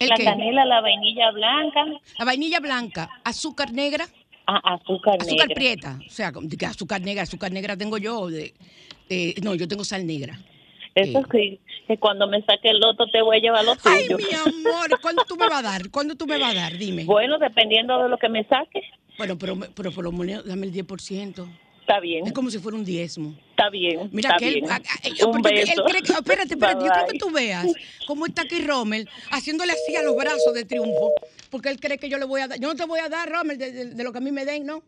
la 0.00 0.16
canela, 0.16 0.64
la 0.64 0.80
vainilla 0.80 1.30
blanca. 1.32 1.84
La 2.18 2.24
vainilla 2.24 2.60
blanca, 2.60 3.10
azúcar 3.24 3.72
negra. 3.72 4.06
Ah, 4.46 4.60
azúcar, 4.74 5.18
negra. 5.18 5.26
Azúcar 5.26 5.48
prieta. 5.54 5.98
O 6.06 6.10
sea, 6.10 6.32
azúcar 6.68 7.00
negra, 7.00 7.22
azúcar 7.24 7.50
negra 7.50 7.76
tengo 7.76 7.98
yo. 7.98 8.28
De, 8.28 8.54
no, 9.42 9.54
yo 9.56 9.66
tengo 9.66 9.84
sal 9.84 10.06
negra. 10.06 10.38
Eso 10.96 11.22
sí, 11.30 11.60
que 11.86 11.98
cuando 11.98 12.26
me 12.26 12.40
saque 12.40 12.70
el 12.70 12.80
loto 12.80 13.06
te 13.12 13.20
voy 13.20 13.36
a 13.36 13.40
llevar 13.40 13.64
los 13.66 13.76
Ay, 13.84 14.08
mi 14.08 14.34
amor, 14.34 14.98
¿cuándo 15.02 15.24
tú 15.28 15.36
me 15.36 15.46
vas 15.46 15.58
a 15.58 15.62
dar? 15.62 15.90
¿Cuándo 15.90 16.14
tú 16.14 16.26
me 16.26 16.38
vas 16.38 16.52
a 16.52 16.54
dar? 16.54 16.78
Dime. 16.78 17.04
Bueno, 17.04 17.38
dependiendo 17.38 18.02
de 18.02 18.08
lo 18.08 18.16
que 18.16 18.30
me 18.30 18.44
saques. 18.44 18.82
Bueno, 19.18 19.36
pero, 19.36 19.58
pero 19.74 19.92
por 19.92 20.04
lo 20.04 20.12
menos 20.12 20.46
dame 20.46 20.66
el 20.66 20.72
10%. 20.72 21.46
Está 21.82 22.00
bien. 22.00 22.26
Es 22.26 22.32
como 22.32 22.50
si 22.50 22.58
fuera 22.58 22.78
un 22.78 22.84
diezmo. 22.84 23.36
Está 23.50 23.68
bien. 23.68 24.08
Mira, 24.10 24.30
está 24.30 24.38
que 24.38 24.50
bien. 24.54 24.64
él, 24.64 25.26
un 25.26 25.42
beso. 25.42 25.84
cree 25.84 26.02
que, 26.02 26.12
espérate, 26.12 26.54
espérate, 26.54 26.84
yo 26.84 26.90
creo 26.90 27.06
que 27.06 27.18
tú 27.18 27.30
veas 27.30 27.66
cómo 28.06 28.24
está 28.24 28.42
aquí 28.42 28.60
Rommel 28.62 29.06
haciéndole 29.30 29.72
así 29.72 29.94
a 29.96 30.02
los 30.02 30.16
brazos 30.16 30.54
de 30.54 30.64
triunfo, 30.64 31.12
porque 31.50 31.68
él 31.68 31.78
cree 31.78 31.98
que 31.98 32.08
yo 32.08 32.16
le 32.16 32.24
voy 32.24 32.40
a 32.40 32.48
dar. 32.48 32.58
Yo 32.58 32.68
no 32.68 32.74
te 32.74 32.86
voy 32.86 33.00
a 33.00 33.10
dar, 33.10 33.30
Rommel, 33.30 33.58
de, 33.58 34.02
lo 34.02 34.12
que 34.12 34.18
a 34.18 34.20
mí 34.22 34.32
me 34.32 34.46
den, 34.46 34.64
¿no? 34.64 34.82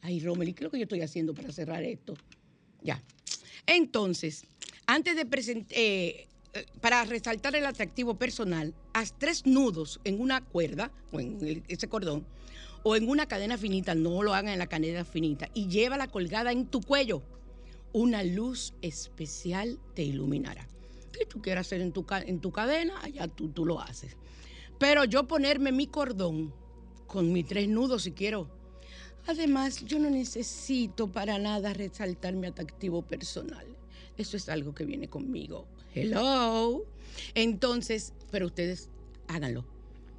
Ay, 0.00 0.20
Rommel, 0.20 0.48
¿y 0.48 0.52
qué 0.52 0.60
es 0.60 0.64
lo 0.64 0.70
que 0.70 0.78
yo 0.78 0.84
estoy 0.84 1.02
haciendo 1.02 1.34
para 1.34 1.50
cerrar 1.50 1.82
esto? 1.82 2.14
Ya. 2.82 3.02
Entonces, 3.66 4.46
antes 4.94 5.16
de 5.16 5.26
presentar. 5.26 5.76
Eh, 5.78 6.26
eh, 6.52 6.66
para 6.80 7.04
resaltar 7.04 7.54
el 7.54 7.64
atractivo 7.64 8.14
personal, 8.14 8.74
haz 8.92 9.14
tres 9.16 9.46
nudos 9.46 10.00
en 10.02 10.20
una 10.20 10.40
cuerda 10.40 10.90
o 11.12 11.20
en 11.20 11.62
ese 11.68 11.88
cordón 11.88 12.26
o 12.82 12.96
en 12.96 13.08
una 13.08 13.26
cadena 13.26 13.56
finita, 13.56 13.94
no 13.94 14.22
lo 14.24 14.34
hagan 14.34 14.54
en 14.54 14.58
la 14.58 14.66
cadena 14.66 15.04
finita, 15.04 15.48
y 15.54 15.68
llévala 15.68 16.08
colgada 16.08 16.50
en 16.50 16.66
tu 16.66 16.80
cuello. 16.80 17.22
Una 17.92 18.24
luz 18.24 18.72
especial 18.82 19.78
te 19.94 20.02
iluminará. 20.02 20.66
Si 21.12 21.26
tú 21.26 21.42
quieres 21.42 21.66
hacer 21.66 21.82
en 21.82 21.92
tu, 21.92 22.06
en 22.10 22.40
tu 22.40 22.50
cadena, 22.50 22.94
allá 23.02 23.28
tú, 23.28 23.48
tú 23.50 23.66
lo 23.66 23.80
haces. 23.80 24.16
Pero 24.78 25.04
yo 25.04 25.26
ponerme 25.26 25.72
mi 25.72 25.86
cordón 25.86 26.54
con 27.06 27.32
mis 27.32 27.46
tres 27.46 27.68
nudos 27.68 28.04
si 28.04 28.12
quiero. 28.12 28.48
Además, 29.26 29.84
yo 29.84 29.98
no 29.98 30.08
necesito 30.08 31.12
para 31.12 31.38
nada 31.38 31.74
resaltar 31.74 32.32
mi 32.32 32.46
atractivo 32.46 33.02
personal. 33.02 33.66
Eso 34.20 34.36
es 34.36 34.48
algo 34.48 34.74
que 34.74 34.84
viene 34.84 35.08
conmigo. 35.08 35.66
Hello. 35.94 36.84
Entonces, 37.34 38.12
pero 38.30 38.46
ustedes 38.46 38.90
háganlo. 39.28 39.64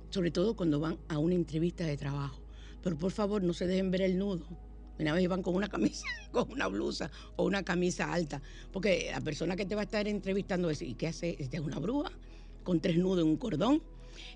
Sobre 0.09 0.31
todo 0.31 0.55
cuando 0.55 0.79
van 0.79 0.97
a 1.07 1.17
una 1.17 1.35
entrevista 1.35 1.85
de 1.85 1.95
trabajo 1.97 2.41
pero 2.83 2.97
por 2.97 3.11
favor 3.11 3.43
no 3.43 3.53
se 3.53 3.67
dejen 3.67 3.91
ver 3.91 4.01
el 4.01 4.17
nudo. 4.17 4.45
Una 4.99 5.13
vez 5.13 5.27
van 5.27 5.41
con 5.41 5.55
una 5.55 5.67
camisa, 5.67 6.05
con 6.31 6.51
una 6.51 6.67
blusa 6.67 7.09
o 7.35 7.45
una 7.45 7.63
camisa 7.63 8.11
alta, 8.11 8.41
porque 8.71 9.09
la 9.11 9.21
persona 9.21 9.55
que 9.55 9.65
te 9.65 9.75
va 9.75 9.81
a 9.81 9.85
estar 9.85 10.07
entrevistando 10.07 10.69
es, 10.69 10.81
¿y 10.81 10.93
qué 10.93 11.07
hace? 11.07 11.35
Esta 11.39 11.57
es 11.57 11.63
una 11.63 11.79
bruja 11.79 12.11
con 12.63 12.79
tres 12.79 12.97
nudos 12.97 13.23
en 13.23 13.29
un 13.29 13.37
cordón. 13.37 13.81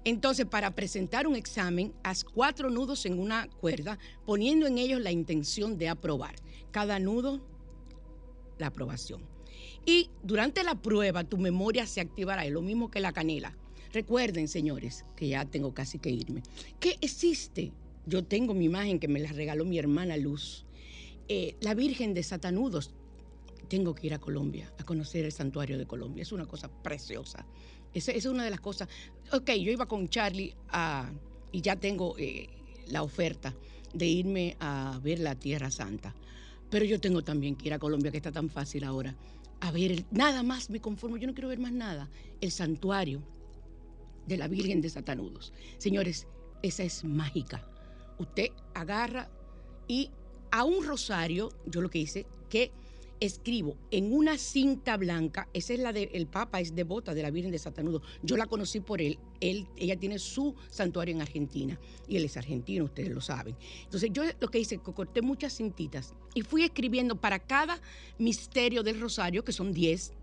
Entonces, 0.04 0.46
para 0.46 0.74
presentar 0.74 1.28
un 1.28 1.36
examen, 1.36 1.94
haz 2.04 2.24
cuatro 2.24 2.70
nudos 2.70 3.06
en 3.06 3.20
una 3.20 3.48
cuerda, 3.48 4.00
poniendo 4.26 4.66
en 4.66 4.78
ellos 4.78 5.02
la 5.02 5.12
intención 5.12 5.78
de 5.78 5.90
aprobar. 5.90 6.36
Cada 6.72 6.98
nudo, 6.98 7.42
la 8.58 8.68
aprobación. 8.68 9.22
Y 9.86 10.10
durante 10.24 10.64
la 10.64 10.76
prueba, 10.76 11.24
tu 11.24 11.38
memoria 11.38 11.86
se 11.86 12.02
activará, 12.02 12.46
es 12.46 12.52
lo 12.52 12.62
mismo 12.62 12.90
que 12.90 13.00
la 13.00 13.14
canela. 13.14 13.56
Recuerden, 13.94 14.48
señores, 14.48 15.06
que 15.16 15.28
ya 15.28 15.46
tengo 15.46 15.74
casi 15.74 16.00
que 16.00 16.10
irme, 16.10 16.42
que 16.80 16.98
existe 17.02 17.72
yo 18.06 18.24
tengo 18.24 18.54
mi 18.54 18.66
imagen 18.66 19.00
que 19.00 19.08
me 19.08 19.20
la 19.20 19.32
regaló 19.32 19.66
mi 19.66 19.80
hermana 19.80 20.16
Luz. 20.18 20.66
Eh, 21.28 21.56
la 21.62 21.74
Virgen 21.74 22.14
de 22.14 22.22
Satanudos 22.22 22.92
tengo 23.68 23.96
que 23.96 24.06
ir 24.08 24.14
a 24.14 24.20
Colombia 24.20 24.72
a 24.78 24.84
conocer 24.84 25.26
el 25.26 25.32
santuario 25.32 25.78
de 25.78 25.88
Colombia. 25.88 26.22
Es 26.22 26.32
una 26.32 26.46
cosa 26.46 26.70
preciosa. 26.70 27.46
Esa, 27.94 28.12
es 28.12 28.26
una 28.26 28.44
de 28.44 28.52
las 28.52 28.60
cosas. 28.60 28.90
Ok, 29.32 29.52
yo 29.54 29.72
iba 29.72 29.88
con 29.88 30.08
Charlie 30.08 30.56
y 31.52 31.62
ya 31.62 31.76
tengo 31.78 32.16
eh, 32.20 32.50
la 32.88 33.02
oferta 33.02 33.56
de 33.94 34.06
irme 34.06 34.56
a 34.60 35.00
ver 35.02 35.20
la 35.20 35.36
Tierra 35.36 35.72
Santa. 35.72 36.14
Pero 36.70 36.86
yo 36.86 37.00
tengo 37.00 37.24
también 37.24 37.56
que 37.56 37.68
ir 37.68 37.74
a 37.74 37.80
Colombia, 37.80 38.12
que 38.12 38.18
está 38.18 38.32
tan 38.32 38.50
fácil 38.50 38.84
ahora, 38.84 39.16
a 39.66 39.72
ver, 39.72 40.06
nada 40.12 40.44
más 40.44 40.70
me 40.70 40.80
conformo, 40.80 41.18
yo 41.18 41.26
no 41.26 41.34
quiero 41.34 41.50
ver 41.50 41.58
más 41.58 41.72
nada, 41.72 42.08
el 42.40 42.52
santuario 42.52 43.24
de 44.28 44.38
la 44.38 44.48
Virgen 44.48 44.80
de 44.80 44.92
Satanudos. 44.92 45.54
Señores, 45.80 46.28
esa 46.62 46.84
es 46.84 47.04
mágica. 47.04 47.68
Usted 48.20 48.50
agarra 48.76 49.28
y 49.88 50.12
a 50.52 50.66
un 50.66 50.86
rosario, 50.86 51.50
yo 51.66 51.82
lo 51.82 51.90
que 51.90 51.98
hice, 51.98 52.28
que 52.48 52.72
escribo 53.20 53.78
en 53.92 54.14
una 54.14 54.38
cinta 54.38 54.98
blanca, 54.98 55.48
esa 55.54 55.74
es 55.74 55.80
la 55.80 55.94
del 55.94 56.28
Papa, 56.28 56.60
es 56.60 56.76
devota 56.76 57.14
de 57.14 57.22
la 57.22 57.32
Virgen 57.32 57.52
de 57.52 57.60
Satanudo. 57.60 58.02
Yo 58.24 58.38
la 58.38 58.46
conocí 58.46 58.80
por 58.80 59.02
él. 59.02 59.18
él. 59.40 59.68
Ella 59.78 59.98
tiene 59.98 60.20
su 60.20 60.56
santuario 60.70 61.16
en 61.16 61.22
Argentina 61.22 61.80
y 62.08 62.18
él 62.18 62.26
es 62.26 62.38
argentino, 62.38 62.86
ustedes 62.86 63.10
lo 63.10 63.22
saben. 63.22 63.56
Entonces 63.84 64.10
yo 64.12 64.24
lo 64.40 64.48
que 64.50 64.60
hice, 64.60 64.80
corté 64.80 65.22
muchas 65.22 65.56
cintitas 65.56 66.14
y 66.34 66.42
fui 66.42 66.64
escribiendo 66.64 67.16
para 67.16 67.40
cada 67.40 67.80
misterio 68.18 68.84
del 68.84 69.00
rosario, 69.00 69.44
que 69.44 69.52
son 69.52 69.74
10, 69.74 70.14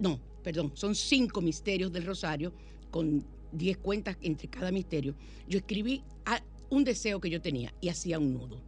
no, 0.00 0.20
perdón, 0.42 0.72
son 0.74 0.94
cinco 0.94 1.40
misterios 1.40 1.92
del 1.92 2.04
rosario 2.04 2.52
con 2.90 3.24
10 3.52 3.78
cuentas 3.78 4.16
entre 4.22 4.48
cada 4.48 4.70
misterio. 4.72 5.14
Yo 5.48 5.58
escribí 5.58 6.02
un 6.68 6.84
deseo 6.84 7.20
que 7.20 7.30
yo 7.30 7.40
tenía 7.40 7.72
y 7.80 7.88
hacía 7.88 8.18
un 8.18 8.34
nudo. 8.34 8.60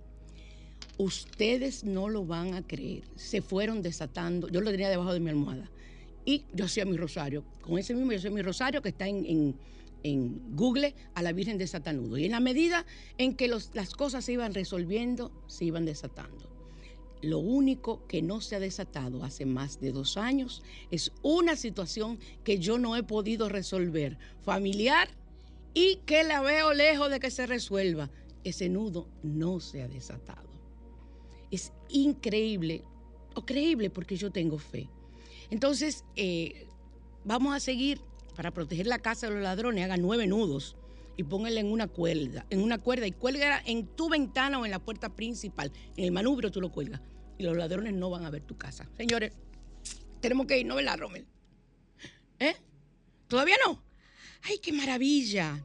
Ustedes 0.98 1.84
no 1.84 2.08
lo 2.08 2.26
van 2.26 2.54
a 2.54 2.66
creer. 2.66 3.04
Se 3.14 3.40
fueron 3.40 3.82
desatando. 3.82 4.48
Yo 4.48 4.60
lo 4.60 4.72
tenía 4.72 4.90
debajo 4.90 5.12
de 5.12 5.20
mi 5.20 5.30
almohada. 5.30 5.70
Y 6.24 6.44
yo 6.52 6.64
hacía 6.64 6.84
mi 6.84 6.96
rosario. 6.96 7.44
Con 7.60 7.78
ese 7.78 7.94
mismo, 7.94 8.10
yo 8.10 8.18
hacía 8.18 8.32
mi 8.32 8.42
rosario 8.42 8.82
que 8.82 8.88
está 8.88 9.06
en, 9.06 9.54
Google 10.02 10.96
a 11.14 11.22
la 11.22 11.32
Virgen 11.32 11.56
de 11.56 11.68
Satanudo. 11.68 12.18
Y 12.18 12.24
en 12.24 12.32
la 12.32 12.40
medida 12.40 12.84
en 13.16 13.36
que 13.36 13.46
las 13.46 13.94
cosas 13.94 14.24
se 14.24 14.32
iban 14.32 14.54
resolviendo, 14.54 15.30
se 15.46 15.66
iban 15.66 15.84
desatando. 15.84 16.50
Lo 17.22 17.38
único 17.38 18.04
que 18.08 18.20
no 18.20 18.40
se 18.40 18.56
ha 18.56 18.60
desatado 18.60 19.22
hace 19.22 19.46
más 19.46 19.80
de 19.80 19.92
dos 19.92 20.16
años 20.16 20.62
es 20.90 21.12
una 21.22 21.54
situación 21.54 22.18
que 22.42 22.58
yo 22.58 22.78
no 22.78 22.96
he 22.96 23.04
podido 23.04 23.48
resolver, 23.48 24.18
familiar, 24.40 25.08
y 25.74 25.96
que 26.06 26.24
la 26.24 26.40
veo 26.42 26.74
lejos 26.74 27.10
de 27.10 27.20
que 27.20 27.30
se 27.30 27.46
resuelva. 27.46 28.10
Ese 28.42 28.68
nudo 28.68 29.08
no 29.22 29.60
se 29.60 29.82
ha 29.82 29.88
desatado 29.88 30.47
es 31.50 31.72
increíble, 31.88 32.84
o 33.34 33.44
creíble 33.44 33.90
porque 33.90 34.16
yo 34.16 34.30
tengo 34.30 34.58
fe. 34.58 34.88
Entonces, 35.50 36.04
eh, 36.16 36.66
vamos 37.24 37.54
a 37.54 37.60
seguir 37.60 38.00
para 38.36 38.52
proteger 38.52 38.86
la 38.86 38.98
casa 38.98 39.28
de 39.28 39.34
los 39.34 39.42
ladrones, 39.42 39.84
haga 39.84 39.96
nueve 39.96 40.26
nudos 40.26 40.76
y 41.16 41.24
póngale 41.24 41.60
en 41.60 41.72
una 41.72 41.88
cuerda, 41.88 42.46
en 42.50 42.62
una 42.62 42.78
cuerda 42.78 43.06
y 43.06 43.12
cuelga 43.12 43.60
en 43.66 43.86
tu 43.88 44.08
ventana 44.08 44.58
o 44.58 44.64
en 44.64 44.70
la 44.70 44.78
puerta 44.78 45.14
principal. 45.14 45.72
En 45.96 46.04
el 46.04 46.12
manubrio 46.12 46.50
tú 46.50 46.60
lo 46.60 46.70
cuelgas 46.70 47.00
y 47.38 47.42
los 47.42 47.56
ladrones 47.56 47.94
no 47.94 48.10
van 48.10 48.24
a 48.24 48.30
ver 48.30 48.42
tu 48.42 48.56
casa. 48.56 48.88
Señores, 48.96 49.32
tenemos 50.20 50.46
que 50.46 50.58
ir, 50.58 50.66
¿no 50.66 50.76
verdad, 50.76 50.98
Rommel? 50.98 51.26
¿Eh? 52.38 52.54
¿Todavía 53.26 53.56
no? 53.66 53.82
¡Ay, 54.42 54.58
qué 54.58 54.72
maravilla! 54.72 55.64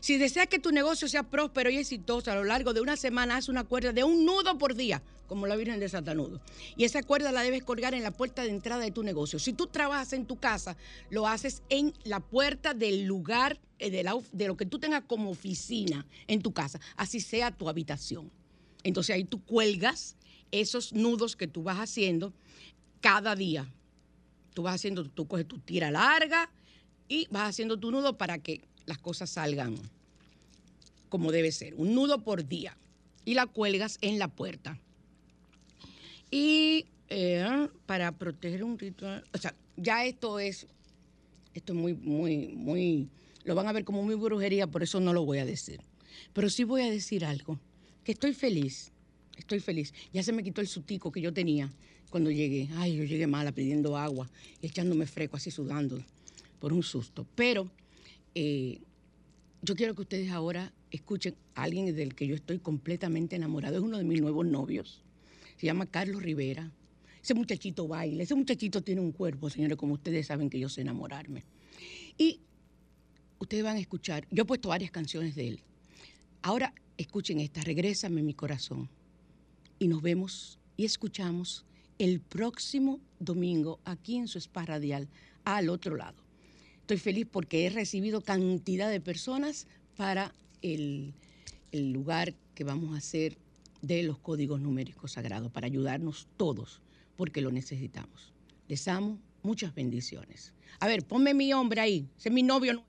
Si 0.00 0.16
deseas 0.16 0.46
que 0.46 0.58
tu 0.58 0.70
negocio 0.70 1.08
sea 1.08 1.24
próspero 1.24 1.70
y 1.70 1.78
exitoso 1.78 2.30
a 2.30 2.34
lo 2.34 2.44
largo 2.44 2.72
de 2.72 2.80
una 2.80 2.96
semana, 2.96 3.36
haz 3.36 3.48
una 3.48 3.64
cuerda 3.64 3.92
de 3.92 4.04
un 4.04 4.24
nudo 4.24 4.58
por 4.58 4.74
día, 4.74 5.02
como 5.26 5.46
la 5.46 5.56
Virgen 5.56 5.80
de 5.80 5.88
Satanudo. 5.88 6.40
Y 6.76 6.84
esa 6.84 7.02
cuerda 7.02 7.32
la 7.32 7.42
debes 7.42 7.64
colgar 7.64 7.94
en 7.94 8.02
la 8.02 8.10
puerta 8.10 8.42
de 8.42 8.50
entrada 8.50 8.82
de 8.82 8.90
tu 8.90 9.02
negocio. 9.02 9.38
Si 9.38 9.52
tú 9.52 9.66
trabajas 9.66 10.12
en 10.12 10.26
tu 10.26 10.36
casa, 10.36 10.76
lo 11.10 11.26
haces 11.26 11.62
en 11.68 11.92
la 12.04 12.20
puerta 12.20 12.74
del 12.74 13.04
lugar 13.04 13.58
eh, 13.78 13.90
de, 13.90 14.08
de 14.32 14.46
lo 14.46 14.56
que 14.56 14.66
tú 14.66 14.78
tengas 14.78 15.04
como 15.04 15.30
oficina 15.30 16.06
en 16.26 16.42
tu 16.42 16.52
casa, 16.52 16.80
así 16.96 17.20
sea 17.20 17.50
tu 17.50 17.68
habitación. 17.68 18.30
Entonces 18.84 19.14
ahí 19.14 19.24
tú 19.24 19.44
cuelgas 19.44 20.16
esos 20.50 20.92
nudos 20.92 21.36
que 21.36 21.46
tú 21.46 21.62
vas 21.62 21.78
haciendo 21.78 22.32
cada 23.00 23.34
día. 23.34 23.70
Tú 24.54 24.62
vas 24.62 24.76
haciendo, 24.76 25.08
tú 25.08 25.26
coges 25.28 25.46
tu 25.46 25.58
tira 25.58 25.90
larga 25.90 26.50
y 27.08 27.26
vas 27.30 27.48
haciendo 27.48 27.78
tu 27.78 27.90
nudo 27.90 28.16
para 28.16 28.38
que 28.38 28.62
las 28.88 28.98
cosas 28.98 29.28
salgan 29.28 29.76
como 31.08 31.30
debe 31.30 31.52
ser, 31.52 31.74
un 31.74 31.94
nudo 31.94 32.24
por 32.24 32.46
día. 32.48 32.76
Y 33.24 33.34
la 33.34 33.46
cuelgas 33.46 33.98
en 34.00 34.18
la 34.18 34.28
puerta. 34.28 34.78
Y 36.30 36.86
eh, 37.08 37.68
para 37.86 38.12
proteger 38.12 38.64
un 38.64 38.78
ritual, 38.78 39.24
o 39.32 39.38
sea, 39.38 39.54
ya 39.76 40.04
esto 40.06 40.38
es, 40.38 40.66
esto 41.54 41.72
es 41.74 41.78
muy, 41.78 41.94
muy, 41.94 42.48
muy, 42.48 43.08
lo 43.44 43.54
van 43.54 43.68
a 43.68 43.72
ver 43.72 43.84
como 43.84 44.02
muy 44.02 44.14
brujería, 44.14 44.66
por 44.66 44.82
eso 44.82 45.00
no 45.00 45.12
lo 45.12 45.24
voy 45.24 45.38
a 45.38 45.44
decir. 45.44 45.80
Pero 46.32 46.48
sí 46.48 46.64
voy 46.64 46.82
a 46.82 46.90
decir 46.90 47.24
algo, 47.24 47.58
que 48.04 48.12
estoy 48.12 48.32
feliz, 48.32 48.92
estoy 49.36 49.60
feliz. 49.60 49.92
Ya 50.12 50.22
se 50.22 50.32
me 50.32 50.42
quitó 50.42 50.62
el 50.62 50.68
sutico 50.68 51.12
que 51.12 51.20
yo 51.20 51.32
tenía 51.32 51.70
cuando 52.08 52.30
llegué. 52.30 52.68
Ay, 52.76 52.96
yo 52.96 53.04
llegué 53.04 53.26
mala 53.26 53.52
pidiendo 53.52 53.96
agua 53.96 54.28
y 54.62 54.66
echándome 54.66 55.06
freco, 55.06 55.36
así 55.36 55.50
sudando 55.50 56.02
por 56.60 56.72
un 56.72 56.82
susto. 56.82 57.26
Pero 57.34 57.70
eh, 58.40 58.78
yo 59.62 59.74
quiero 59.74 59.96
que 59.96 60.02
ustedes 60.02 60.30
ahora 60.30 60.72
escuchen 60.92 61.34
a 61.56 61.64
alguien 61.64 61.92
del 61.96 62.14
que 62.14 62.24
yo 62.24 62.36
estoy 62.36 62.60
completamente 62.60 63.34
enamorado. 63.34 63.78
Es 63.78 63.82
uno 63.82 63.98
de 63.98 64.04
mis 64.04 64.20
nuevos 64.20 64.46
novios. 64.46 65.02
Se 65.56 65.66
llama 65.66 65.86
Carlos 65.86 66.22
Rivera. 66.22 66.70
Ese 67.20 67.34
muchachito 67.34 67.88
baila, 67.88 68.22
ese 68.22 68.36
muchachito 68.36 68.80
tiene 68.80 69.00
un 69.00 69.10
cuerpo, 69.10 69.50
señores, 69.50 69.76
como 69.76 69.94
ustedes 69.94 70.28
saben 70.28 70.50
que 70.50 70.60
yo 70.60 70.68
sé 70.68 70.82
enamorarme. 70.82 71.42
Y 72.16 72.38
ustedes 73.40 73.64
van 73.64 73.76
a 73.76 73.80
escuchar, 73.80 74.28
yo 74.30 74.44
he 74.44 74.46
puesto 74.46 74.68
varias 74.68 74.92
canciones 74.92 75.34
de 75.34 75.48
él. 75.48 75.60
Ahora 76.42 76.72
escuchen 76.96 77.40
esta, 77.40 77.60
Regrésame 77.62 78.22
mi 78.22 78.34
corazón. 78.34 78.88
Y 79.80 79.88
nos 79.88 80.00
vemos 80.00 80.60
y 80.76 80.84
escuchamos 80.84 81.64
el 81.98 82.20
próximo 82.20 83.00
domingo 83.18 83.80
aquí 83.84 84.16
en 84.16 84.28
su 84.28 84.38
spa 84.38 84.64
radial 84.64 85.08
al 85.44 85.70
otro 85.70 85.96
lado. 85.96 86.27
Estoy 86.88 86.96
feliz 86.96 87.26
porque 87.30 87.66
he 87.66 87.68
recibido 87.68 88.22
cantidad 88.22 88.90
de 88.90 88.98
personas 88.98 89.66
para 89.94 90.32
el, 90.62 91.12
lugar 91.70 92.32
que 92.54 92.64
vamos 92.64 92.94
a 92.94 92.96
hacer 92.96 93.36
de 93.82 94.02
los 94.04 94.16
códigos 94.16 94.58
numéricos 94.58 95.12
sagrados, 95.12 95.52
para 95.52 95.66
ayudarnos 95.66 96.28
todos, 96.38 96.80
porque 97.14 97.42
lo 97.42 97.50
necesitamos. 97.50 98.32
Les 98.68 98.88
amo, 98.88 99.18
muchas 99.42 99.74
bendiciones. 99.74 100.54
A 100.80 100.86
ver, 100.86 101.04
ponme 101.04 101.34
mi 101.34 101.52
hombre 101.52 101.82
ahí, 101.82 102.08
ese 102.16 102.30
es 102.30 102.34
mi 102.34 102.42
novio. 102.42 102.82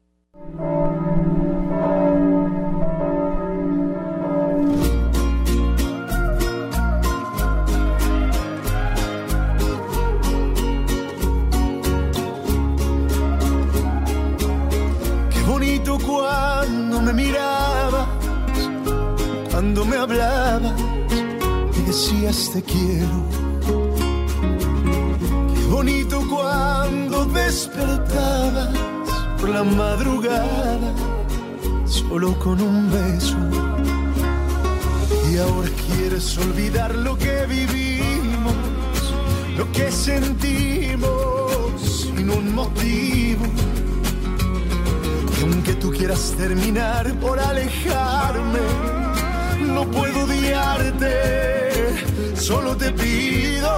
Hablabas 20.00 20.74
y 21.78 21.82
decías 21.82 22.52
te 22.54 22.62
quiero. 22.64 23.18
Qué 25.54 25.66
bonito 25.70 26.22
cuando 26.30 27.26
despertabas 27.26 28.70
por 29.40 29.50
la 29.50 29.64
madrugada, 29.64 30.94
solo 31.86 32.38
con 32.40 32.62
un 32.62 32.90
beso. 32.92 33.38
Y 35.32 35.38
ahora 35.38 35.70
quieres 35.88 36.38
olvidar 36.38 36.96
lo 36.96 37.18
que 37.18 37.46
vivimos, 37.46 38.56
lo 39.58 39.72
que 39.72 39.92
sentimos 39.92 41.82
sin 41.82 42.30
un 42.30 42.56
motivo 42.56 43.46
aunque 45.42 45.74
tú 45.76 45.92
quieras 45.92 46.34
terminar 46.38 47.14
por 47.20 47.40
alejarme, 47.40 48.60
no 49.70 49.90
puedo 49.90 50.24
odiarte, 50.24 51.14
solo 52.36 52.76
te 52.76 52.92
pido. 52.92 53.70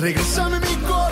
Regresame 0.00 0.58
mi 0.60 0.76
corazón, 0.86 1.11